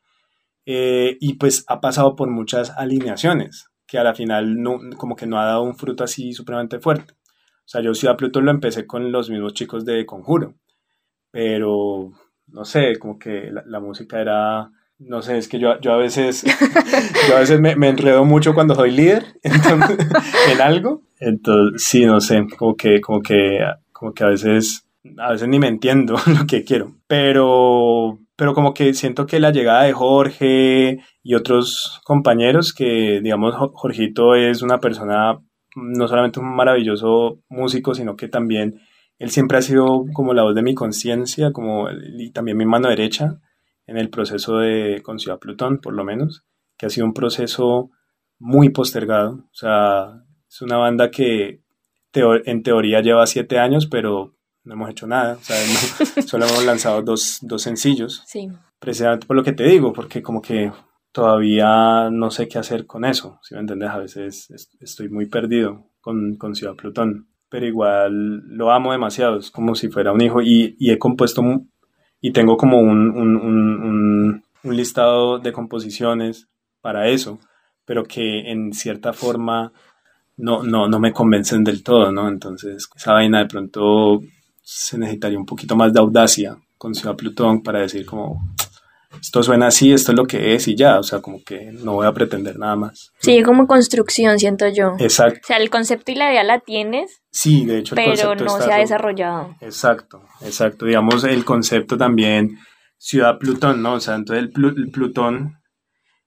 Eh, 0.67 1.17
y 1.21 1.35
pues 1.35 1.65
ha 1.67 1.81
pasado 1.81 2.15
por 2.15 2.31
muchas 2.31 2.71
alineaciones, 2.77 3.67
que 3.87 3.99
a 3.99 4.05
la 4.05 4.15
final 4.15 4.61
no, 4.63 4.79
como 4.97 5.17
que 5.17 5.27
no 5.27 5.41
ha 5.41 5.47
dado 5.47 5.63
un 5.63 5.75
fruto 5.77 6.05
así 6.05 6.33
supremamente 6.33 6.79
fuerte. 6.79 7.15
O 7.15 7.69
sea, 7.71 7.81
yo 7.83 7.95
Ciudad 7.95 8.17
Plutón 8.17 8.45
lo 8.45 8.51
empecé 8.51 8.87
con 8.87 9.11
los 9.11 9.31
mismos 9.31 9.55
chicos 9.55 9.85
de 9.85 10.07
Conjuro, 10.07 10.55
pero 11.31 12.13
no 12.47 12.65
sé, 12.65 12.99
como 12.99 13.19
que 13.19 13.51
la 13.67 13.81
música 13.81 14.21
era, 14.21 14.71
no 14.99 15.23
sé, 15.23 15.39
es 15.39 15.49
que 15.49 15.59
yo, 15.59 15.79
yo 15.81 15.93
a 15.93 15.97
veces, 15.97 16.45
yo 17.29 17.37
a 17.37 17.41
veces 17.41 17.61
me, 17.61 17.77
me 17.77 17.89
enredo 17.89 18.25
mucho 18.25 18.55
cuando 18.55 18.75
soy 18.75 18.91
líder 18.91 19.25
en 19.43 20.61
algo. 20.61 21.03
Entonces, 21.21 21.83
sí, 21.85 22.05
no 22.05 22.21
sé, 22.21 22.47
como 22.57 22.77
que, 22.77 23.01
como 23.01 23.21
que, 23.23 23.59
como 23.93 24.13
que 24.13 24.25
a 24.25 24.29
veces, 24.29 24.87
a 25.19 25.33
veces 25.33 25.49
ni 25.49 25.59
me 25.59 25.69
entiendo 25.69 26.15
lo 26.27 26.47
que 26.47 26.65
quiero, 26.65 26.95
pero, 27.07 28.19
pero 28.37 28.55
como 28.55 28.75
que 28.75 28.95
siento 28.95 29.27
que 29.27 29.41
la 29.41 29.51
llegada 29.51 29.85
de 29.85 29.93
Jorge 29.93 30.99
y 31.23 31.35
otros 31.35 32.01
compañeros, 32.05 32.73
que 32.73 33.21
digamos, 33.23 33.55
Jo- 33.57 33.73
Jorgito 33.75 34.35
es 34.35 34.63
una 34.63 34.79
persona, 34.79 35.39
no 35.77 36.09
solamente 36.09 36.41
un 36.41 36.55
maravilloso 36.55 37.41
músico, 37.49 37.95
sino 37.95 38.17
que 38.17 38.29
también 38.29 38.81
él 39.19 39.31
siempre 39.31 39.59
ha 39.59 39.63
sido 39.63 40.05
como 40.13 40.35
la 40.35 40.45
voz 40.45 40.55
de 40.55 40.63
mi 40.63 40.75
conciencia, 40.75 41.53
como 41.53 41.89
y 41.91 42.31
también 42.31 42.57
mi 42.57 42.67
mano 42.67 42.89
derecha 42.89 43.41
en 43.89 43.97
el 43.99 44.09
proceso 44.11 44.59
de 44.59 45.01
con 45.03 45.19
Ciudad 45.19 45.41
Plutón, 45.41 45.79
por 45.81 45.93
lo 45.95 46.05
menos, 46.05 46.45
que 46.77 46.87
ha 46.87 46.91
sido 46.91 47.07
un 47.07 47.15
proceso 47.15 47.91
muy 48.39 48.69
postergado. 48.69 49.33
O 49.33 49.55
sea, 49.55 50.23
es 50.49 50.63
una 50.63 50.77
banda 50.77 51.11
que 51.11 51.63
teo- 52.13 52.41
en 52.45 52.63
teoría 52.63 53.01
lleva 53.01 53.27
siete 53.27 53.59
años, 53.59 53.87
pero 53.89 54.37
no 54.63 54.75
hemos 54.75 54.91
hecho 54.91 55.07
nada. 55.09 55.35
O 55.35 55.43
sea, 55.43 55.57
no- 56.17 56.23
solo 56.23 56.47
hemos 56.47 56.65
lanzado 56.65 57.03
dos, 57.03 57.39
dos 57.43 57.63
sencillos, 57.63 58.23
Sí. 58.27 58.49
precisamente 58.79 59.27
por 59.27 59.35
lo 59.37 59.43
que 59.43 59.53
te 59.53 59.65
digo, 59.65 59.93
porque 59.93 60.23
como 60.23 60.41
que 60.41 60.71
todavía 61.13 62.11
no 62.11 62.31
sé 62.31 62.47
qué 62.49 62.59
hacer 62.59 62.87
con 62.87 63.05
eso. 63.05 63.39
Si 63.43 63.55
me 63.55 63.61
entiendes, 63.61 63.91
a 63.91 63.99
veces 63.99 64.51
es- 64.51 64.71
estoy 64.81 65.09
muy 65.09 65.27
perdido 65.27 65.91
con, 66.01 66.37
con 66.37 66.55
Ciudad 66.55 66.75
Plutón, 66.77 67.29
pero 67.51 67.67
igual 67.67 68.41
lo 68.47 68.71
amo 68.71 68.93
demasiado, 68.93 69.39
es 69.39 69.51
como 69.51 69.75
si 69.75 69.89
fuera 69.89 70.13
un 70.13 70.21
hijo 70.21 70.41
y, 70.43 70.77
y 70.79 70.91
he 70.91 70.99
compuesto 70.99 71.43
y 72.21 72.33
tengo 72.33 72.57
como 72.57 72.81
un, 72.81 73.11
un, 73.11 73.37
un, 73.37 74.43
un- 74.65 74.77
listado 74.77 75.39
de 75.39 75.53
composiciones 75.53 76.47
para 76.83 77.09
eso, 77.09 77.39
pero 77.85 78.05
que 78.05 78.51
en 78.51 78.73
cierta 78.75 79.13
forma 79.13 79.73
no, 80.37 80.63
no, 80.63 80.89
no 80.89 81.01
me 81.01 81.13
convencen 81.13 81.65
del 81.65 81.83
todo, 81.83 82.13
¿no? 82.13 82.29
Entonces, 82.29 82.89
esa 82.97 83.13
vaina 83.15 83.41
de 83.41 83.47
pronto 83.47 84.21
se 84.63 84.99
necesitaría 84.99 85.39
un 85.39 85.47
poquito 85.47 85.77
más 85.77 85.93
de 85.93 86.01
audacia 86.01 86.57
con 86.79 86.95
Ciudad 86.95 87.17
Plutón 87.17 87.63
para 87.63 87.81
decir 87.81 88.07
como, 88.07 88.41
esto 89.21 89.43
suena 89.43 89.69
así, 89.69 89.93
esto 89.93 90.13
es 90.13 90.19
lo 90.19 90.27
que 90.27 90.55
es 90.55 90.69
y 90.69 90.77
ya, 90.77 90.99
o 90.99 91.03
sea, 91.03 91.21
como 91.21 91.43
que 91.43 91.73
no 91.73 91.95
voy 91.95 92.07
a 92.07 92.13
pretender 92.13 92.59
nada 92.59 92.77
más. 92.77 93.11
Sigue 93.19 93.43
como 93.43 93.67
construcción, 93.67 94.39
siento 94.39 94.69
yo. 94.69 94.95
Exacto. 94.99 95.41
O 95.43 95.47
sea, 95.47 95.57
el 95.57 95.71
concepto 95.71 96.13
y 96.13 96.15
la 96.17 96.31
idea 96.31 96.45
la 96.45 96.61
tienes, 96.61 97.21
Sí, 97.31 97.65
de 97.67 97.79
hecho 97.79 97.95
el 97.95 97.97
pero 97.97 98.09
concepto 98.11 98.45
no 98.45 98.51
está 98.59 98.65
se 98.67 98.73
ha 98.73 98.77
ro- 98.77 98.83
desarrollado. 98.83 99.57
Exacto, 99.61 100.23
exacto. 100.43 100.87
Digamos 100.87 101.25
el 101.25 101.45
concepto 101.45 101.97
también, 101.97 102.59
ciudad 102.99 103.39
Plutón, 103.39 103.83
¿no? 103.83 103.95
O 103.95 104.01
sea, 104.01 104.15
entonces 104.17 104.45
el, 104.45 104.53
Plu- 104.53 104.77
el 104.77 104.91
Plutón, 104.91 105.59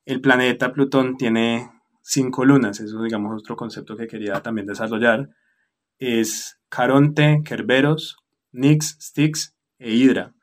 el 0.06 0.22
planeta 0.22 0.72
Plutón 0.74 1.18
tiene 1.18 1.70
cinco 2.02 2.46
lunas, 2.46 2.80
eso 2.80 3.02
digamos 3.04 3.40
otro 3.40 3.56
concepto 3.56 3.96
que 3.96 4.08
quería 4.08 4.42
también 4.42 4.66
desarrollar, 4.68 5.30
es 6.00 6.58
Caronte, 6.70 7.42
Kerberos, 7.46 8.18
Nix, 8.52 8.98
Styx 9.00 9.54
e 9.80 9.92
Hydra. 9.92 10.34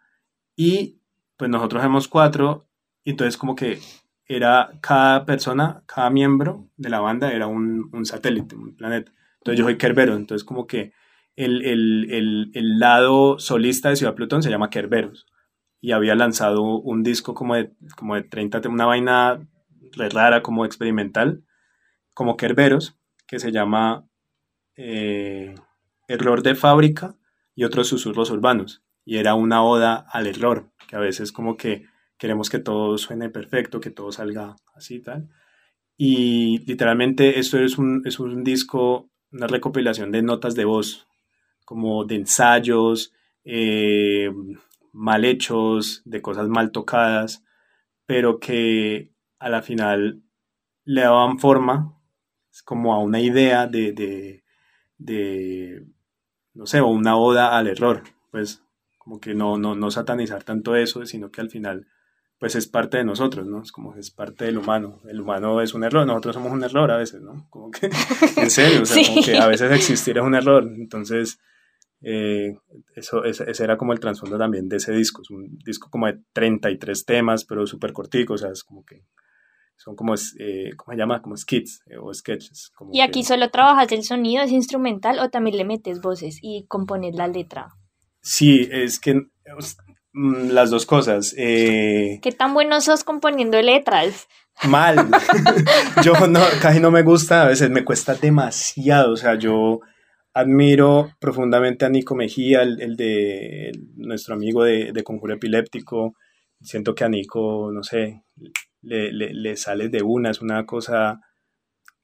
Y 0.57 0.98
pues 1.39 1.51
nosotros 1.51 1.83
somos 1.83 2.09
cuatro, 2.09 2.69
y 3.05 3.13
entonces 3.13 3.39
como 3.39 3.57
que 3.57 3.81
era 4.27 4.73
cada 4.83 5.27
persona, 5.27 5.85
cada 5.87 6.11
miembro 6.11 6.69
de 6.77 6.91
la 6.91 7.01
banda 7.01 7.33
era 7.33 7.47
un, 7.49 7.91
un 7.93 8.07
satélite, 8.07 8.57
un 8.57 8.77
planeta. 8.77 9.13
Entonces 9.39 9.59
yo 9.61 9.65
soy 9.65 9.79
Kerberos, 9.79 10.17
entonces 10.19 10.45
como 10.45 10.67
que 10.67 10.93
el, 11.37 11.65
el, 11.65 12.11
el, 12.13 12.51
el 12.55 12.79
lado 12.81 13.39
solista 13.39 13.91
de 13.91 13.97
Ciudad 13.97 14.15
Plutón 14.17 14.43
se 14.43 14.51
llama 14.51 14.71
Kerberos. 14.71 15.27
Y 15.81 15.93
había 15.93 16.17
lanzado 16.17 16.63
un 16.63 17.05
disco 17.05 17.35
como 17.35 17.55
de, 17.57 17.73
como 17.97 18.17
de 18.17 18.23
30, 18.25 18.61
te- 18.61 18.69
una 18.69 18.87
vaina 18.87 19.41
rara, 19.97 20.43
como 20.43 20.65
experimental, 20.65 21.45
como 22.15 22.37
Kerberos, 22.37 22.97
que 23.27 23.39
se 23.39 23.53
llama 23.53 24.07
eh, 24.77 25.55
Error 26.09 26.43
de 26.43 26.55
Fábrica 26.55 27.17
y 27.55 27.65
otros 27.65 27.89
susurros 27.89 28.31
urbanos. 28.31 28.83
Y 29.09 29.17
era 29.17 29.35
una 29.35 29.63
oda 29.63 30.05
al 30.13 30.27
error, 30.27 30.71
que 30.87 30.95
a 30.95 30.99
veces 30.99 31.33
como 31.33 31.57
que 31.57 31.87
queremos 32.19 32.51
que 32.51 32.59
todo 32.59 32.99
suene 32.99 33.31
perfecto, 33.31 33.81
que 33.81 33.91
todo 33.91 34.13
salga 34.13 34.55
así 34.75 35.01
tal. 35.01 35.31
Y 35.97 36.59
literalmente 36.67 37.39
esto 37.39 37.59
es 37.59 37.79
un, 37.79 38.03
es 38.05 38.21
un 38.21 38.45
disco, 38.45 39.09
una 39.33 39.47
recopilación 39.47 40.13
de 40.13 40.21
notas 40.21 40.55
de 40.55 40.67
voz, 40.67 41.09
como 41.65 42.05
de 42.05 42.17
ensayos, 42.17 43.15
eh, 43.45 44.31
mal 44.93 45.25
hechos, 45.25 46.03
de 46.05 46.21
cosas 46.21 46.49
mal 46.49 46.71
tocadas, 46.71 47.43
pero 48.05 48.39
que 48.39 49.15
a 49.39 49.49
la 49.49 49.63
final 49.63 50.21
le 50.85 51.01
daban 51.01 51.39
forma 51.39 51.99
como 52.67 52.93
a 52.93 52.99
una 52.99 53.21
idea 53.21 53.67
de, 53.67 53.93
de, 53.95 54.45
de 54.99 55.87
no 56.53 56.67
sé, 56.67 56.83
o 56.83 56.89
una 56.89 57.17
oda 57.17 57.57
al 57.57 57.69
error, 57.69 58.03
pues 58.31 58.63
como 59.09 59.21
que 59.21 59.35
no, 59.35 59.57
no, 59.57 59.75
no 59.75 59.91
satanizar 59.91 60.45
tanto 60.45 60.77
eso, 60.77 61.07
sino 61.07 61.31
que 61.31 61.41
al 61.41 61.49
final 61.49 61.87
pues 62.39 62.55
es 62.57 62.69
parte 62.69 62.99
de 62.99 63.05
nosotros, 63.05 63.47
¿no? 63.47 63.63
Es 63.63 63.73
como 63.73 63.95
es 63.95 64.11
parte 64.11 64.45
del 64.45 64.59
humano. 64.59 65.01
El 65.09 65.23
humano 65.23 65.63
es 65.63 65.73
un 65.73 65.83
error, 65.83 66.07
nosotros 66.07 66.35
somos 66.35 66.53
un 66.53 66.63
error 66.63 66.91
a 66.91 66.99
veces, 66.99 67.23
¿no? 67.23 67.47
Como 67.49 67.71
que, 67.71 67.87
en 68.37 68.51
serio, 68.51 68.83
o 68.83 68.85
sea, 68.85 69.03
como 69.07 69.25
que 69.25 69.39
a 69.39 69.47
veces 69.47 69.73
existir 69.73 70.19
es 70.19 70.23
un 70.23 70.35
error. 70.35 70.63
Entonces, 70.77 71.41
eh, 72.03 72.59
eso, 72.95 73.25
ese, 73.25 73.51
ese, 73.51 73.65
era 73.65 73.79
como 73.79 73.95
el 73.95 73.99
trasfondo 73.99 74.37
también 74.37 74.69
de 74.69 74.77
ese 74.77 74.93
disco. 74.93 75.23
Es 75.23 75.31
un 75.31 75.57
disco 75.65 75.89
como 75.91 76.07
de 76.07 76.21
33 76.35 77.07
temas, 77.07 77.47
pero 77.47 77.67
súper 77.67 77.95
cortico, 77.95 78.35
o 78.35 78.39
sea, 78.39 78.51
es 78.51 78.63
como 78.63 78.85
que 78.85 79.05
son 79.77 79.97
como, 79.97 80.15
eh, 80.39 80.73
¿cómo 80.77 80.93
se 80.93 80.99
llama? 80.99 81.23
Como 81.23 81.35
skits 81.35 81.81
eh, 81.87 81.97
o 81.97 82.13
sketches. 82.13 82.73
Como 82.77 82.91
¿Y 82.93 83.01
aquí 83.01 83.21
que... 83.21 83.27
solo 83.27 83.49
trabajas 83.49 83.91
el 83.91 84.05
sonido, 84.05 84.45
es 84.45 84.53
instrumental 84.53 85.19
o 85.19 85.31
también 85.31 85.57
le 85.57 85.65
metes 85.65 86.03
voces 86.03 86.39
y 86.43 86.67
compones 86.69 87.15
la 87.15 87.27
letra? 87.27 87.78
Sí, 88.21 88.69
es 88.71 88.99
que 88.99 89.15
mm, 90.13 90.49
las 90.51 90.71
dos 90.71 90.87
cosas. 90.87 91.35
Eh, 91.37 92.19
¿Qué 92.23 92.33
tan 92.33 92.55
bueno 92.55 92.81
sos 92.81 93.05
componiendo 93.05 93.61
letras? 93.61 94.29
Mal. 94.65 95.09
yo 96.03 96.27
no, 96.27 96.41
casi 96.61 96.81
no 96.81 96.91
me 96.91 97.03
gusta, 97.03 97.43
a 97.43 97.49
veces 97.49 97.71
me 97.71 97.85
cuesta 97.85 98.15
demasiado. 98.15 99.13
O 99.13 99.17
sea, 99.17 99.37
yo 99.37 99.81
admiro 100.35 101.11
profundamente 101.19 101.85
a 101.85 101.89
Nico 101.89 102.15
Mejía, 102.15 102.63
el, 102.63 102.81
el 102.81 102.97
de 102.97 103.71
el, 103.71 103.89
nuestro 103.97 104.35
amigo 104.35 104.65
de, 104.65 104.93
de, 104.93 105.03
Conjuro 105.03 105.35
Epiléptico. 105.35 106.15
Siento 106.61 106.95
que 106.95 107.05
a 107.05 107.09
Nico, 107.09 107.71
no 107.73 107.83
sé, 107.83 108.25
le, 108.83 109.13
le, 109.13 109.33
le 109.33 109.57
sale 109.57 109.89
de 109.89 110.03
una, 110.03 110.31
es 110.31 110.41
una 110.41 110.67
cosa 110.67 111.21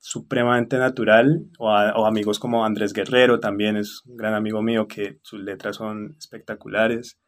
supremamente 0.04 0.76
natural, 0.76 1.46
o, 1.58 2.06
amigos 2.06 2.38
como 2.38 2.66
Andrés 2.66 2.92
Guerrero 2.92 3.40
también 3.40 3.78
es 3.78 4.02
un 4.04 4.18
gran 4.18 4.34
amigo 4.34 4.60
mío 4.60 4.86
que 4.86 5.18
sus 5.22 5.40
letras 5.40 5.76
son 5.76 6.14
espectaculares. 6.18 7.18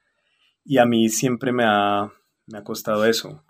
Y 0.62 0.76
a 0.76 0.84
mí 0.84 1.08
siempre 1.08 1.52
me 1.52 1.64
ha, 1.64 2.12
me 2.46 2.58
ha 2.58 2.64
costado 2.64 3.06
eso, 3.06 3.46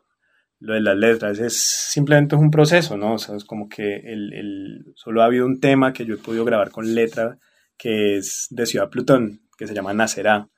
lo 0.61 0.75
de 0.75 0.81
las 0.81 0.97
letras, 0.97 1.41
es 1.41 1.57
simplemente 1.57 2.37
un 2.37 2.53
proceso, 2.53 2.97
¿no? 2.97 3.15
O 3.15 3.19
sea, 3.19 3.35
es 3.35 3.45
como 3.45 3.69
que 3.69 3.97
el, 3.97 4.33
el, 4.33 4.93
solo 4.95 5.23
ha 5.23 5.25
habido 5.25 5.45
un 5.45 5.59
tema 5.59 5.93
que 5.93 6.07
yo 6.07 6.15
he 6.15 6.19
podido 6.19 6.45
grabar 6.45 6.71
con 6.71 6.95
letra 6.95 7.37
que 7.77 8.19
es 8.19 8.47
de 8.51 8.65
Ciudad 8.65 8.91
Plutón, 8.91 9.41
que 9.59 9.67
se 9.67 9.75
llama 9.75 9.93
Nacerá, 9.93 10.49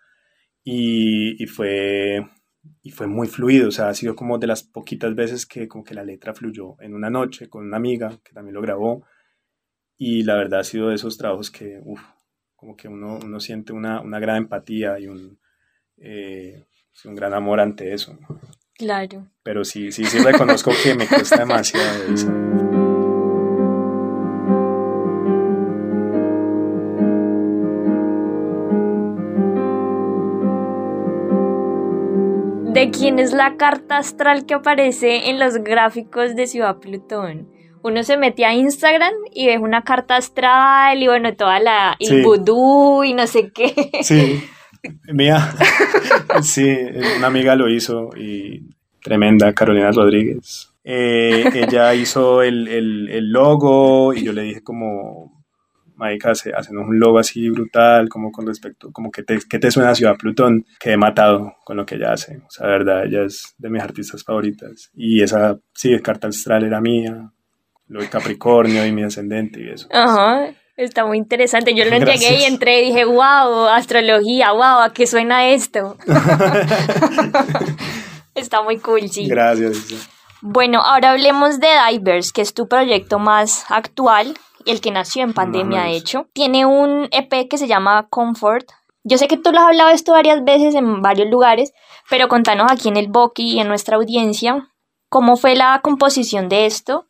y, 0.62 1.42
y 1.42 1.46
fue 1.46 2.20
y 2.82 2.90
fue 2.90 3.06
muy 3.06 3.28
fluido, 3.28 3.68
o 3.68 3.70
sea, 3.70 3.88
ha 3.88 3.94
sido 3.94 4.14
como 4.14 4.38
de 4.38 4.46
las 4.46 4.62
poquitas 4.62 5.14
veces 5.14 5.46
que 5.46 5.68
como 5.68 5.84
que 5.84 5.94
la 5.94 6.04
letra 6.04 6.34
fluyó 6.34 6.80
en 6.80 6.94
una 6.94 7.10
noche 7.10 7.48
con 7.48 7.64
una 7.64 7.76
amiga 7.76 8.18
que 8.24 8.32
también 8.32 8.54
lo 8.54 8.62
grabó 8.62 9.04
y 9.96 10.22
la 10.22 10.36
verdad 10.36 10.60
ha 10.60 10.64
sido 10.64 10.88
de 10.88 10.94
esos 10.94 11.18
trabajos 11.18 11.50
que, 11.50 11.80
uff, 11.82 12.00
como 12.54 12.76
que 12.76 12.88
uno, 12.88 13.18
uno 13.22 13.40
siente 13.40 13.72
una, 13.72 14.00
una, 14.00 14.18
gran 14.20 14.36
empatía 14.36 14.98
y 14.98 15.06
un, 15.06 15.38
eh, 15.96 16.64
un 17.04 17.14
gran 17.14 17.34
amor 17.34 17.60
ante 17.60 17.92
eso. 17.92 18.18
Claro. 18.74 19.28
Pero 19.42 19.64
sí, 19.64 19.90
sí, 19.92 20.04
sí 20.04 20.18
reconozco 20.18 20.70
que 20.82 20.94
me 20.94 21.06
cuesta 21.06 21.38
demasiado 21.38 22.14
eso. 22.14 22.97
¿De 32.78 32.90
quién 32.92 33.18
es 33.18 33.32
la 33.32 33.56
carta 33.56 33.96
astral 33.96 34.46
que 34.46 34.54
aparece 34.54 35.30
en 35.30 35.40
los 35.40 35.54
gráficos 35.64 36.36
de 36.36 36.46
Ciudad 36.46 36.78
Plutón? 36.78 37.48
Uno 37.82 38.04
se 38.04 38.16
mete 38.16 38.44
a 38.44 38.54
Instagram 38.54 39.14
y 39.34 39.48
ve 39.48 39.58
una 39.58 39.82
carta 39.82 40.14
astral 40.14 41.02
y 41.02 41.08
bueno, 41.08 41.34
toda 41.34 41.58
la... 41.58 41.96
y 41.98 42.06
sí. 42.06 42.22
vudú 42.22 43.02
y 43.02 43.14
no 43.14 43.26
sé 43.26 43.50
qué. 43.50 43.74
Sí, 44.04 44.44
mía. 45.12 45.56
sí, 46.42 46.72
una 47.16 47.26
amiga 47.26 47.56
lo 47.56 47.68
hizo 47.68 48.10
y 48.16 48.68
tremenda, 49.02 49.52
Carolina 49.54 49.90
Rodríguez. 49.90 50.72
Eh, 50.84 51.50
ella 51.54 51.92
hizo 51.94 52.42
el, 52.42 52.68
el, 52.68 53.08
el, 53.10 53.32
logo 53.32 54.14
y 54.14 54.22
yo 54.22 54.32
le 54.32 54.42
dije 54.42 54.62
como, 54.62 55.37
Marica, 55.98 56.30
hacenos 56.30 56.86
un 56.86 57.00
logo 57.00 57.18
así 57.18 57.50
brutal, 57.50 58.08
como 58.08 58.30
con 58.30 58.46
respecto, 58.46 58.92
como 58.92 59.10
que 59.10 59.24
te, 59.24 59.40
que 59.50 59.58
te 59.58 59.72
suena 59.72 59.90
a 59.90 59.94
Ciudad 59.96 60.16
Plutón, 60.16 60.64
quedé 60.78 60.96
matado 60.96 61.56
con 61.64 61.76
lo 61.76 61.84
que 61.84 61.96
ella 61.96 62.12
hace. 62.12 62.38
O 62.38 62.50
sea, 62.50 62.66
de 62.66 62.72
verdad, 62.72 63.04
ella 63.04 63.24
es 63.24 63.56
de 63.58 63.68
mis 63.68 63.82
artistas 63.82 64.22
favoritas. 64.22 64.90
Y 64.94 65.22
esa, 65.22 65.58
sí, 65.74 65.98
carta 66.00 66.28
astral 66.28 66.64
era 66.64 66.80
mía, 66.80 67.32
lo 67.88 68.00
de 68.00 68.08
Capricornio 68.08 68.86
y 68.86 68.92
mi 68.92 69.02
ascendente 69.02 69.60
y 69.60 69.70
eso. 69.70 69.88
Ajá. 69.90 70.54
Está 70.76 71.04
muy 71.04 71.18
interesante. 71.18 71.74
Yo 71.74 71.84
lo 71.84 71.90
entregué 71.96 72.38
y 72.38 72.44
entré 72.44 72.82
y 72.82 72.86
dije, 72.86 73.04
wow, 73.04 73.66
astrología, 73.66 74.52
wow, 74.52 74.82
¿a 74.82 74.92
qué 74.94 75.08
suena 75.08 75.48
esto? 75.48 75.96
Está 78.36 78.62
muy 78.62 78.78
cool, 78.78 79.08
sí. 79.08 79.26
Gracias. 79.26 80.08
Bueno, 80.40 80.80
ahora 80.80 81.10
hablemos 81.10 81.58
de 81.58 81.66
Divers, 81.90 82.32
que 82.32 82.42
es 82.42 82.54
tu 82.54 82.68
proyecto 82.68 83.18
más 83.18 83.64
actual, 83.68 84.36
el 84.66 84.80
que 84.80 84.90
nació 84.90 85.22
en 85.24 85.32
pandemia, 85.32 85.84
de 85.84 85.96
hecho. 85.96 86.26
Tiene 86.32 86.66
un 86.66 87.08
EP 87.10 87.48
que 87.48 87.58
se 87.58 87.66
llama 87.66 88.08
Comfort. 88.10 88.66
Yo 89.04 89.18
sé 89.18 89.28
que 89.28 89.36
tú 89.36 89.52
lo 89.52 89.58
has 89.60 89.68
hablado 89.68 89.90
esto 89.90 90.12
varias 90.12 90.44
veces 90.44 90.74
en 90.74 91.02
varios 91.02 91.28
lugares, 91.30 91.72
pero 92.10 92.28
contanos 92.28 92.70
aquí 92.70 92.88
en 92.88 92.96
el 92.96 93.08
Boki 93.08 93.54
y 93.54 93.60
en 93.60 93.68
nuestra 93.68 93.96
audiencia 93.96 94.68
cómo 95.08 95.36
fue 95.36 95.54
la 95.54 95.80
composición 95.82 96.48
de 96.48 96.66
esto, 96.66 97.06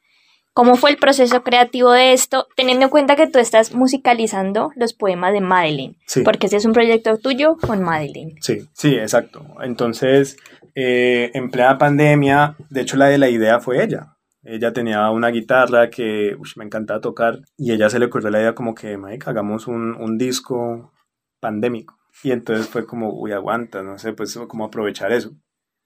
cómo 0.52 0.76
fue 0.76 0.90
el 0.90 0.96
proceso 0.96 1.42
creativo 1.42 1.92
de 1.92 2.12
esto, 2.12 2.46
teniendo 2.56 2.84
en 2.84 2.90
cuenta 2.90 3.16
que 3.16 3.26
tú 3.26 3.38
estás 3.38 3.74
musicalizando 3.74 4.70
los 4.76 4.92
poemas 4.92 5.32
de 5.32 5.40
Madeleine, 5.40 5.96
sí. 6.06 6.22
porque 6.22 6.46
ese 6.46 6.56
es 6.56 6.64
un 6.64 6.72
proyecto 6.72 7.16
tuyo 7.18 7.56
con 7.56 7.82
Madeleine. 7.82 8.34
Sí, 8.40 8.68
sí, 8.72 8.94
exacto. 8.94 9.44
Entonces, 9.62 10.36
eh, 10.74 11.30
en 11.34 11.50
plena 11.50 11.78
pandemia, 11.78 12.56
de 12.70 12.80
hecho 12.80 12.96
la 12.96 13.06
de 13.06 13.18
la 13.18 13.28
idea 13.28 13.60
fue 13.60 13.82
ella. 13.82 14.17
Ella 14.50 14.72
tenía 14.72 15.10
una 15.10 15.28
guitarra 15.28 15.90
que 15.90 16.34
me 16.56 16.64
encantaba 16.64 17.02
tocar 17.02 17.40
y 17.58 17.72
ella 17.72 17.90
se 17.90 17.98
le 17.98 18.06
ocurrió 18.06 18.30
la 18.30 18.40
idea 18.40 18.54
como 18.54 18.74
que, 18.74 18.96
Mike, 18.96 19.28
hagamos 19.28 19.66
un, 19.66 19.94
un, 19.94 20.16
disco 20.16 20.94
pandémico. 21.38 21.98
Y 22.22 22.30
entonces 22.30 22.66
fue 22.66 22.86
como, 22.86 23.12
uy, 23.12 23.32
aguanta, 23.32 23.82
no 23.82 23.98
sé, 23.98 24.14
pues 24.14 24.38
como 24.48 24.64
aprovechar 24.64 25.12
eso. 25.12 25.32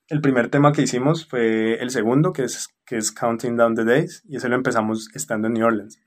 El 0.08 0.20
primer 0.20 0.48
tema 0.48 0.72
que 0.72 0.82
hicimos 0.82 1.26
fue 1.26 1.74
el 1.82 1.90
segundo, 1.90 2.32
que 2.32 2.44
es, 2.44 2.68
que 2.86 2.98
es 2.98 3.10
Counting 3.10 3.56
Down 3.56 3.74
the 3.74 3.84
Days, 3.84 4.22
y 4.28 4.36
ese 4.36 4.48
lo 4.48 4.54
empezamos 4.54 5.08
estando 5.14 5.48
en 5.48 5.54
New 5.54 5.66
Orleans. 5.66 6.00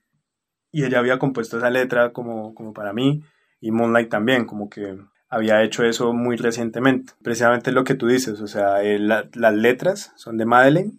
Y 0.72 0.84
ella 0.84 0.98
había 0.98 1.18
compuesto 1.18 1.58
esa 1.58 1.68
letra 1.68 2.12
como, 2.12 2.54
como 2.54 2.72
para 2.72 2.94
mí, 2.94 3.22
y 3.60 3.70
Moonlight 3.70 4.08
también, 4.08 4.46
como 4.46 4.70
que 4.70 4.98
había 5.28 5.62
hecho 5.62 5.84
eso 5.84 6.14
muy 6.14 6.36
recientemente. 6.36 7.12
Precisamente 7.22 7.72
lo 7.72 7.84
que 7.84 7.94
tú 7.94 8.06
dices, 8.06 8.40
o 8.40 8.46
sea, 8.46 8.82
eh, 8.82 8.98
la, 8.98 9.28
las 9.34 9.54
letras 9.54 10.12
son 10.16 10.38
de 10.38 10.46
Madeleine, 10.46 10.92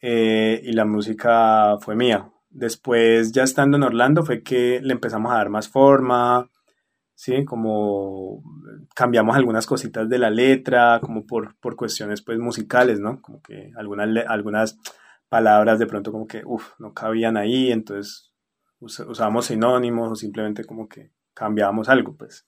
eh, 0.00 0.60
y 0.62 0.72
la 0.72 0.84
música 0.84 1.76
fue 1.80 1.96
mía. 1.96 2.30
Después, 2.48 3.32
ya 3.32 3.44
estando 3.44 3.76
en 3.76 3.84
Orlando, 3.84 4.24
fue 4.24 4.42
que 4.42 4.80
le 4.82 4.92
empezamos 4.92 5.32
a 5.32 5.36
dar 5.36 5.50
más 5.50 5.68
forma, 5.68 6.50
¿sí? 7.14 7.44
Como 7.44 8.42
cambiamos 8.94 9.36
algunas 9.36 9.66
cositas 9.66 10.08
de 10.08 10.18
la 10.18 10.30
letra, 10.30 11.00
como 11.00 11.26
por, 11.26 11.56
por 11.60 11.76
cuestiones 11.76 12.22
pues 12.22 12.38
musicales, 12.38 12.98
¿no? 12.98 13.20
Como 13.20 13.42
que 13.42 13.70
algunas, 13.76 14.08
algunas 14.26 14.78
palabras 15.28 15.78
de 15.78 15.86
pronto 15.86 16.12
como 16.12 16.26
que, 16.26 16.42
uff, 16.44 16.72
no 16.78 16.92
cabían 16.92 17.36
ahí, 17.36 17.70
entonces 17.70 18.32
us 18.80 19.00
usábamos 19.00 19.46
sinónimos 19.46 20.10
o 20.10 20.14
simplemente 20.16 20.64
como 20.64 20.88
que 20.88 21.12
cambiábamos 21.34 21.88
algo, 21.88 22.16
pues. 22.16 22.46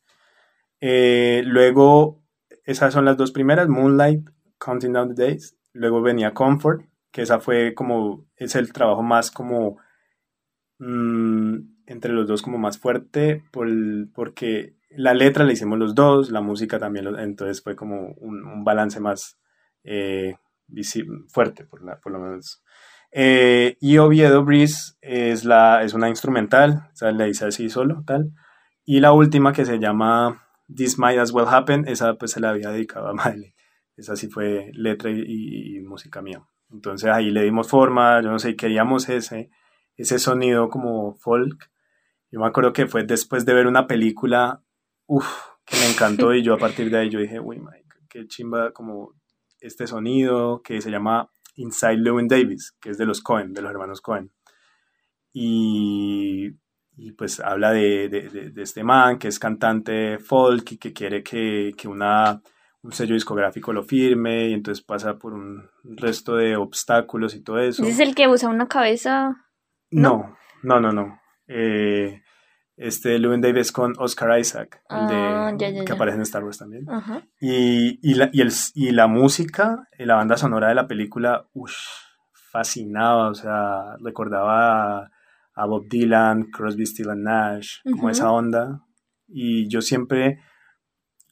Eh, 0.80 1.42
luego, 1.44 2.22
esas 2.64 2.92
son 2.92 3.05
las 3.05 3.16
dos 3.16 3.30
primeras, 3.30 3.68
Moonlight, 3.68 4.28
Counting 4.59 4.92
Down 4.92 5.14
the 5.14 5.22
Days. 5.22 5.57
Luego 5.72 6.03
venía 6.03 6.34
Comfort, 6.34 6.82
que 7.12 7.22
esa 7.22 7.38
fue 7.38 7.74
como, 7.74 8.26
es 8.36 8.56
el 8.56 8.72
trabajo 8.72 9.02
más 9.02 9.30
como, 9.30 9.78
mmm, 10.78 11.58
entre 11.86 12.12
los 12.12 12.26
dos 12.26 12.42
como 12.42 12.58
más 12.58 12.78
fuerte, 12.78 13.44
por 13.52 13.68
el, 13.68 14.10
porque 14.14 14.76
la 14.90 15.14
letra 15.14 15.44
la 15.44 15.52
hicimos 15.52 15.78
los 15.78 15.94
dos, 15.94 16.30
la 16.30 16.40
música 16.40 16.78
también, 16.78 17.06
entonces 17.18 17.62
fue 17.62 17.76
como 17.76 18.12
un, 18.16 18.44
un 18.44 18.64
balance 18.64 18.98
más 18.98 19.38
eh, 19.84 20.36
fuerte, 21.28 21.64
por, 21.64 21.82
la, 21.84 22.00
por 22.00 22.12
lo 22.12 22.18
menos. 22.18 22.62
Eh, 23.12 23.76
y 23.80 23.98
Oviedo 23.98 24.42
Breeze 24.44 24.94
es, 25.02 25.44
la, 25.44 25.82
es 25.82 25.92
una 25.92 26.08
instrumental, 26.08 26.88
o 26.92 26.96
sea, 26.96 27.12
la 27.12 27.28
hice 27.28 27.44
así 27.44 27.68
solo, 27.68 28.02
tal. 28.06 28.32
Y 28.84 29.00
la 29.00 29.12
última 29.12 29.52
que 29.52 29.66
se 29.66 29.78
llama 29.78 30.46
This 30.74 30.98
Might 30.98 31.18
As 31.18 31.30
Well 31.32 31.46
Happen, 31.48 31.86
esa 31.86 32.14
pues 32.14 32.32
se 32.32 32.40
la 32.40 32.50
había 32.50 32.70
dedicado 32.70 33.08
a 33.08 33.12
Miley. 33.14 33.54
Esa 33.96 34.16
sí 34.16 34.28
fue 34.28 34.70
letra 34.72 35.10
y, 35.10 35.20
y, 35.26 35.76
y 35.76 35.80
música 35.82 36.22
mía. 36.22 36.42
Entonces 36.72 37.10
ahí 37.10 37.30
le 37.30 37.42
dimos 37.44 37.68
forma, 37.68 38.22
yo 38.22 38.30
no 38.30 38.38
sé, 38.38 38.56
queríamos 38.56 39.08
ese, 39.08 39.50
ese 39.96 40.18
sonido 40.18 40.68
como 40.70 41.14
folk. 41.14 41.70
Yo 42.30 42.40
me 42.40 42.46
acuerdo 42.46 42.72
que 42.72 42.86
fue 42.86 43.04
después 43.04 43.44
de 43.46 43.54
ver 43.54 43.66
una 43.66 43.86
película, 43.86 44.62
uff, 45.06 45.26
que 45.66 45.76
me 45.78 45.90
encantó 45.90 46.34
y 46.34 46.42
yo 46.42 46.54
a 46.54 46.58
partir 46.58 46.90
de 46.90 46.98
ahí 46.98 47.10
yo 47.10 47.20
dije, 47.20 47.40
uy, 47.40 47.58
Mike, 47.60 47.88
qué 48.08 48.26
chimba 48.26 48.72
como 48.72 49.14
este 49.60 49.86
sonido 49.86 50.62
que 50.62 50.80
se 50.80 50.90
llama 50.90 51.30
Inside 51.56 51.98
Llewyn 52.02 52.28
Davis, 52.28 52.74
que 52.80 52.90
es 52.90 52.98
de 52.98 53.06
los 53.06 53.20
Cohen, 53.22 53.52
de 53.54 53.62
los 53.62 53.70
hermanos 53.70 54.00
Cohen. 54.00 54.30
Y, 55.32 56.50
y 56.96 57.12
pues 57.12 57.40
habla 57.40 57.72
de, 57.72 58.08
de- 58.08 58.28
de- 58.28 58.50
de 58.50 58.62
este 58.62 58.84
man 58.84 59.18
que 59.18 59.28
es 59.28 59.38
cantante 59.38 60.18
folk 60.18 60.72
y 60.72 60.78
que 60.78 60.92
quiere 60.92 61.22
que, 61.22 61.72
que 61.76 61.88
una, 61.88 62.42
un 62.83 62.93
sello 62.93 63.14
discográfico 63.14 63.72
lo 63.72 63.85
firme 63.85 64.49
y 64.49 64.55
entonces 64.55 64.85
pasa 64.85 65.18
por 65.18 65.35
un 65.35 65.68
resto 65.85 66.37
de 66.37 66.57
obstáculos 66.57 67.35
y 67.35 67.43
todo 67.43 67.59
eso. 67.59 67.83
Ese 67.83 67.93
es 67.93 68.01
el 68.01 68.14
que 68.14 68.28
usa 68.28 68.49
una 68.49 68.68
cabeza. 68.68 69.37
No, 69.91 70.37
no, 70.62 70.80
no, 70.80 70.93
no. 70.93 71.20
Eh, 71.47 72.22
este 72.76 73.18
Llewyn 73.18 73.41
Davis 73.41 73.70
con 73.70 73.95
Oscar 73.99 74.39
Isaac, 74.41 74.83
el 74.89 75.07
de, 75.07 75.14
Ah, 75.14 75.53
ya, 75.57 75.70
ya, 75.70 75.85
que 75.85 75.93
aparece 75.93 76.16
en 76.16 76.22
Star 76.22 76.43
Wars 76.43 76.59
también. 76.59 76.89
Ajá. 76.91 77.22
Y, 77.41 77.99
y, 78.03 78.14
la, 78.14 78.30
y, 78.33 78.41
el, 78.41 78.51
y 78.74 78.91
la 78.91 79.07
música, 79.07 79.89
y 79.99 80.05
la 80.05 80.16
banda 80.16 80.37
sonora 80.37 80.68
de 80.68 80.74
la 80.74 80.89
película, 80.89 81.47
uff, 81.53 81.74
fascinaba, 82.51 83.28
o 83.28 83.35
sea, 83.35 83.97
recordaba 84.01 85.11
a, 85.55 85.66
Bob 85.66 85.87
Dylan, 85.89 86.51
Crosby, 86.51 86.85
and 87.09 87.22
Nash, 87.22 87.76
como 87.85 88.11
esa 88.11 88.30
onda. 88.30 88.85
Y 89.28 89.68
yo 89.68 89.80
siempre, 89.80 90.41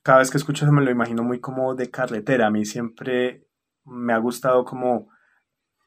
cada 0.03 0.19
vez 0.19 0.31
que 0.31 0.39
escucho 0.39 0.65
eso 0.65 0.73
me 0.73 0.85
lo 0.85 0.91
imagino 0.91 1.23
muy 1.23 1.41
como 1.41 1.75
de 1.75 1.91
carretera. 1.91 2.47
A 2.47 2.51
mí 2.51 2.65
siempre 2.65 3.47
me 3.85 4.13
ha 4.13 4.19
gustado 4.19 4.65
como 4.65 5.09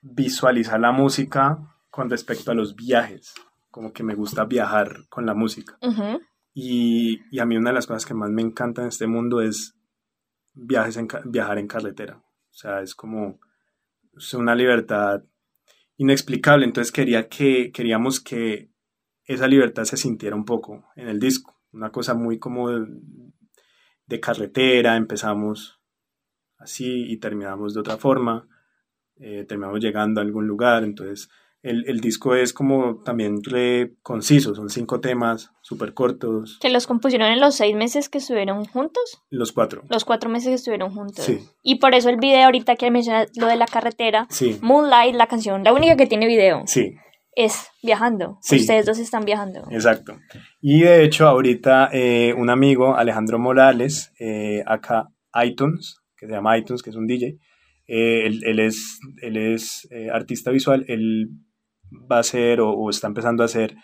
visualizar 0.02 0.80
la 0.80 0.92
música 0.92 1.58
con 1.90 2.10
respecto 2.10 2.52
a 2.52 2.56
los 2.56 2.76
viajes, 2.76 3.34
como 3.70 3.94
que 3.94 4.04
me 4.04 4.16
gusta 4.16 4.46
viajar 4.46 5.08
con 5.10 5.26
la 5.26 5.34
música. 5.34 5.78
Y, 6.54 7.22
y 7.32 7.40
a 7.40 7.46
mí 7.46 7.58
una 7.58 7.72
de 7.72 7.76
las 7.76 7.88
cosas 7.88 8.06
que 8.06 8.14
más 8.14 8.30
me 8.30 8.42
encanta 8.42 8.82
en 8.82 8.90
este 8.90 9.08
mundo 9.08 9.42
es 9.42 9.76
viajes 10.54 10.98
en, 10.98 11.08
viajar 11.26 11.58
en 11.58 11.68
carretera. 11.68 12.18
O 12.18 12.54
sea, 12.54 12.82
es 12.82 12.94
como 12.94 13.40
es 14.16 14.34
una 14.34 14.56
libertad 14.56 15.24
inexplicable. 15.98 16.66
Entonces 16.66 16.92
quería 16.92 17.28
que, 17.28 17.72
queríamos 17.72 18.20
que 18.20 18.70
esa 19.26 19.48
libertad 19.48 19.86
se 19.86 19.98
sintiera 19.98 20.36
un 20.36 20.46
poco 20.46 20.86
en 20.96 21.08
el 21.08 21.20
disco. 21.20 21.60
Una 21.72 21.92
cosa 21.92 22.14
muy 22.14 22.38
como 22.38 22.70
de, 24.14 24.20
carretera. 24.20 24.96
Empezamos 24.96 25.80
así 26.58 27.06
y 27.12 27.18
terminamos 27.18 27.74
de 27.74 27.80
otra 27.80 27.98
forma. 27.98 28.48
Eh, 29.18 29.46
terminamos 29.48 29.80
llegando 29.80 30.22
a 30.22 30.24
algún 30.24 30.48
lugar. 30.48 30.84
Entonces 30.84 31.30
el, 31.64 31.86
el 31.88 32.02
disco 32.02 32.36
es 32.36 32.54
como 32.54 33.02
también 33.04 33.42
re 33.42 33.96
conciso. 34.02 34.54
Son 34.54 34.70
cinco 34.70 35.00
temas 35.00 35.52
súper 35.62 35.94
cortos. 35.94 36.60
Que 36.60 36.70
los 36.70 36.88
compusieron 36.88 37.30
en 37.30 37.40
los 37.40 37.56
seis 37.56 37.76
meses 37.76 38.10
que 38.10 38.18
estuvieron 38.18 38.66
juntos. 38.66 39.22
Los 39.30 39.54
cuatro. 39.54 39.84
Los 39.90 40.04
cuatro 40.04 40.30
meses 40.30 40.50
que 40.50 40.56
estuvieron 40.56 40.94
juntos. 40.94 41.24
Sí. 41.24 41.40
Y 41.64 41.76
por 41.76 41.96
eso 41.96 42.10
el 42.10 42.18
video 42.18 42.46
ahorita 42.46 42.76
que 42.76 42.92
mencionas 42.92 43.30
lo 43.38 43.48
de 43.48 43.56
la 43.56 43.66
carretera. 43.66 44.28
Sí, 44.30 44.60
Moonlight, 44.62 45.16
la 45.16 45.28
canción, 45.28 45.64
la 45.64 45.74
única 45.74 45.96
que 45.96 46.06
tiene 46.06 46.28
video, 46.28 46.64
sí. 46.66 46.96
Es 47.36 47.68
viajando. 47.82 48.38
Sí. 48.42 48.58
Ustedes 48.58 48.86
dos 48.86 49.00
están 49.00 49.26
viajando. 49.26 49.66
Exacto. 49.72 50.20
Y 50.62 50.82
de 50.82 51.04
hecho, 51.04 51.28
ahorita 51.28 51.90
eh, 51.92 52.34
un 52.38 52.50
amigo, 52.50 52.96
Alejandro 52.96 53.40
Morales, 53.40 54.12
eh, 54.20 54.64
acá 54.66 55.10
iTunes, 55.44 55.98
que 56.16 56.28
se 56.28 56.34
llama 56.34 56.58
iTunes, 56.58 56.82
que 56.84 56.90
es 56.90 56.96
un 56.96 57.08
DJ, 57.08 57.38
eh, 57.88 58.26
él, 58.26 58.42
él 58.46 58.60
es, 58.60 59.00
él 59.22 59.38
es 59.38 59.88
eh, 59.92 60.10
artista 60.12 60.52
visual, 60.52 60.86
él 60.88 61.30
va 62.12 62.18
a 62.18 62.22
hacer 62.22 62.62
o, 62.62 62.72
o 62.72 62.90
está 62.90 63.08
empezando 63.08 63.44
a 63.44 63.48
hacer 63.48 63.76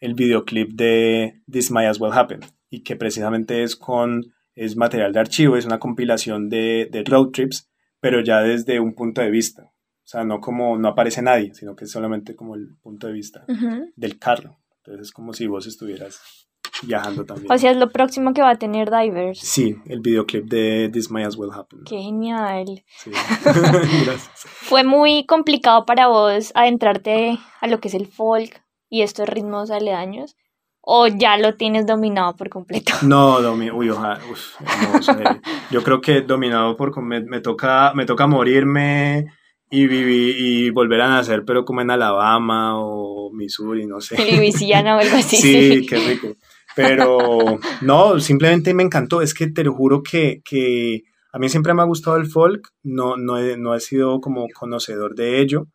el 0.00 0.14
videoclip 0.14 0.72
de 0.74 1.42
This 1.50 1.70
Might 1.70 1.88
As 1.88 2.00
Well 2.00 2.12
Happen, 2.12 2.40
y 2.70 2.82
que 2.82 2.96
precisamente 2.96 3.62
es 3.62 3.74
con, 3.74 4.32
es 4.54 4.76
material 4.76 5.12
de 5.12 5.20
archivo, 5.20 5.56
es 5.56 5.66
una 5.66 5.78
compilación 5.78 6.48
de, 6.48 6.88
de 6.90 7.02
road 7.04 7.30
trips, 7.32 7.68
pero 8.00 8.22
ya 8.22 8.40
desde 8.40 8.78
un 8.80 8.94
punto 8.94 9.20
de 9.20 9.30
vista. 9.30 9.72
O 10.08 10.10
sea, 10.10 10.24
no 10.24 10.40
como, 10.40 10.78
no 10.78 10.88
aparece 10.88 11.20
nadie, 11.20 11.52
sino 11.52 11.76
que 11.76 11.84
es 11.84 11.90
solamente 11.90 12.34
como 12.34 12.54
el 12.54 12.78
punto 12.82 13.06
de 13.08 13.12
vista 13.12 13.44
Ujú. 13.46 13.92
del 13.94 14.18
carro. 14.18 14.56
Entonces 14.78 15.08
es 15.08 15.12
como 15.12 15.34
si 15.34 15.46
vos 15.46 15.66
estuvieras 15.66 16.48
viajando 16.82 17.26
también. 17.26 17.52
O 17.52 17.58
sea, 17.58 17.72
es 17.72 17.76
lo 17.76 17.90
próximo 17.90 18.32
que 18.32 18.40
va 18.40 18.48
a 18.48 18.58
tener 18.58 18.90
Divers. 18.90 19.38
sí, 19.38 19.76
el 19.84 20.00
videoclip 20.00 20.46
de 20.48 20.88
This 20.90 21.10
May 21.10 21.24
As 21.24 21.36
Well 21.36 21.50
Happen. 21.52 21.80
Qué 21.84 21.98
genial. 21.98 22.82
Sí. 22.96 23.10
Gracias. 23.44 24.30
¿Fue 24.46 24.82
muy 24.82 25.26
complicado 25.26 25.84
para 25.84 26.06
vos 26.06 26.52
adentrarte 26.54 27.38
a 27.60 27.66
lo 27.66 27.78
que 27.78 27.88
es 27.88 27.94
el 27.94 28.06
folk 28.06 28.62
y 28.88 29.02
estos 29.02 29.28
ritmos 29.28 29.70
aledaños? 29.70 30.36
¿O 30.80 31.06
ya 31.06 31.36
lo 31.36 31.56
tienes 31.56 31.84
dominado 31.86 32.34
por 32.34 32.48
completo? 32.48 32.92
No, 33.02 33.42
domi 33.42 33.70
uy, 33.70 33.90
ojalá, 33.90 34.18
uf, 34.32 34.58
hermoso, 34.62 35.12
eh. 35.20 35.40
Yo 35.70 35.82
creo 35.82 36.00
que 36.00 36.22
dominado 36.22 36.78
por 36.78 36.98
me, 37.02 37.20
me 37.20 37.42
toca 37.42 37.92
me 37.94 38.06
toca 38.06 38.26
morirme 38.26 39.26
y 39.70 39.86
vivir 39.86 40.36
y 40.38 40.70
volver 40.70 41.00
a 41.02 41.08
nacer, 41.08 41.44
pero 41.46 41.64
como 41.64 41.80
en 41.80 41.90
Alabama 41.90 42.74
o 42.80 43.30
Missouri, 43.32 43.86
no 43.86 44.00
sé. 44.00 44.16
Luisiana 44.36 44.96
o 44.96 45.00
algo 45.00 45.16
así. 45.16 45.36
Sí, 45.36 45.86
qué 45.86 45.96
rico. 45.98 46.36
Pero 46.74 47.58
no, 47.82 48.20
simplemente 48.20 48.72
me 48.72 48.82
encantó. 48.84 49.20
Es 49.20 49.34
que 49.34 49.48
te 49.50 49.64
lo 49.64 49.74
juro 49.74 50.02
que, 50.02 50.40
que 50.44 51.02
a 51.32 51.38
mí 51.38 51.48
siempre 51.48 51.74
me 51.74 51.82
ha 51.82 51.86
gustado 51.86 52.16
el 52.16 52.26
folk, 52.26 52.68
no, 52.82 53.16
no, 53.16 53.36
he, 53.38 53.56
no 53.56 53.74
he 53.74 53.80
sido 53.80 54.20
como 54.20 54.46
conocedor 54.54 55.14
de 55.14 55.40
ello. 55.40 55.66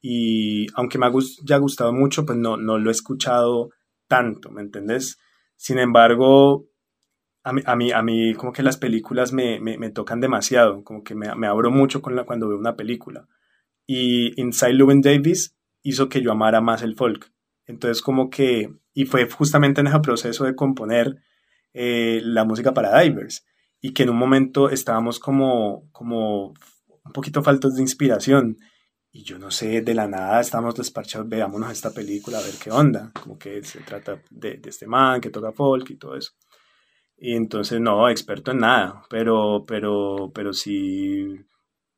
Y 0.00 0.66
aunque 0.74 0.98
me 0.98 1.06
ha 1.06 1.10
gus- 1.10 1.40
ya 1.44 1.58
gustado 1.58 1.92
mucho, 1.92 2.24
pues 2.24 2.38
no, 2.38 2.56
no 2.56 2.78
lo 2.78 2.90
he 2.90 2.92
escuchado 2.92 3.70
tanto, 4.08 4.50
¿me 4.50 4.62
entendés? 4.62 5.18
Sin 5.56 5.78
embargo, 5.78 6.64
a 7.46 7.52
mí, 7.52 7.62
a 7.64 7.76
mí, 7.76 7.92
a 7.92 8.02
mí 8.02 8.34
como 8.34 8.52
que 8.52 8.64
las 8.64 8.76
películas 8.76 9.32
me, 9.32 9.60
me, 9.60 9.78
me 9.78 9.90
tocan 9.90 10.20
demasiado, 10.20 10.82
como 10.82 11.04
que 11.04 11.14
me, 11.14 11.32
me 11.36 11.46
abro 11.46 11.70
mucho 11.70 12.02
con 12.02 12.16
la, 12.16 12.24
cuando 12.24 12.48
veo 12.48 12.58
una 12.58 12.74
película. 12.74 13.28
Y 13.86 14.40
Inside 14.40 14.74
Llewyn 14.74 15.00
Davis 15.00 15.56
hizo 15.82 16.08
que 16.08 16.20
yo 16.20 16.32
amara 16.32 16.60
más 16.60 16.82
el 16.82 16.96
folk. 16.96 17.30
Entonces 17.64 18.02
como 18.02 18.30
que, 18.30 18.74
y 18.92 19.06
fue 19.06 19.30
justamente 19.30 19.80
en 19.80 19.86
ese 19.86 20.00
proceso 20.00 20.44
de 20.44 20.56
componer 20.56 21.22
eh, 21.72 22.20
la 22.24 22.44
música 22.44 22.74
para 22.74 23.00
Divers, 23.00 23.46
y 23.80 23.92
que 23.92 24.02
en 24.02 24.10
un 24.10 24.16
momento 24.16 24.68
estábamos 24.68 25.20
como, 25.20 25.88
como 25.92 26.48
un 26.48 27.12
poquito 27.12 27.44
faltos 27.44 27.76
de 27.76 27.82
inspiración, 27.82 28.56
y 29.12 29.22
yo 29.22 29.38
no 29.38 29.52
sé, 29.52 29.82
de 29.82 29.94
la 29.94 30.08
nada 30.08 30.40
estábamos 30.40 30.74
despachados, 30.74 31.28
veámonos 31.28 31.70
esta 31.70 31.92
película, 31.92 32.38
a 32.38 32.42
ver 32.42 32.54
qué 32.60 32.72
onda, 32.72 33.12
como 33.22 33.38
que 33.38 33.62
se 33.62 33.78
trata 33.82 34.20
de, 34.30 34.56
de 34.56 34.68
este 34.68 34.88
man 34.88 35.20
que 35.20 35.30
toca 35.30 35.52
folk 35.52 35.88
y 35.90 35.96
todo 35.96 36.16
eso. 36.16 36.32
Y 37.18 37.34
entonces, 37.34 37.80
no, 37.80 38.08
experto 38.08 38.50
en 38.50 38.58
nada, 38.58 39.02
pero, 39.08 39.64
pero, 39.66 40.30
pero 40.34 40.52
sí, 40.52 41.40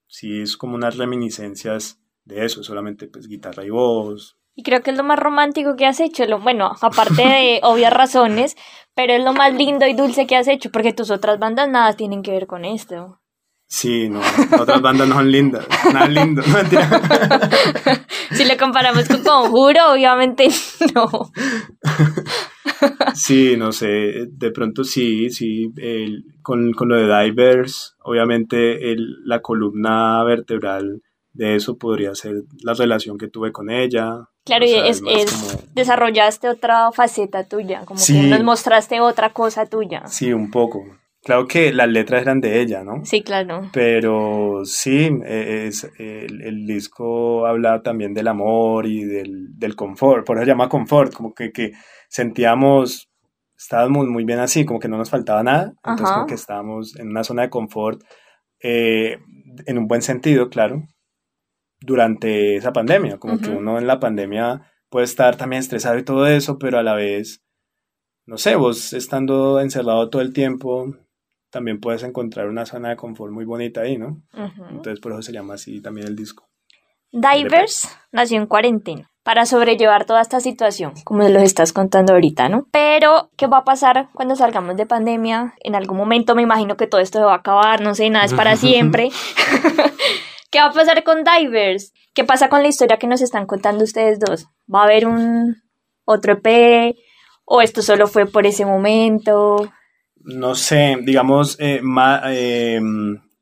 sí 0.06 0.42
es 0.42 0.56
como 0.56 0.76
unas 0.76 0.96
reminiscencias 0.96 2.00
de 2.24 2.44
eso, 2.44 2.62
solamente 2.62 3.08
pues 3.08 3.26
guitarra 3.26 3.64
y 3.64 3.70
voz, 3.70 4.36
Y 4.54 4.62
creo 4.62 4.82
que 4.82 4.90
es 4.90 4.96
lo 4.96 5.04
más 5.04 5.18
romántico 5.18 5.76
que 5.76 5.86
has 5.86 5.98
hecho. 6.00 6.24
Lo, 6.26 6.40
bueno, 6.40 6.72
aparte 6.80 7.22
de 7.22 7.60
obvias 7.64 7.92
razones, 7.92 8.56
pero 8.94 9.14
es 9.14 9.24
lo 9.24 9.32
más 9.32 9.54
lindo 9.54 9.86
y 9.86 9.94
dulce 9.94 10.26
que 10.26 10.36
has 10.36 10.48
hecho, 10.48 10.70
porque 10.70 10.92
tus 10.92 11.10
otras 11.10 11.38
bandas 11.38 11.68
nada 11.68 11.94
tienen 11.94 12.22
que 12.22 12.32
ver 12.32 12.46
con 12.46 12.64
esto. 12.64 13.20
Sí, 13.70 14.08
no, 14.08 14.20
otras 14.58 14.80
bandas 14.80 15.08
no 15.08 15.16
son 15.16 15.30
lindas, 15.30 15.66
nada 15.92 16.08
lindo, 16.08 16.42
no. 16.42 16.58
Si 18.30 18.44
le 18.44 18.56
comparamos 18.56 19.08
con 19.08 19.22
Conjuro, 19.22 19.92
obviamente 19.92 20.48
no. 20.94 21.30
Sí, 23.14 23.56
no 23.56 23.72
sé, 23.72 24.26
de 24.30 24.50
pronto 24.52 24.84
sí, 24.84 25.30
sí, 25.30 25.72
el- 25.76 26.24
con, 26.42 26.72
con 26.72 26.88
lo 26.88 26.96
de 26.96 27.24
Divers, 27.24 27.96
obviamente 28.02 28.92
el- 28.92 29.16
la 29.24 29.40
columna 29.40 30.22
vertebral 30.24 31.02
de 31.32 31.56
eso 31.56 31.76
podría 31.78 32.14
ser 32.14 32.42
la 32.62 32.74
relación 32.74 33.18
que 33.18 33.28
tuve 33.28 33.52
con 33.52 33.70
ella. 33.70 34.28
Claro, 34.44 34.64
O 34.64 34.68
y 34.68 34.74
es, 34.74 35.02
más 35.02 35.14
es- 35.14 35.32
como- 35.32 35.62
desarrollaste 35.74 36.48
otra 36.48 36.90
faceta 36.92 37.44
tuya, 37.44 37.82
como 37.84 38.00
Sí. 38.00 38.14
que 38.20 38.26
nos 38.28 38.42
mostraste 38.44 39.00
otra 39.00 39.30
cosa 39.32 39.66
tuya. 39.66 40.06
Sí, 40.06 40.32
un 40.32 40.50
poco. 40.50 40.84
Claro 41.22 41.46
que 41.48 41.72
las 41.72 41.88
letras 41.88 42.22
eran 42.22 42.40
de 42.40 42.60
ella, 42.60 42.84
¿no? 42.84 43.04
Sí, 43.04 43.22
claro. 43.22 43.68
Pero 43.72 44.62
sí, 44.64 45.10
eh, 45.26 45.66
es, 45.68 45.90
el, 45.98 46.40
el 46.42 46.64
disco 46.66 47.44
habla 47.46 47.82
también 47.82 48.14
del 48.14 48.28
amor 48.28 48.86
y 48.86 49.02
del, 49.04 49.48
del 49.58 49.74
confort, 49.74 50.24
por 50.24 50.36
eso 50.38 50.44
se 50.44 50.50
llama 50.52 50.68
confort, 50.68 51.12
como 51.12 51.34
que, 51.34 51.50
que 51.52 51.72
sentíamos, 52.08 53.08
estábamos 53.56 54.06
muy 54.06 54.24
bien 54.24 54.40
así, 54.40 54.64
como 54.64 54.80
que 54.80 54.88
no 54.88 54.98
nos 54.98 55.10
faltaba 55.10 55.42
nada, 55.42 55.74
entonces 55.84 56.06
Ajá. 56.06 56.14
como 56.14 56.26
que 56.26 56.34
estábamos 56.34 56.96
en 56.96 57.08
una 57.08 57.24
zona 57.24 57.42
de 57.42 57.50
confort, 57.50 58.02
eh, 58.60 59.18
en 59.66 59.78
un 59.78 59.86
buen 59.86 60.02
sentido, 60.02 60.48
claro, 60.48 60.82
durante 61.80 62.56
esa 62.56 62.72
pandemia, 62.72 63.18
como 63.18 63.38
que 63.38 63.50
Ujú. 63.50 63.58
uno 63.58 63.78
en 63.78 63.86
la 63.86 64.00
pandemia 64.00 64.62
puede 64.88 65.04
estar 65.04 65.36
también 65.36 65.60
estresado 65.60 65.98
y 65.98 66.04
todo 66.04 66.26
eso, 66.26 66.58
pero 66.58 66.78
a 66.78 66.82
la 66.82 66.94
vez, 66.94 67.42
no 68.26 68.36
sé, 68.38 68.56
vos 68.56 68.92
estando 68.92 69.60
encerrado 69.60 70.08
todo 70.10 70.22
el 70.22 70.32
tiempo, 70.32 70.94
también 71.50 71.80
puedes 71.80 72.02
encontrar 72.02 72.48
una 72.48 72.66
zona 72.66 72.90
de 72.90 72.96
confort 72.96 73.32
muy 73.32 73.44
bonita 73.44 73.82
ahí, 73.82 73.96
¿no? 73.96 74.22
Ujú. 74.32 74.64
Entonces 74.70 75.00
por 75.00 75.12
eso 75.12 75.22
se 75.22 75.32
llama 75.32 75.54
así 75.54 75.80
también 75.80 76.06
el 76.06 76.16
disco. 76.16 76.48
Divers 77.10 77.88
nació 78.12 78.38
en 78.38 78.46
cuarentena. 78.46 79.10
Para 79.28 79.44
sobrellevar 79.44 80.06
toda 80.06 80.22
esta 80.22 80.40
situación, 80.40 80.94
como 81.04 81.22
los 81.28 81.42
estás 81.42 81.74
contando 81.74 82.14
ahorita, 82.14 82.48
¿no? 82.48 82.66
Pero, 82.72 83.28
¿qué 83.36 83.46
va 83.46 83.58
a 83.58 83.64
pasar 83.64 84.08
cuando 84.14 84.34
salgamos 84.36 84.74
de 84.78 84.86
pandemia? 84.86 85.52
En 85.60 85.74
algún 85.74 85.98
momento 85.98 86.34
me 86.34 86.40
imagino 86.40 86.78
que 86.78 86.86
todo 86.86 87.02
esto 87.02 87.18
se 87.18 87.26
va 87.26 87.34
a 87.34 87.36
acabar, 87.36 87.82
no 87.82 87.94
sé, 87.94 88.08
nada 88.08 88.24
es 88.24 88.32
para 88.32 88.56
siempre. 88.56 89.10
¿Qué 90.50 90.60
va 90.60 90.68
a 90.68 90.72
pasar 90.72 91.04
con 91.04 91.24
Divers? 91.24 91.92
¿Qué 92.14 92.24
pasa 92.24 92.48
con 92.48 92.62
la 92.62 92.68
historia 92.68 92.96
que 92.96 93.06
nos 93.06 93.20
están 93.20 93.44
contando 93.44 93.84
ustedes 93.84 94.18
dos? 94.18 94.46
¿Va 94.74 94.80
a 94.80 94.84
haber 94.84 95.06
un 95.06 95.56
otro 96.06 96.32
EP? 96.32 96.96
¿O 97.44 97.60
esto 97.60 97.82
solo 97.82 98.06
fue 98.06 98.24
por 98.24 98.46
ese 98.46 98.64
momento? 98.64 99.70
No 100.16 100.54
sé, 100.54 100.96
digamos, 101.02 101.56
eh, 101.60 101.80
Ma- 101.82 102.22
eh, 102.28 102.80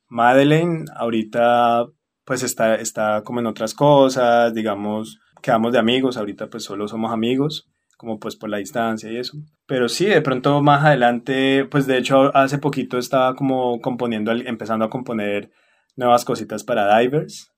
Madeleine 0.09 0.84
ahorita 0.97 1.87
pues 2.24 2.43
está, 2.43 2.74
está 2.74 3.22
como 3.22 3.39
en 3.39 3.47
otras 3.47 3.72
cosas, 3.72 4.53
digamos, 4.53 5.20
quedamos 5.47 5.72
de 5.72 5.78
amigos, 5.78 6.16
ahorita 6.16 6.49
pues 6.51 6.64
solo 6.64 6.88
somos 6.88 7.12
amigos, 7.12 7.68
como 7.97 8.18
pues 8.18 8.34
por 8.36 8.51
la 8.51 8.59
distancia 8.59 9.11
y 9.12 9.16
eso. 9.16 9.38
Pero 9.66 9.88
sí, 9.88 10.07
de 10.07 10.20
pronto 10.20 10.61
más 10.61 10.84
adelante, 10.84 11.64
pues 11.70 11.86
de 11.86 11.99
hecho 11.99 12.36
hace 12.36 12.59
poquito 12.59 12.99
estaba 12.99 13.36
como 13.36 13.80
componiendo, 13.80 14.32
empezando 14.32 14.84
a 14.84 14.90
componer 14.90 15.51
nuevas 15.97 16.24
cositas 16.24 16.64
para 16.64 16.99
Divers. 16.99 17.53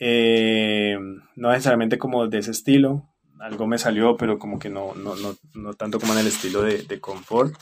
Eh, 0.00 0.96
no 1.36 1.50
necesariamente 1.50 1.98
como 1.98 2.26
de 2.26 2.38
ese 2.38 2.50
estilo, 2.50 3.04
algo 3.38 3.66
me 3.68 3.78
salió, 3.78 4.16
pero 4.16 4.38
como 4.38 4.58
que 4.58 4.68
no, 4.70 4.94
no, 4.94 5.14
no, 5.14 5.34
no 5.54 5.74
tanto 5.74 6.00
como 6.00 6.12
en 6.14 6.18
el 6.20 6.26
estilo 6.26 6.62
de, 6.62 6.82
de 6.82 7.00
confort. 7.00 7.54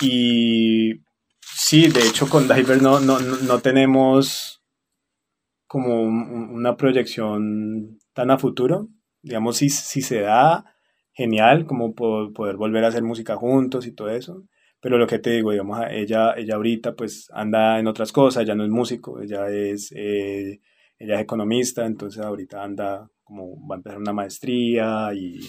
Y 0.00 0.94
sí, 1.40 1.88
de 1.88 2.00
hecho 2.08 2.28
con 2.28 2.48
Divers 2.48 2.82
no, 2.82 2.98
no, 3.00 3.18
no, 3.20 3.58
tenemos 3.60 4.62
como 5.66 6.02
un- 6.02 6.28
un- 6.30 6.50
una 6.54 6.76
proyección 6.76 7.98
tan 8.14 8.30
a 8.30 8.38
futuro. 8.38 8.88
Digamos, 9.22 9.56
si, 9.58 9.70
si 9.70 10.02
se 10.02 10.20
da, 10.22 10.64
genial, 11.12 11.66
como 11.66 11.94
po- 11.94 12.32
poder 12.32 12.56
volver 12.56 12.84
a 12.84 12.88
hacer 12.88 13.02
música 13.02 13.36
juntos 13.36 13.86
y 13.86 13.92
todo 13.92 14.10
eso. 14.10 14.44
Pero 14.80 14.98
lo 14.98 15.06
que 15.06 15.18
te 15.18 15.30
digo, 15.30 15.50
digamos, 15.52 15.80
ella, 15.90 16.34
ella 16.36 16.56
ahorita 16.56 16.94
pues 16.94 17.28
anda 17.32 17.78
en 17.78 17.86
otras 17.86 18.12
cosas, 18.12 18.46
ya 18.46 18.54
no 18.54 18.64
es 18.64 18.70
músico, 18.70 19.20
ella 19.20 19.48
es, 19.48 19.92
eh, 19.96 20.60
ella 20.98 21.14
es 21.16 21.20
economista, 21.22 21.86
entonces 21.86 22.22
ahorita 22.22 22.62
anda 22.62 23.08
como 23.24 23.66
va 23.66 23.76
a 23.76 23.78
empezar 23.78 23.98
una 23.98 24.12
maestría 24.12 25.10
y 25.14 25.40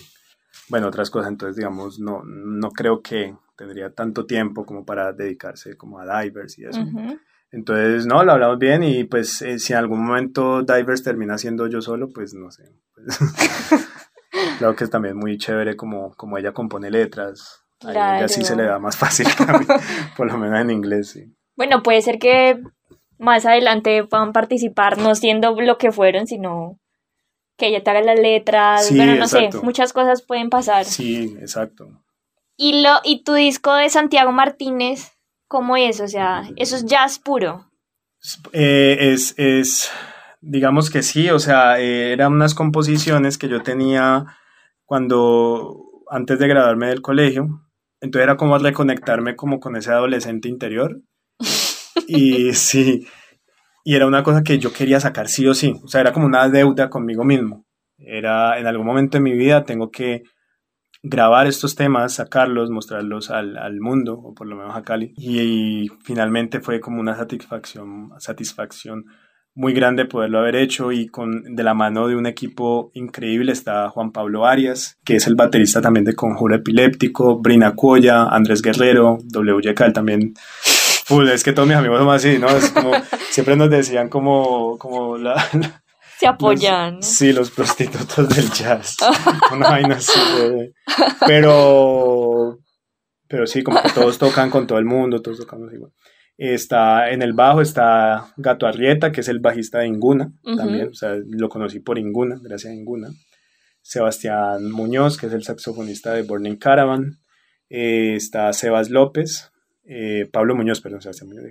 bueno, 0.69 0.87
otras 0.87 1.09
cosas, 1.09 1.29
entonces 1.31 1.57
digamos, 1.57 1.99
no, 1.99 2.23
no 2.23 2.71
creo 2.71 3.01
que 3.01 3.35
tendría 3.57 3.91
tanto 3.93 4.25
tiempo 4.25 4.65
como 4.65 4.85
para 4.85 5.13
dedicarse 5.13 5.77
como 5.77 5.99
a 5.99 6.21
divers 6.21 6.57
y 6.59 6.65
eso. 6.65 6.81
Ujú. 6.81 7.19
Entonces, 7.55 8.05
no, 8.05 8.21
lo 8.25 8.33
hablamos 8.33 8.59
bien 8.59 8.83
y 8.83 9.05
pues 9.05 9.41
eh, 9.41 9.59
si 9.59 9.71
en 9.71 9.79
algún 9.79 10.05
momento 10.05 10.61
Divers 10.63 11.03
termina 11.03 11.37
siendo 11.37 11.67
yo 11.67 11.81
solo, 11.81 12.09
pues 12.13 12.33
no 12.33 12.51
sé. 12.51 12.63
Creo 14.59 14.75
que 14.75 14.83
es 14.83 14.89
también 14.89 15.15
muy 15.15 15.37
chévere 15.37 15.77
como, 15.77 16.13
como 16.15 16.37
ella 16.37 16.51
compone 16.51 16.91
letras. 16.91 17.63
A 17.85 18.17
ella 18.17 18.27
sí 18.27 18.41
Claro. 18.41 18.47
se 18.47 18.55
le 18.57 18.63
da 18.63 18.77
más 18.79 18.97
fácil 18.97 19.27
a 19.47 19.57
mí, 19.57 19.65
por 20.17 20.29
lo 20.29 20.37
menos 20.37 20.59
en 20.59 20.69
inglés, 20.69 21.11
sí. 21.11 21.33
Bueno, 21.55 21.81
puede 21.81 22.01
ser 22.01 22.19
que 22.19 22.61
más 23.17 23.45
adelante 23.45 24.03
puedan 24.03 24.33
participar, 24.33 24.97
no 24.97 25.15
siendo 25.15 25.59
lo 25.61 25.77
que 25.77 25.93
fueron, 25.93 26.27
sino 26.27 26.77
que 27.57 27.67
ella 27.67 27.81
te 27.83 27.89
haga 27.89 28.01
las 28.01 28.19
letras. 28.19 28.87
Sí, 28.87 28.97
bueno, 28.97 29.15
no 29.15 29.23
exacto. 29.23 29.59
sé, 29.59 29.65
muchas 29.65 29.93
cosas 29.93 30.23
pueden 30.23 30.49
pasar. 30.49 30.83
Sí, 30.83 31.37
exacto. 31.39 31.87
Y, 32.57 32.81
lo, 32.81 32.89
y 33.05 33.23
tu 33.23 33.33
disco 33.33 33.73
de 33.75 33.89
Santiago 33.89 34.33
Martínez, 34.33 35.13
¿cómo 35.55 35.77
es? 35.77 36.01
O 36.01 36.07
sea, 36.09 36.43
eso 36.57 36.75
es 36.75 36.85
jazz 36.85 37.17
puro. 37.17 37.71
Eh, 38.51 38.97
es, 39.13 39.33
es, 39.37 39.89
digamos 40.41 40.89
que 40.89 41.01
sí, 41.01 41.29
o 41.29 41.39
sea, 41.39 41.79
eh, 41.79 42.11
eran 42.11 42.33
unas 42.33 42.53
composiciones 42.53 43.37
que 43.37 43.47
yo 43.47 43.63
tenía 43.63 44.25
cuando, 44.83 45.77
antes 46.11 46.39
de 46.39 46.49
graduarme 46.49 46.87
del 46.87 47.01
colegio, 47.01 47.61
entonces 48.01 48.23
era 48.23 48.35
como 48.35 48.57
reconectarme 48.57 49.37
como 49.37 49.61
con 49.61 49.77
ese 49.77 49.91
adolescente 49.91 50.49
interior. 50.49 50.99
Y 52.05 52.53
sí, 52.53 53.07
y 53.85 53.95
era 53.95 54.07
una 54.07 54.23
cosa 54.23 54.43
que 54.43 54.59
yo 54.59 54.73
quería 54.73 54.99
sacar 54.99 55.29
sí 55.29 55.47
o 55.47 55.53
sí, 55.53 55.79
o 55.81 55.87
sea, 55.87 56.01
era 56.01 56.11
como 56.11 56.25
una 56.25 56.49
deuda 56.49 56.89
conmigo 56.89 57.23
mismo. 57.23 57.65
Era, 57.97 58.59
en 58.59 58.67
algún 58.67 58.87
momento 58.87 59.17
de 59.17 59.23
mi 59.23 59.31
vida 59.31 59.63
tengo 59.63 59.89
que 59.89 60.23
grabar 61.07 61.47
estos 61.47 61.75
temas, 61.75 62.13
sacarlos, 62.13 62.69
mostrarlos 62.71 63.29
al, 63.29 63.57
al 63.57 63.79
mundo, 63.79 64.19
o 64.19 64.33
por 64.33 64.47
lo 64.47 64.55
menos 64.55 64.75
a 64.75 64.83
Cali. 64.83 65.13
Y, 65.17 65.89
finalmente 66.03 66.59
fue 66.59 66.79
como 66.79 66.99
una 66.99 67.15
satisfacción, 67.15 68.11
satisfacción 68.17 69.05
muy 69.57 69.73
grande 69.73 70.03
poderlo 70.03 70.39
haber 70.39 70.57
hecho 70.57 70.91
y 70.91 71.07
con 71.07 71.55
de 71.55 71.63
la 71.63 71.73
mano 71.73 72.07
de 72.07 72.17
un 72.17 72.25
equipo 72.25 72.91
increíble 72.93 73.53
está 73.53 73.89
Juan 73.89 74.11
Pablo 74.11 74.45
Arias, 74.45 74.97
que 75.05 75.15
es 75.15 75.27
el 75.27 75.35
baterista 75.35 75.79
también 75.79 76.03
de 76.03 76.13
Conjuro 76.13 76.55
Epiléptico, 76.55 77.39
Brina 77.39 77.73
Cuoya, 77.73 78.23
Andrés 78.23 78.61
Guerrero, 78.61 79.17
W. 79.23 79.73
Cal 79.73 79.93
también. 79.93 80.33
Full, 81.05 81.29
es 81.29 81.43
que 81.43 81.53
todos 81.53 81.67
mis 81.67 81.77
amigos 81.77 81.99
son 81.99 82.09
así, 82.09 82.37
¿no? 82.37 82.49
Es 82.49 82.71
como, 82.71 82.91
siempre 83.29 83.55
nos 83.55 83.69
decían 83.69 84.09
como, 84.09 84.77
como 84.77 85.17
la, 85.17 85.35
Se 86.19 86.27
apoyan. 86.27 86.95
los- 86.97 87.05
sí, 87.05 87.33
los 87.33 87.51
prostitutos 87.51 88.29
del 88.29 88.49
jazz. 88.51 88.95
Una 89.51 89.69
vaina 89.69 89.95
así. 89.95 90.19
de- 90.39 90.73
Pero, 91.27 92.59
pero 93.27 93.45
sí, 93.47 93.63
como 93.63 93.81
que 93.81 93.89
todos 93.89 94.17
tocan 94.17 94.49
con 94.49 94.65
todo 94.67 94.79
el 94.79 94.85
mundo, 94.85 95.21
todos 95.21 95.39
tocamos 95.39 95.73
igual. 95.73 95.91
Está 96.37 97.09
en 97.11 97.21
el 97.21 97.33
bajo, 97.33 97.61
está 97.61 98.33
Gato 98.37 98.67
Arrieta, 98.67 99.11
que 99.11 99.21
es 99.21 99.27
el 99.29 99.39
bajista 99.39 99.79
de 99.79 99.87
Inguna, 99.87 100.31
también, 100.57 100.89
o 100.89 100.93
sea, 100.93 101.15
lo 101.29 101.47
conocí 101.47 101.79
por 101.79 101.97
Inguna, 101.97 102.37
gracias 102.41 102.71
a 102.71 102.75
Inguna. 102.75 103.07
Sebastián 103.81 104.69
Muñoz, 104.71 105.17
que 105.17 105.27
es 105.27 105.33
el 105.33 105.43
saxofonista 105.43 106.11
de 106.13 106.23
Burning 106.23 106.57
Caravan. 106.57 107.19
Eh, 107.69 108.15
está 108.15 108.51
Sebas 108.53 108.89
López, 108.89 109.51
eh, 109.85 110.27
Pablo 110.31 110.55
Muñoz, 110.55 110.81
perdón, 110.81 111.01
Sebastián 111.01 111.29
Muñoz. 111.29 111.45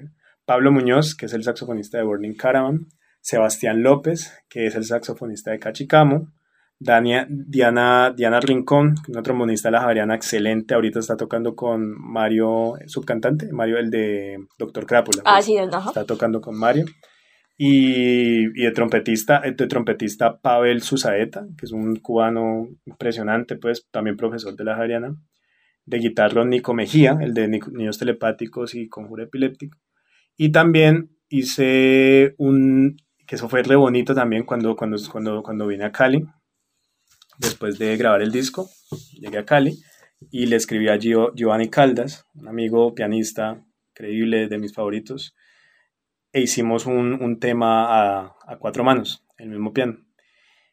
Pablo 0.45 0.71
Muñoz, 0.73 1.15
que 1.15 1.27
es 1.27 1.33
el 1.33 1.45
saxofonista 1.45 1.99
de 1.99 2.05
Burning 2.05 2.35
Caravan. 2.35 2.87
Sebastián 3.25 3.83
López, 3.83 4.35
que 4.51 4.66
es 4.66 4.75
el 4.75 4.85
saxofonista 4.85 5.51
de 5.51 5.59
Cachicamo. 5.59 6.29
Dania- 6.79 7.27
Diana, 7.31 8.12
Diana 8.14 8.39
Rincón, 8.39 8.97
una 9.09 9.22
trombonista 9.22 9.68
de 9.68 9.72
la 9.72 9.81
Javeriana 9.81 10.14
excelente. 10.14 10.75
Ahorita 10.75 10.99
está 10.99 11.16
tocando 11.16 11.55
con 11.57 11.95
Mario, 11.99 12.75
subcantante, 12.87 13.51
Mario, 13.51 13.79
el 13.79 13.91
de 13.91 14.37
Doctor 14.59 14.85
Crápula. 14.85 15.22
Ah, 15.25 15.37
pues, 15.37 15.47
sí, 15.47 15.57
ajá. 15.57 15.89
Está 15.89 16.05
tocando 16.05 16.43
con 16.43 16.59
Mario. 16.59 16.85
Y, 17.57 18.45
y 18.61 18.64
de 18.64 18.72
trompetista, 18.72 19.41
de 19.41 19.66
trompetista 19.68 20.39
Pavel 20.39 20.83
Susaeta, 20.83 21.47
que 21.57 21.64
es 21.64 21.72
un 21.72 21.97
cubano 21.97 22.68
impresionante, 22.85 23.57
pues 23.57 23.89
también 23.91 24.18
profesor 24.18 24.55
de 24.55 24.64
la 24.64 24.75
Javeriana. 24.75 25.16
De 25.87 25.99
guitarra 25.99 26.45
Nico 26.45 26.75
Mejía, 26.75 27.16
el 27.22 27.33
de 27.33 27.49
Ni- 27.49 27.61
Niños 27.72 27.99
Telepáticos 27.99 28.75
y 28.75 28.89
Conjuro 28.91 29.22
Epiléptico. 29.22 29.79
Y 30.37 30.51
también 30.53 31.11
hice 31.31 32.35
un, 32.37 32.97
que 33.27 33.37
eso 33.37 33.49
fue 33.49 33.62
re 33.62 33.77
bonito 33.77 34.14
también 34.14 34.45
cuando, 34.45 34.77
cuando, 34.77 34.97
cuando, 35.11 35.43
cuando 35.43 35.66
vine 35.66 35.85
a 35.85 35.93
Cali, 35.93 36.27
después 37.39 37.79
de 37.79 37.97
grabar 37.97 38.22
el 38.22 38.31
disco, 38.31 38.68
llegué 39.18 39.39
a 39.39 39.45
Cali 39.45 39.83
y 40.31 40.47
le 40.47 40.57
escribí 40.57 40.89
a 40.89 40.97
Gio- 40.99 41.33
Giovanni 41.35 41.68
Caldas, 41.68 42.27
un 42.35 42.49
amigo 42.49 42.95
pianista 42.95 43.64
increíble, 43.91 44.49
de 44.49 44.59
mis 44.59 44.72
favoritos, 44.75 45.35
e 46.33 46.41
hicimos 46.41 46.87
un, 46.87 47.22
un 47.22 47.39
tema 47.39 47.85
a, 48.22 48.37
a 48.47 48.57
cuatro 48.59 48.83
manos, 48.85 49.25
el 49.39 49.49
mismo 49.51 49.72
piano. 49.72 49.99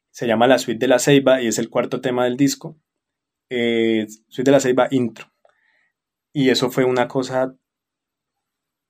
Se 0.09 0.27
llama 0.27 0.47
La 0.47 0.57
Suite 0.57 0.79
de 0.79 0.87
la 0.87 0.99
Ceiba 0.99 1.41
y 1.41 1.47
es 1.47 1.59
el 1.59 1.69
cuarto 1.69 2.01
tema 2.01 2.25
del 2.25 2.35
disco. 2.35 2.77
Eh, 3.49 4.07
Suite 4.27 4.49
de 4.49 4.51
la 4.51 4.59
Ceiba 4.59 4.87
intro. 4.91 5.31
Y 6.33 6.49
eso 6.49 6.69
fue 6.71 6.83
una 6.83 7.07
cosa 7.07 7.55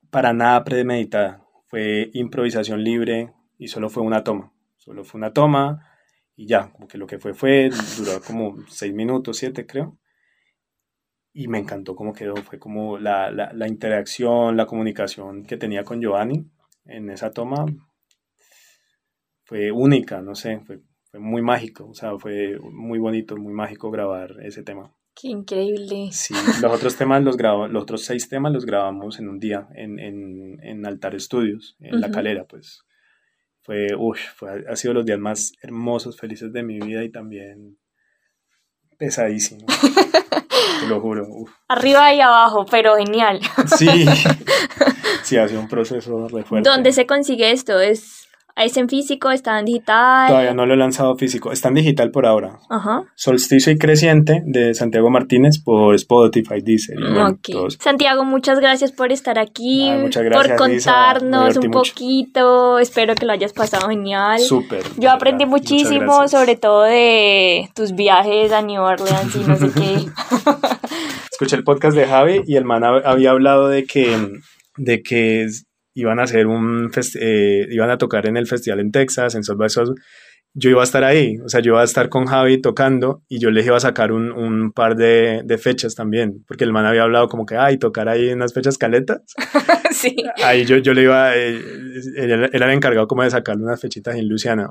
para 0.09 0.33
nada 0.33 0.63
premeditada. 0.63 1.45
Fue 1.67 2.09
improvisación 2.13 2.83
libre 2.83 3.33
y 3.61 3.67
solo 3.67 3.89
fue 3.89 4.01
una 4.01 4.23
toma. 4.23 4.51
Solo 4.77 5.03
fue 5.03 5.19
una 5.19 5.33
toma 5.33 5.87
y 6.35 6.47
ya, 6.47 6.71
como 6.71 6.87
que 6.87 6.97
lo 6.97 7.05
que 7.05 7.19
fue 7.19 7.35
fue, 7.35 7.69
duró 7.95 8.19
como 8.25 8.57
seis 8.67 8.91
minutos, 8.91 9.37
siete 9.37 9.67
creo. 9.67 9.99
Y 11.31 11.47
me 11.47 11.59
encantó 11.59 11.95
cómo 11.95 12.11
quedó, 12.11 12.35
fue 12.37 12.57
como 12.57 12.97
la, 12.97 13.29
la, 13.29 13.53
la 13.53 13.67
interacción, 13.67 14.57
la 14.57 14.65
comunicación 14.65 15.45
que 15.45 15.57
tenía 15.57 15.83
con 15.83 16.01
Giovanni 16.01 16.43
en 16.85 17.11
esa 17.11 17.29
toma 17.29 17.65
fue 19.45 19.71
única, 19.71 20.21
no 20.23 20.33
sé, 20.33 20.59
fue, 20.61 20.79
fue 21.11 21.19
muy 21.19 21.43
mágico, 21.43 21.87
o 21.87 21.93
sea, 21.93 22.17
fue 22.17 22.57
muy 22.59 22.97
bonito, 22.97 23.37
muy 23.37 23.53
mágico 23.53 23.91
grabar 23.91 24.37
ese 24.41 24.63
tema. 24.63 24.91
Qué 25.13 25.27
increíble. 25.27 26.07
Sí, 26.11 26.33
los 26.61 26.73
otros 26.73 26.95
temas 26.95 27.23
los 27.23 27.37
grabo, 27.37 27.67
los 27.67 27.83
otros 27.83 28.05
seis 28.05 28.27
temas 28.27 28.51
los 28.53 28.65
grabamos 28.65 29.19
en 29.19 29.29
un 29.29 29.39
día 29.39 29.67
en, 29.75 29.99
en, 29.99 30.57
en 30.63 30.85
Altar 30.87 31.13
Estudios, 31.13 31.75
en 31.79 32.01
La 32.01 32.07
Ujú. 32.07 32.15
Calera, 32.15 32.45
pues. 32.45 32.83
Fue, 33.61 33.87
uff, 33.97 34.19
fue, 34.35 34.63
ha 34.67 34.75
sido 34.75 34.95
los 34.95 35.05
días 35.05 35.19
más 35.19 35.51
hermosos, 35.61 36.17
felices 36.17 36.51
de 36.51 36.63
mi 36.63 36.79
vida 36.79 37.03
y 37.03 37.11
también 37.11 37.77
pesadísimo. 38.97 39.65
te 40.81 40.87
lo 40.87 40.99
juro. 40.99 41.27
uf. 41.29 41.51
Arriba 41.67 42.13
y 42.13 42.21
abajo, 42.21 42.65
pero 42.69 42.95
genial. 42.95 43.39
Sí, 43.77 43.87
sí, 45.23 45.37
ha 45.37 45.47
sido 45.47 45.61
un 45.61 45.67
proceso 45.67 46.27
re 46.27 46.43
fuerte. 46.43 46.69
¿Dónde 46.69 46.91
se 46.91 47.05
consigue 47.05 47.51
esto? 47.51 47.79
¿Es 47.79 48.27
¿Es 48.55 48.77
en 48.77 48.89
físico? 48.89 49.31
¿Está 49.31 49.59
en 49.59 49.65
digital? 49.65 50.27
Todavía 50.27 50.53
no 50.53 50.65
lo 50.65 50.73
he 50.73 50.77
lanzado 50.77 51.15
físico. 51.15 51.51
Está 51.51 51.69
en 51.69 51.75
digital 51.75 52.11
por 52.11 52.25
ahora. 52.25 52.59
Ajá. 52.69 53.03
Solsticio 53.15 53.71
y 53.71 53.77
Creciente 53.77 54.43
de 54.45 54.73
Santiago 54.73 55.09
Martínez 55.09 55.59
por 55.63 55.95
Spotify, 55.95 56.61
dice. 56.61 56.93
Santiago, 57.79 58.23
muchas 58.25 58.59
gracias 58.59 58.91
por 58.91 59.11
estar 59.11 59.39
aquí, 59.39 59.89
Ay, 59.89 59.99
muchas 60.01 60.23
por 60.23 60.31
gracias. 60.47 60.51
Me 60.51 60.57
contarnos 60.57 61.57
un 61.57 61.67
mucho. 61.67 61.79
poquito. 61.91 62.79
Espero 62.79 63.15
que 63.15 63.25
lo 63.25 63.33
hayas 63.33 63.53
pasado 63.53 63.87
genial. 63.89 64.39
Súper. 64.39 64.83
Yo 64.97 65.09
aprendí 65.11 65.45
muchísimo, 65.45 66.27
sobre 66.27 66.55
todo 66.55 66.83
de 66.83 67.69
tus 67.75 67.93
viajes 67.93 68.51
a 68.51 68.61
New 68.61 68.81
Orleans 68.81 69.35
y 69.35 69.39
no 69.39 69.55
sé 69.55 69.71
qué. 69.73 70.05
Escuché 71.31 71.55
el 71.55 71.63
podcast 71.63 71.95
de 71.95 72.05
Javi 72.05 72.41
y 72.45 72.55
el 72.55 72.65
man 72.65 72.83
hab- 72.83 73.01
había 73.05 73.31
hablado 73.31 73.67
de 73.67 73.85
que, 73.85 74.15
de 74.77 75.01
que 75.01 75.47
iban 75.93 76.19
a 76.19 76.23
hacer 76.23 76.47
un 76.47 76.89
eh, 77.19 77.67
iban 77.69 77.89
a 77.89 77.97
tocar 77.97 78.25
en 78.27 78.37
el 78.37 78.47
festival 78.47 78.79
en 78.79 78.91
Texas, 78.91 79.35
en 79.35 79.43
South 79.43 79.57
by 79.57 79.69
South. 79.69 79.95
Yo 80.53 80.69
iba 80.69 80.81
a 80.81 80.83
estar 80.83 81.05
ahí, 81.05 81.37
o 81.45 81.47
sea, 81.47 81.61
yo 81.61 81.71
iba 81.71 81.81
a 81.81 81.85
estar 81.85 82.09
con 82.09 82.25
Javi 82.25 82.59
tocando 82.59 83.23
y 83.29 83.39
yo 83.39 83.51
les 83.51 83.65
iba 83.65 83.77
a 83.77 83.79
sacar 83.79 84.11
un, 84.11 84.33
un 84.33 84.73
par 84.73 84.97
de, 84.97 85.43
de 85.45 85.57
fechas 85.57 85.95
también, 85.95 86.43
porque 86.45 86.65
el 86.65 86.73
man 86.73 86.85
había 86.85 87.03
hablado 87.03 87.29
como 87.29 87.45
que, 87.45 87.55
ay, 87.55 87.77
tocar 87.77 88.09
ahí 88.09 88.27
en 88.27 88.35
unas 88.35 88.53
fechas 88.53 88.77
caletas. 88.77 89.21
sí. 89.91 90.13
Ahí 90.43 90.65
yo, 90.65 90.75
yo 90.77 90.93
le 90.93 91.03
iba, 91.03 91.37
eh, 91.37 91.55
él, 92.17 92.31
él 92.31 92.49
era 92.51 92.73
encargado 92.73 93.07
como 93.07 93.23
de 93.23 93.29
sacarle 93.29 93.63
unas 93.63 93.79
fechitas 93.79 94.15
en 94.17 94.27
Luciana. 94.27 94.67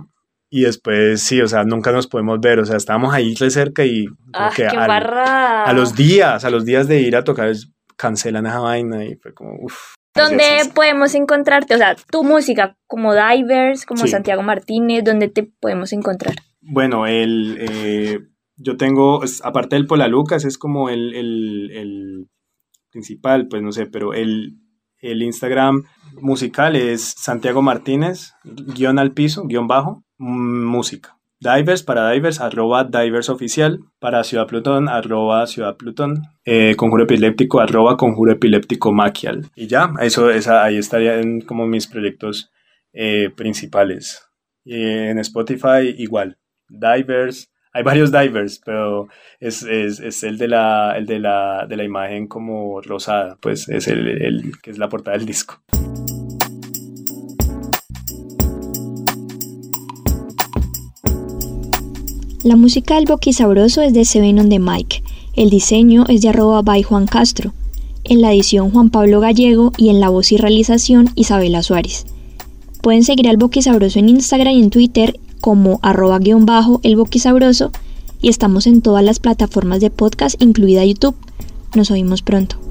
Y 0.50 0.62
después, 0.62 1.22
sí, 1.22 1.40
o 1.40 1.46
sea, 1.48 1.64
nunca 1.64 1.92
nos 1.92 2.08
podemos 2.08 2.38
ver, 2.40 2.58
o 2.58 2.66
sea, 2.66 2.76
estábamos 2.76 3.14
ahí 3.14 3.34
re 3.36 3.48
cerca 3.50 3.82
y 3.86 4.04
Ah, 4.34 4.50
que 4.54 4.64
qué 4.64 4.76
al- 4.76 4.90
a 5.66 5.72
los 5.72 5.94
días, 5.96 6.44
a 6.44 6.50
los 6.50 6.66
días 6.66 6.88
de 6.88 7.00
ir 7.00 7.16
a 7.16 7.24
tocar, 7.24 7.52
cancelan 7.96 8.44
esa 8.46 8.58
vaina 8.58 9.02
y 9.04 9.14
fue 9.16 9.32
como, 9.32 9.54
uff. 9.62 9.94
¿Dónde 10.14 10.44
podemos 10.74 11.14
encontrarte? 11.14 11.74
O 11.74 11.78
sea, 11.78 11.96
tu 12.10 12.24
música, 12.24 12.76
como 12.86 13.14
Divers, 13.14 13.86
como. 13.86 14.06
Santiago 14.06 14.42
Martínez, 14.42 15.04
¿dónde 15.04 15.28
te 15.28 15.44
podemos 15.44 15.92
encontrar? 15.92 16.34
Bueno, 16.60 17.06
el, 17.06 17.56
eh, 17.60 18.18
yo 18.56 18.76
tengo, 18.76 19.20
aparte 19.42 19.76
del 19.76 19.86
Pola 19.86 20.08
Lucas, 20.08 20.44
es 20.44 20.58
como 20.58 20.90
el, 20.90 21.14
el, 21.14 21.70
el 21.72 22.28
principal, 22.90 23.46
pues 23.48 23.62
no 23.62 23.72
sé, 23.72 23.86
pero 23.86 24.12
el, 24.12 24.58
el 25.00 25.22
Instagram 25.22 25.84
musical 26.20 26.76
es 26.76 27.14
Santiago 27.16 27.62
Martínez, 27.62 28.34
guion 28.44 28.98
al 28.98 29.12
piso, 29.12 29.44
guion 29.46 29.66
bajo, 29.66 30.04
mm, 30.18 30.64
música. 30.64 31.19
Divers 31.42 31.82
para 31.82 32.10
Divers, 32.10 32.38
arroba 32.38 32.84
Divers 32.84 33.30
oficial, 33.30 33.80
para 33.98 34.24
Ciudad 34.24 34.46
Plutón, 34.46 34.90
arroba 34.90 35.46
Ciudad 35.46 35.74
Plutón, 35.76 36.24
eh, 36.44 36.74
Conjuro 36.76 37.04
Epiléptico, 37.04 37.60
arroba 37.60 37.96
Conjuro 37.96 38.32
Epiléptico 38.32 38.92
Maquial. 38.92 39.46
Y 39.56 39.66
ya, 39.66 39.90
eso, 40.02 40.30
esa, 40.30 40.62
ahí 40.62 40.76
estarían 40.76 41.40
como 41.40 41.66
mis 41.66 41.86
proyectos 41.86 42.50
eh, 42.92 43.30
principales. 43.34 44.28
En 44.66 45.18
Spotify 45.18 45.94
igual, 45.96 46.36
Divers, 46.68 47.50
hay 47.72 47.84
varios 47.84 48.12
Divers, 48.12 48.60
pero 48.62 49.08
es, 49.38 49.62
es, 49.62 49.98
es 49.98 50.22
el, 50.22 50.36
de 50.36 50.48
la, 50.48 50.94
el 50.98 51.06
de, 51.06 51.20
la, 51.20 51.64
de 51.66 51.76
la 51.78 51.84
imagen 51.84 52.26
como 52.26 52.82
rosada, 52.82 53.38
pues 53.40 53.66
es 53.70 53.88
el, 53.88 54.06
el 54.08 54.52
que 54.60 54.72
es 54.72 54.78
la 54.78 54.90
portada 54.90 55.16
del 55.16 55.26
disco. 55.26 55.62
La 62.42 62.56
música 62.56 62.94
del 62.94 63.04
Boqui 63.04 63.34
Sabroso 63.34 63.82
es 63.82 63.92
de 63.92 64.06
Seven 64.06 64.38
on 64.38 64.48
the 64.48 64.58
Mic. 64.58 65.02
El 65.36 65.50
diseño 65.50 66.06
es 66.08 66.22
de 66.22 66.30
arroba 66.30 66.62
by 66.62 66.82
Juan 66.82 67.06
Castro. 67.06 67.52
En 68.02 68.22
la 68.22 68.32
edición 68.32 68.70
Juan 68.70 68.88
Pablo 68.88 69.20
Gallego 69.20 69.72
y 69.76 69.90
en 69.90 70.00
la 70.00 70.08
voz 70.08 70.32
y 70.32 70.38
realización 70.38 71.10
Isabela 71.16 71.62
Suárez. 71.62 72.06
Pueden 72.80 73.04
seguir 73.04 73.28
al 73.28 73.36
Boqui 73.36 73.60
Sabroso 73.60 73.98
en 73.98 74.08
Instagram 74.08 74.54
y 74.54 74.62
en 74.62 74.70
Twitter 74.70 75.20
como 75.42 75.80
arroba 75.82 76.18
guion 76.18 76.46
bajo 76.46 76.80
el 76.82 76.96
y 78.22 78.28
estamos 78.30 78.66
en 78.66 78.80
todas 78.80 79.04
las 79.04 79.18
plataformas 79.18 79.80
de 79.80 79.90
podcast 79.90 80.40
incluida 80.40 80.82
YouTube. 80.82 81.16
Nos 81.74 81.90
oímos 81.90 82.22
pronto. 82.22 82.69